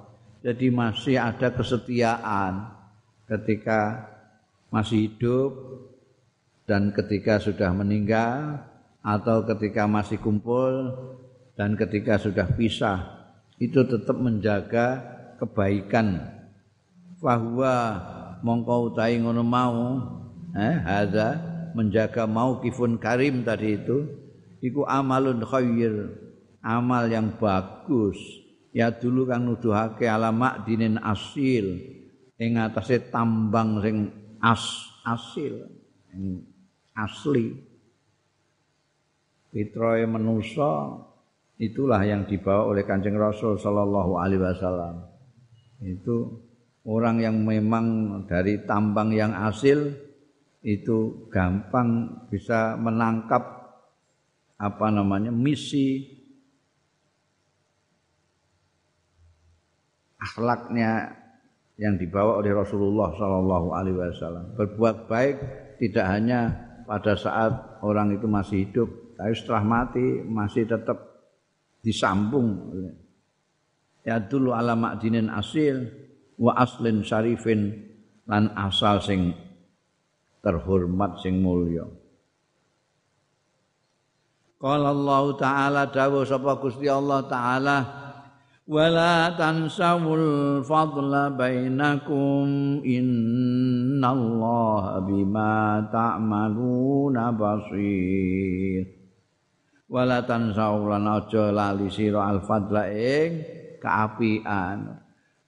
Jadi 0.46 0.70
masih 0.70 1.18
ada 1.18 1.56
kesetiaan 1.56 2.70
ketika 3.26 4.12
masih 4.70 5.10
hidup 5.10 5.52
dan 6.68 6.92
ketika 6.92 7.40
sudah 7.40 7.72
meninggal 7.72 8.62
atau 9.00 9.46
ketika 9.48 9.88
masih 9.88 10.20
kumpul 10.20 10.94
dan 11.54 11.78
ketika 11.78 12.18
sudah 12.20 12.50
pisah 12.54 13.30
itu 13.62 13.86
tetap 13.86 14.18
menjaga 14.20 15.00
kebaikan 15.40 16.20
bahwa 17.24 18.04
mongko 18.44 18.94
utahe 18.94 19.18
ngono 19.18 19.42
mau. 19.42 19.80
Eh 20.54 20.76
hadza 20.84 21.42
menjaga 21.74 22.30
mauqifun 22.30 23.02
karim 23.02 23.42
tadi 23.42 23.80
itu. 23.80 24.06
Iku 24.62 24.86
amalun 24.86 25.42
khair 25.42 26.14
amal 26.62 27.10
yang 27.10 27.40
bagus. 27.40 28.20
Ya 28.76 28.90
dulu 28.94 29.26
kang 29.30 29.48
nuduhake 29.48 30.06
alamak 30.10 30.66
dinin 30.66 30.98
asil 30.98 31.78
ing 32.42 32.58
atase 32.58 33.10
tambang 33.14 33.80
sing 33.80 34.10
as 34.42 34.64
asil 35.08 35.70
asli. 36.98 37.54
Fitrahe 39.54 40.10
manusa 40.10 40.98
itulah 41.62 42.02
yang 42.02 42.26
dibawa 42.26 42.74
oleh 42.74 42.82
Kanjeng 42.82 43.14
Rasul 43.14 43.62
sallallahu 43.62 44.18
alaihi 44.18 44.42
wasallam. 44.42 45.06
Itu 45.84 46.43
orang 46.84 47.24
yang 47.24 47.38
memang 47.44 48.20
dari 48.28 48.64
tambang 48.68 49.16
yang 49.16 49.32
asil 49.32 49.92
itu 50.64 51.28
gampang 51.28 52.08
bisa 52.32 52.80
menangkap 52.80 53.44
apa 54.56 54.88
namanya 54.88 55.32
misi 55.32 56.08
akhlaknya 60.24 61.20
yang 61.76 62.00
dibawa 62.00 62.40
oleh 62.40 62.56
Rasulullah 62.56 63.12
Shallallahu 63.12 63.68
Alaihi 63.76 63.98
Wasallam. 64.00 64.56
Berbuat 64.56 65.12
baik 65.12 65.36
tidak 65.84 66.06
hanya 66.08 66.40
pada 66.88 67.20
saat 67.20 67.52
orang 67.84 68.16
itu 68.16 68.28
masih 68.30 68.64
hidup 68.64 68.88
tapi 69.20 69.34
setelah 69.36 69.64
mati 69.64 70.06
masih 70.24 70.64
tetap 70.64 70.96
disambung. 71.84 72.72
Ya 74.04 74.20
dulu 74.20 74.56
alamak 74.56 75.00
dinin 75.00 75.32
asil 75.32 76.03
wa 76.38 76.58
aslin 76.58 77.06
syarifin 77.06 77.76
lan 78.30 78.50
asal 78.56 79.04
sing 79.04 79.36
terhormat 80.44 81.20
sing 81.24 81.40
mulya. 81.44 81.88
Qala 84.64 84.96
Allah 84.96 85.24
taala 85.36 85.84
dawuh 85.92 86.24
sapa 86.24 86.56
Gusti 86.56 86.88
Allah 86.88 87.28
taala 87.28 87.78
wala 88.64 89.36
tansawul 89.36 90.64
fadla 90.64 91.36
bainakum 91.36 92.80
innallaha 92.80 94.24
bima 95.04 95.84
ta'maluna 95.92 97.36
basir 97.36 98.88
wala 99.92 100.24
tansawul 100.24 100.96
aja 100.96 101.52
lali 101.52 101.92
sira 101.92 102.32
al 102.32 102.40
fadla 102.48 102.88
ing 102.88 103.44
kaapian 103.84 105.03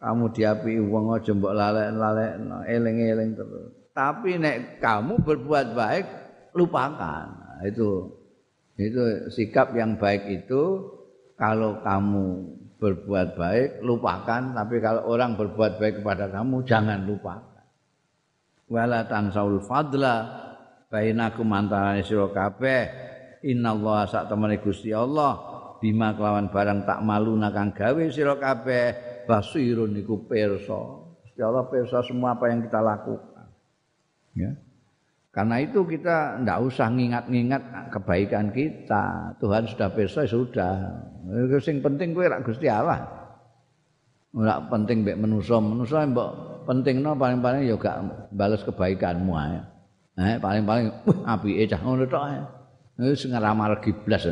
kamu 0.05 0.29
diapi 0.37 0.77
wong 0.85 1.17
aja 1.17 1.33
mbok 1.33 1.57
lalek-lalek 1.57 2.37
eling-eling 2.69 3.33
terus. 3.33 3.73
Tapi 3.89 4.37
nek 4.37 4.77
kamu 4.77 5.25
berbuat 5.25 5.73
baik 5.73 6.05
lupakan. 6.53 7.25
Nah, 7.25 7.65
itu. 7.65 8.13
Itu 8.77 9.31
sikap 9.33 9.73
yang 9.73 9.97
baik 9.97 10.29
itu 10.29 10.93
kalau 11.39 11.81
kamu 11.81 12.25
berbuat 12.77 13.33
baik 13.33 13.69
lupakan. 13.81 14.53
Tapi 14.53 14.75
kalau 14.77 15.09
orang 15.09 15.33
berbuat 15.41 15.81
baik 15.81 16.05
kepada 16.05 16.29
kamu 16.29 16.61
jangan 16.69 17.01
lupakan. 17.01 17.65
Wala 18.69 19.09
tansaul 19.09 19.57
fadla 19.65 20.15
bainakum 20.93 21.49
antarané 21.49 22.05
sira 22.05 22.29
kabeh. 22.29 22.83
Innallaha 23.41 24.05
sak 24.05 24.29
temene 24.29 24.61
Gusti 24.61 24.93
Allah. 24.93 25.57
Bima 25.81 26.13
kelawan 26.13 26.53
barang 26.53 26.85
tak 26.85 27.01
malu 27.01 27.41
kang 27.49 27.73
gawe 27.73 28.03
sira 28.13 28.37
kabeh 28.37 29.14
basirun 29.27 29.93
iku 29.99 30.25
pirsa 30.25 30.81
Gusti 31.25 31.41
Allah 31.41 31.65
pirsa 31.67 31.99
semua 32.05 32.37
apa 32.37 32.49
yang 32.49 32.63
kita 32.63 32.79
lakukan 32.79 33.35
Ya. 34.35 34.51
Karena 35.31 35.59
itu 35.59 35.83
kita 35.83 36.39
tidak 36.39 36.59
usah 36.63 36.87
ngingat-ngingat 36.91 37.91
kebaikan 37.91 38.55
kita. 38.55 39.35
Tuhan 39.39 39.67
sudah 39.67 39.89
pirsa 39.91 40.23
ya 40.23 40.31
sudah. 40.31 40.75
Yang 41.51 41.83
penting 41.83 42.15
kowe 42.15 42.23
rak 42.23 42.47
Gusti 42.47 42.71
Allah. 42.71 43.03
Ora 44.35 44.63
penting 44.67 45.07
mbek 45.07 45.15
manusa, 45.15 45.59
manusa 45.63 46.03
mbok 46.03 46.29
pentingno 46.67 47.15
paling-paling 47.15 47.63
ya 47.63 47.79
gak 47.79 48.03
bales 48.35 48.63
kebaikanmu 48.67 49.31
ae. 49.31 49.59
Eh 50.19 50.35
paling-paling 50.39 50.91
apike 51.23 51.67
cah 51.71 51.79
ngono 51.83 52.03
tok 52.07 52.23
ae. 52.31 52.39
Wis 52.99 53.27
ngeramal 53.27 53.79
giblas. 53.83 54.27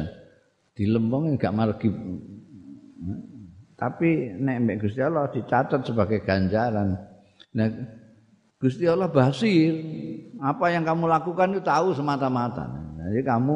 Dilembong 0.75 1.35
gak 1.39 1.55
margi. 1.55 1.91
Tapi 3.83 4.39
nek 4.39 4.57
mbek 4.63 4.77
Gusti 4.87 5.03
Allah 5.03 5.27
dicatat 5.27 5.83
sebagai 5.83 6.23
ganjaran. 6.23 6.95
Nah, 7.51 7.67
Gusti 8.55 8.87
Allah 8.87 9.11
basir. 9.11 9.75
Apa 10.39 10.71
yang 10.71 10.87
kamu 10.87 11.03
lakukan 11.11 11.51
itu 11.51 11.59
tahu 11.59 11.91
semata-mata. 11.91 12.63
Jadi 12.95 13.19
kamu 13.27 13.55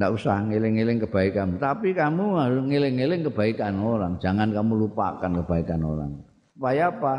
tidak 0.00 0.10
usah 0.16 0.40
ngiling-ngiling 0.48 0.96
kebaikan. 1.04 1.60
Tapi 1.60 1.92
kamu 1.92 2.40
harus 2.40 2.64
ngiling-ngiling 2.64 3.20
kebaikan 3.28 3.76
orang. 3.84 4.16
Jangan 4.16 4.48
kamu 4.48 4.88
lupakan 4.88 5.28
kebaikan 5.44 5.80
orang. 5.84 6.24
Supaya 6.56 6.88
apa? 6.88 7.14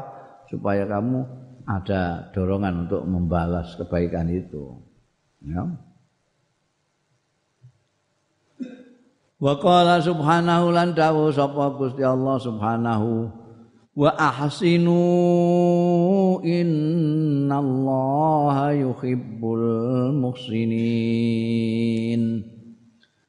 Supaya 0.49 0.83
kamu 0.89 1.19
ada 1.69 2.25
dorongan 2.33 2.89
untuk 2.89 3.05
membalas 3.05 3.77
kebaikan 3.77 4.33
itu. 4.33 4.81
Ya. 5.45 5.61
Wa 9.41 9.57
qala 9.57 9.97
subhanahu 9.97 10.69
lan 10.69 10.93
dawu 10.93 11.33
sapa 11.33 11.73
Gusti 11.73 12.05
Allah 12.05 12.37
subhanahu 12.37 13.25
wa 13.97 14.13
ahsinu 14.13 15.01
innallaha 16.45 18.69
yuhibbul 18.77 20.13
muhsinin. 20.13 21.25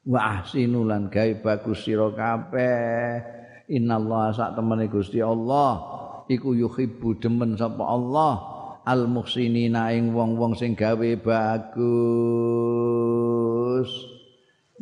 Wa 0.04 0.36
ahsinu 0.36 0.84
lan 0.84 1.08
gawe 1.08 1.32
bagus 1.40 1.88
sira 1.88 2.12
kabeh. 2.12 3.24
Innallaha 3.72 4.36
sak 4.36 4.52
temene 4.52 4.92
Gusti 4.92 5.24
Allah 5.24 5.80
iku 6.28 6.52
yuhibbu 6.52 7.24
demen 7.24 7.56
sapa 7.56 7.88
Allah 7.88 8.52
al 8.84 9.08
muhsinina 9.08 9.96
ing 9.96 10.12
wong-wong 10.12 10.60
sing 10.60 10.76
gawe 10.76 11.08
bagus 11.24 11.72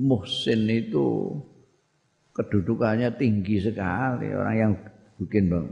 muhsin 0.00 0.64
itu 0.64 1.36
kedudukannya 2.32 3.12
tinggi 3.20 3.60
sekali 3.60 4.32
orang 4.32 4.56
yang 4.56 4.72
bikin 5.20 5.52
bang. 5.52 5.68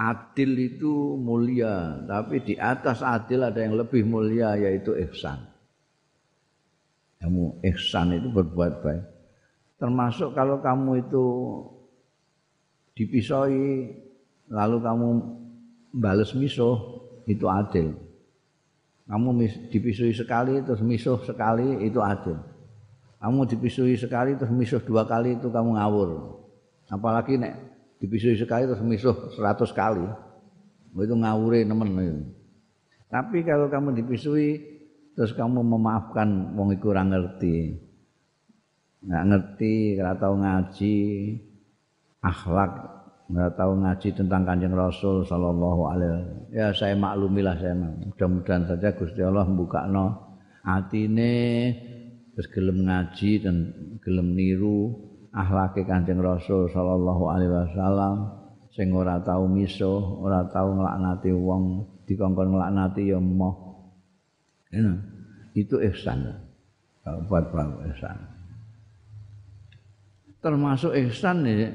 Adil 0.00 0.56
itu 0.56 1.20
mulia, 1.20 2.00
tapi 2.08 2.40
di 2.40 2.56
atas 2.56 3.04
adil 3.04 3.44
ada 3.44 3.60
yang 3.60 3.76
lebih 3.76 4.00
mulia 4.08 4.56
yaitu 4.56 4.96
ihsan. 4.96 5.44
Kamu 7.20 7.60
ihsan 7.68 8.16
itu 8.16 8.32
berbuat 8.32 8.80
baik. 8.80 9.04
Termasuk 9.76 10.32
kalau 10.32 10.64
kamu 10.64 11.04
itu 11.04 11.26
dipisoi 12.96 13.92
lalu 14.48 14.76
kamu 14.80 15.08
balas 15.92 16.32
misuh 16.32 16.80
itu 17.28 17.44
adil. 17.44 17.92
Kamu 19.10 19.42
dipisui 19.74 20.14
sekali 20.14 20.62
terus 20.62 20.78
misuh 20.86 21.18
sekali 21.26 21.82
itu 21.82 21.98
adil. 21.98 22.38
Kamu 23.18 23.42
dipisui 23.42 23.98
sekali 23.98 24.38
terus 24.38 24.54
misuh 24.54 24.78
dua 24.86 25.02
kali 25.02 25.34
itu 25.34 25.50
kamu 25.50 25.74
ngawur. 25.74 26.38
Apalagi 26.86 27.34
nek 27.34 27.58
dipisui 27.98 28.38
sekali 28.38 28.70
terus 28.70 28.78
misuh 28.86 29.34
seratus 29.34 29.74
kali. 29.74 30.06
Itu 30.94 31.14
ngawure 31.18 31.66
nemen. 31.66 32.30
Tapi 33.10 33.42
kalau 33.42 33.66
kamu 33.66 33.98
dipisui 33.98 34.62
terus 35.18 35.34
kamu 35.34 35.58
memaafkan 35.58 36.54
wong 36.54 36.70
iku 36.78 36.94
ora 36.94 37.02
ngerti. 37.02 37.82
Nggak 39.10 39.24
ngerti, 39.26 39.74
nggak 39.98 40.16
tahu 40.22 40.34
ngaji, 40.38 40.98
akhlak, 42.22 42.72
nggak 43.30 43.54
tahu 43.54 43.72
ngaji 43.78 44.08
tentang 44.12 44.42
kanjeng 44.42 44.74
Rasul 44.74 45.22
Sallallahu 45.22 45.82
Alaihi 45.86 46.10
Wasallam. 46.10 46.50
Ya 46.50 46.68
saya 46.74 46.94
maklumilah 46.98 47.54
saya. 47.56 47.74
Mudah-mudahan 47.78 48.66
saja 48.66 48.88
Gusti 48.98 49.22
Allah 49.22 49.46
membuka 49.46 49.86
no 49.86 50.38
atine 50.66 51.72
terus 52.34 52.46
gelem 52.52 52.84
ngaji 52.84 53.30
dan 53.40 53.56
gelem 54.02 54.36
niru 54.36 55.10
akhlake 55.30 55.86
Kanjeng 55.86 56.18
Rasul 56.18 56.66
sallallahu 56.70 57.30
alaihi 57.30 57.52
wasallam 57.54 58.16
sing 58.70 58.94
ora 58.94 59.18
tau 59.22 59.50
misuh, 59.50 60.22
ora 60.22 60.46
tau 60.46 60.74
nglaknati 60.74 61.30
wong, 61.34 61.86
dikongkon 62.06 62.54
nglaknati 62.54 63.10
ya 63.10 63.18
moh. 63.18 63.54
Ini, 64.70 64.94
itu 65.58 65.82
ihsan. 65.90 66.22
Buat 67.26 67.50
ihsan. 67.90 68.16
Termasuk 70.38 70.94
ihsan 70.94 71.42
ya, 71.42 71.74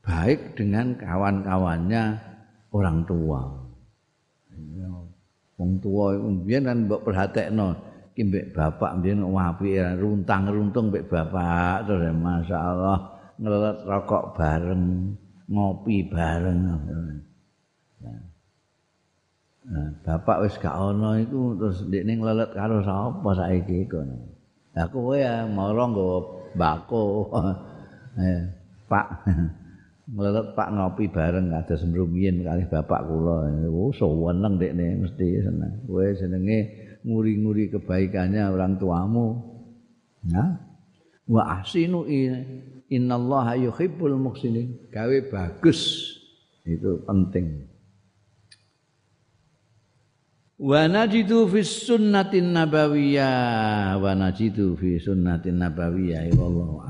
baik 0.00 0.56
dengan 0.56 0.96
kawan-kawannya 0.96 2.18
orang 2.72 2.98
tua. 3.04 3.40
Wong 5.60 5.76
tua 5.84 6.16
itu 6.16 6.28
biyen 6.40 6.64
kan 6.64 6.78
mbok 6.88 7.04
perhatekno 7.04 7.76
iki 8.16 8.24
mbek 8.24 8.46
bapak 8.56 8.96
mbiyen 8.96 9.28
apik 9.28 9.76
runtang-runtung 10.00 10.88
mbek 10.88 11.04
bapak. 11.12 11.84
Terus 11.84 12.16
masyaallah 12.16 12.98
ngelelet 13.36 13.78
rokok 13.84 14.24
bareng 14.40 14.84
ngopi 15.52 16.08
bareng. 16.08 16.58
Nah, 19.70 19.86
bapak 20.02 20.48
wis 20.48 20.56
gak 20.56 20.72
ono 20.72 21.20
iku 21.20 21.54
terus 21.60 21.84
ndekne 21.84 22.18
nglelet 22.18 22.50
karo 22.56 22.80
sapa 22.82 23.30
saiki 23.36 23.86
kono 23.86 24.18
lah 24.74 24.86
kowe 24.88 25.14
ya 25.14 25.46
mara 25.46 25.84
nggawa 25.84 26.18
bako 26.56 27.02
eh, 28.18 28.42
pak 28.90 29.06
nglelet 30.10 30.58
pak 30.58 30.68
ngopi 30.74 31.06
bareng 31.06 31.54
ada 31.54 31.74
semrumiyin 31.78 32.42
kali 32.42 32.66
bapak 32.66 33.06
kula 33.06 33.46
oh 33.70 33.94
seneng 33.94 34.58
ndekne 34.58 35.06
mesti 35.06 35.26
seneng 35.46 35.86
kowe 35.86 36.06
jenenge 36.18 36.90
nguri-nguri 37.04 37.72
kebaikannya 37.72 38.44
orang 38.48 38.76
tuamu. 38.76 39.40
Ya. 40.28 40.60
Wa 41.30 41.62
ahsinu 41.62 42.04
innallaha 42.90 43.56
yuhibbul 43.56 44.18
muhsinin. 44.18 44.90
Gawe 44.90 45.16
bagus. 45.30 46.12
Itu 46.66 47.00
penting. 47.06 47.70
Wa 50.60 50.84
najidu 50.92 51.48
fi 51.48 51.64
sunnatin 51.64 52.52
nabawiyah 52.52 53.96
wa 53.96 54.12
najidu 54.12 54.76
fi 54.76 55.00
sunnatin 55.00 55.56
nabawiyah 55.56 56.28
wallahu 56.36 56.84